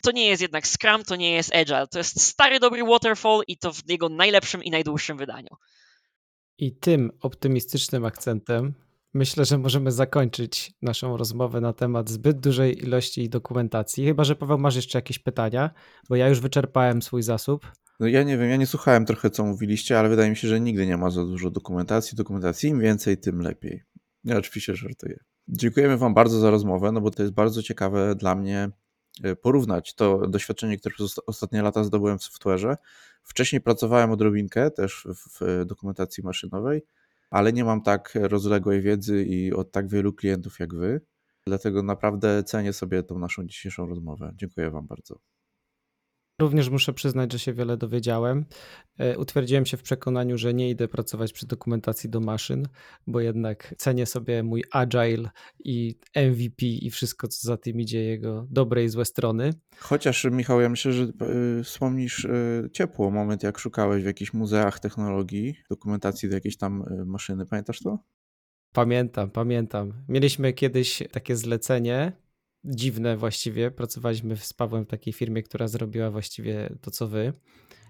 To 0.02 0.12
nie 0.12 0.28
jest 0.28 0.42
jednak 0.42 0.66
Scrum, 0.66 1.05
to 1.05 1.16
nie 1.16 1.32
jest 1.32 1.55
Agile, 1.55 1.86
to 1.86 1.98
jest 1.98 2.22
stary 2.22 2.60
dobry 2.60 2.84
Waterfall 2.84 3.42
i 3.47 3.59
to 3.59 3.72
w 3.72 3.88
jego 3.88 4.09
najlepszym 4.09 4.64
i 4.64 4.70
najdłuższym 4.70 5.16
wydaniu. 5.16 5.56
I 6.59 6.76
tym 6.76 7.10
optymistycznym 7.20 8.05
akcentem 8.05 8.74
myślę, 9.15 9.45
że 9.45 9.59
możemy 9.59 9.93
zakończyć 9.93 10.73
naszą 10.82 11.16
rozmowę 11.16 11.61
na 11.61 11.73
temat 11.73 12.11
zbyt 12.11 12.41
dużej 12.41 12.82
ilości 12.82 13.28
dokumentacji. 13.28 14.05
Chyba, 14.05 14.24
że 14.24 14.37
Paweł 14.37 14.59
masz 14.59 14.77
jeszcze 14.77 14.99
jakieś 14.99 15.19
pytania, 15.19 15.70
bo 16.09 16.16
ja 16.16 16.28
już 16.28 16.41
wyczerpałem 16.41 17.03
swój 17.03 17.23
zasób. 17.23 17.66
No 18.01 18.07
ja 18.07 18.23
nie 18.23 18.39
wiem, 18.39 18.51
ja 18.51 18.57
nie 18.57 18.66
słuchałem 18.66 19.07
trochę, 19.07 19.31
co 19.31 19.45
mówiliście, 19.45 19.99
ale 19.99 20.09
wydaje 20.09 20.31
mi 20.31 20.37
się, 20.37 20.49
że 20.49 20.61
nigdy 20.61 20.87
nie 20.87 20.97
ma 20.97 21.11
za 21.11 21.24
dużo 21.24 21.51
dokumentacji. 21.51 22.16
Dokumentacji 22.16 22.70
im 22.70 22.81
więcej, 22.81 23.19
tym 23.19 23.41
lepiej. 23.41 23.82
Ja 24.24 24.39
oczywiście 24.39 24.77
żartuję. 24.77 25.19
Dziękujemy 25.49 25.97
Wam 25.97 26.15
bardzo 26.15 26.41
za 26.41 26.51
rozmowę, 26.51 26.93
no 26.93 27.01
bo 27.01 27.11
to 27.11 27.23
jest 27.23 27.35
bardzo 27.35 27.62
ciekawe 27.62 28.15
dla 28.15 28.35
mnie 28.35 28.70
e, 29.23 29.37
porównać 29.37 29.95
to 29.95 30.27
doświadczenie, 30.28 30.78
które 30.78 30.95
przez 30.95 31.07
osta- 31.07 31.23
ostatnie 31.27 31.62
lata 31.62 31.85
zdobyłem 31.85 32.19
w 32.19 32.23
software'ze. 32.23 32.77
Wcześniej 33.23 33.61
pracowałem 33.61 34.11
odrobinkę 34.11 34.70
też 34.70 35.07
w 35.15 35.65
dokumentacji 35.66 36.24
maszynowej, 36.24 36.82
ale 37.31 37.52
nie 37.52 37.65
mam 37.65 37.82
tak 37.82 38.12
rozległej 38.15 38.81
wiedzy 38.82 39.24
i 39.24 39.52
od 39.52 39.73
tak 39.73 39.89
wielu 39.89 40.12
klientów 40.12 40.61
jak 40.61 40.74
Wy. 40.74 41.01
Dlatego 41.47 41.82
naprawdę 41.82 42.44
cenię 42.44 42.73
sobie 42.73 43.02
tą 43.02 43.19
naszą 43.19 43.47
dzisiejszą 43.47 43.86
rozmowę. 43.86 44.32
Dziękuję 44.35 44.70
Wam 44.70 44.86
bardzo. 44.86 45.20
Również 46.41 46.69
muszę 46.69 46.93
przyznać, 46.93 47.33
że 47.33 47.39
się 47.39 47.53
wiele 47.53 47.77
dowiedziałem. 47.77 48.45
E, 48.99 49.19
Utwierdziłem 49.19 49.67
się 49.67 49.77
w 49.77 49.83
przekonaniu, 49.83 50.39
że 50.39 50.55
nie 50.55 50.71
idę 50.71 50.89
pracować 50.89 51.33
przy 51.33 51.47
dokumentacji 51.47 52.11
do 52.11 52.21
maszyn, 52.21 52.69
bo 53.07 53.21
jednak 53.21 53.75
cenię 53.79 54.07
sobie 54.07 54.43
mój 54.43 54.65
agile 54.71 55.31
i 55.59 55.99
MVP 56.15 56.67
i 56.67 56.91
wszystko, 56.91 57.29
co 57.29 57.49
za 57.49 57.57
tym 57.57 57.81
idzie, 57.81 58.05
jego 58.05 58.47
dobre 58.51 58.85
i 58.85 58.89
złe 58.89 59.05
strony. 59.05 59.55
Chociaż, 59.79 60.25
Michał, 60.31 60.61
ja 60.61 60.69
myślę, 60.69 60.93
że 60.93 61.05
y, 61.59 61.65
wspomnisz 61.65 62.25
y, 62.25 62.71
ciepło 62.73 63.11
moment, 63.11 63.43
jak 63.43 63.59
szukałeś 63.59 64.03
w 64.03 64.07
jakichś 64.07 64.33
muzeach 64.33 64.81
technologii 64.81 65.55
dokumentacji 65.71 66.29
do 66.29 66.35
jakiejś 66.35 66.57
tam 66.57 66.85
maszyny. 67.07 67.47
Pamiętasz 67.47 67.81
to? 67.81 67.99
Pamiętam, 68.73 69.31
pamiętam. 69.31 69.93
Mieliśmy 70.09 70.53
kiedyś 70.53 71.03
takie 71.12 71.37
zlecenie, 71.37 72.12
dziwne 72.65 73.16
właściwie. 73.16 73.70
Pracowaliśmy 73.70 74.37
z 74.37 74.53
Pawłem 74.53 74.85
w 74.85 74.89
takiej 74.89 75.12
firmie, 75.12 75.43
która 75.43 75.69
zrobiła 75.69 76.11
właściwie 76.11 76.77
to, 76.81 76.91
co 76.91 77.09
wy, 77.09 77.32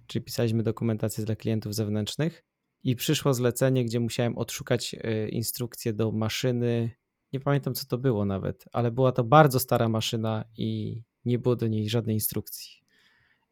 czyli 0.06 0.24
pisaliśmy 0.24 0.62
dokumentację 0.62 1.24
dla 1.24 1.36
klientów 1.36 1.74
zewnętrznych 1.74 2.44
i 2.84 2.96
przyszło 2.96 3.34
zlecenie, 3.34 3.84
gdzie 3.84 4.00
musiałem 4.00 4.38
odszukać 4.38 4.94
e, 4.94 5.28
instrukcję 5.28 5.92
do 5.92 6.12
maszyny. 6.12 6.90
Nie 7.32 7.40
pamiętam, 7.40 7.74
co 7.74 7.86
to 7.86 7.98
było 7.98 8.24
nawet, 8.24 8.64
ale 8.72 8.90
była 8.90 9.12
to 9.12 9.24
bardzo 9.24 9.60
stara 9.60 9.88
maszyna 9.88 10.44
i 10.56 11.02
nie 11.24 11.38
było 11.38 11.56
do 11.56 11.66
niej 11.66 11.88
żadnej 11.88 12.16
instrukcji. 12.16 12.80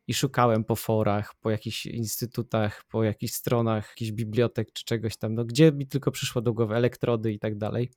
I 0.07 0.15
szukałem 0.15 0.65
po 0.65 0.77
forach, 0.77 1.35
po 1.41 1.51
jakichś 1.51 1.87
instytutach, 1.87 2.85
po 2.89 3.05
jakichś 3.05 3.33
stronach, 3.33 3.89
jakichś 3.89 4.11
bibliotek 4.11 4.73
czy 4.73 4.85
czegoś 4.85 5.17
tam, 5.17 5.35
no 5.35 5.45
gdzie 5.45 5.73
mi 5.73 5.87
tylko 5.87 6.11
przyszło 6.11 6.43
do 6.43 6.53
głowy, 6.53 6.75
elektrody 6.75 7.33
i 7.33 7.39
tak 7.39 7.59
dalej. 7.59 7.91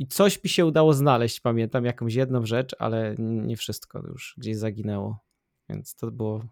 I 0.00 0.06
coś 0.06 0.44
mi 0.44 0.50
się 0.50 0.66
udało 0.66 0.94
znaleźć, 0.94 1.40
pamiętam, 1.40 1.84
jakąś 1.84 2.14
jedną 2.14 2.46
rzecz, 2.46 2.76
ale 2.78 3.14
nie 3.18 3.56
wszystko 3.56 3.98
już 3.98 4.34
gdzieś 4.38 4.56
zaginęło. 4.56 5.18
Więc 5.68 5.94
to 5.94 6.10
było 6.10 6.44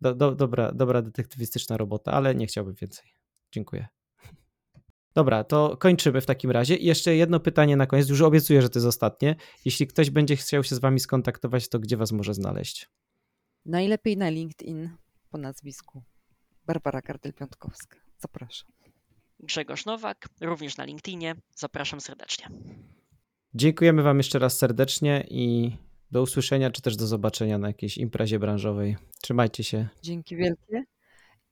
do, 0.00 0.14
do, 0.14 0.34
dobra, 0.34 0.72
dobra 0.72 1.02
detektywistyczna 1.02 1.76
robota, 1.76 2.12
ale 2.12 2.34
nie 2.34 2.46
chciałbym 2.46 2.74
więcej. 2.74 3.10
Dziękuję. 3.52 3.88
Dobra, 5.14 5.44
to 5.44 5.76
kończymy 5.76 6.20
w 6.20 6.26
takim 6.26 6.50
razie. 6.50 6.76
I 6.76 6.86
jeszcze 6.86 7.16
jedno 7.16 7.40
pytanie 7.40 7.76
na 7.76 7.86
koniec. 7.86 8.08
Już 8.08 8.20
obiecuję, 8.20 8.62
że 8.62 8.70
to 8.70 8.78
jest 8.78 8.86
ostatnie. 8.86 9.36
Jeśli 9.64 9.86
ktoś 9.86 10.10
będzie 10.10 10.36
chciał 10.36 10.64
się 10.64 10.74
z 10.74 10.78
wami 10.78 11.00
skontaktować, 11.00 11.68
to 11.68 11.78
gdzie 11.78 11.96
was 11.96 12.12
może 12.12 12.34
znaleźć? 12.34 12.88
Najlepiej 13.66 14.16
na 14.16 14.28
LinkedIn 14.28 14.90
po 15.30 15.38
nazwisku 15.38 16.02
Barbara 16.66 17.00
Kartel-Piątkowska. 17.00 17.96
Zapraszam. 18.18 18.79
Grzegorz 19.42 19.86
Nowak, 19.86 20.28
również 20.40 20.76
na 20.76 20.84
LinkedInie. 20.84 21.34
Zapraszam 21.56 22.00
serdecznie. 22.00 22.48
Dziękujemy 23.54 24.02
wam 24.02 24.16
jeszcze 24.18 24.38
raz 24.38 24.58
serdecznie 24.58 25.26
i 25.30 25.76
do 26.10 26.22
usłyszenia, 26.22 26.70
czy 26.70 26.82
też 26.82 26.96
do 26.96 27.06
zobaczenia 27.06 27.58
na 27.58 27.68
jakiejś 27.68 27.98
imprezie 27.98 28.38
branżowej. 28.38 28.96
Trzymajcie 29.22 29.64
się. 29.64 29.88
Dzięki 30.02 30.36
wielkie 30.36 30.84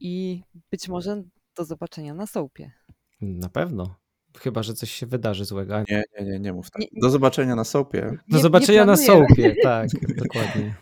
i 0.00 0.42
być 0.70 0.88
może 0.88 1.22
do 1.56 1.64
zobaczenia 1.64 2.14
na 2.14 2.26
sołpie. 2.26 2.72
Na 3.20 3.48
pewno. 3.48 3.96
Chyba, 4.38 4.62
że 4.62 4.74
coś 4.74 4.90
się 4.92 5.06
wydarzy 5.06 5.44
złego. 5.44 5.84
Nie, 5.88 6.02
nie, 6.20 6.26
nie, 6.26 6.38
nie 6.40 6.52
mów 6.52 6.70
tak. 6.70 6.82
Nie- 6.82 7.00
Do 7.02 7.10
zobaczenia 7.10 7.56
na 7.56 7.64
sopie. 7.64 8.18
Do 8.28 8.38
zobaczenia 8.38 8.84
na 8.84 8.96
sołpie, 8.96 9.54
tak, 9.62 9.88
dokładnie. 10.24 10.74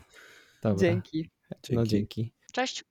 Dobra. 0.62 0.80
Dzięki. 0.80 1.30
No 1.70 1.86
dzięki. 1.86 2.32
Cześć. 2.52 2.84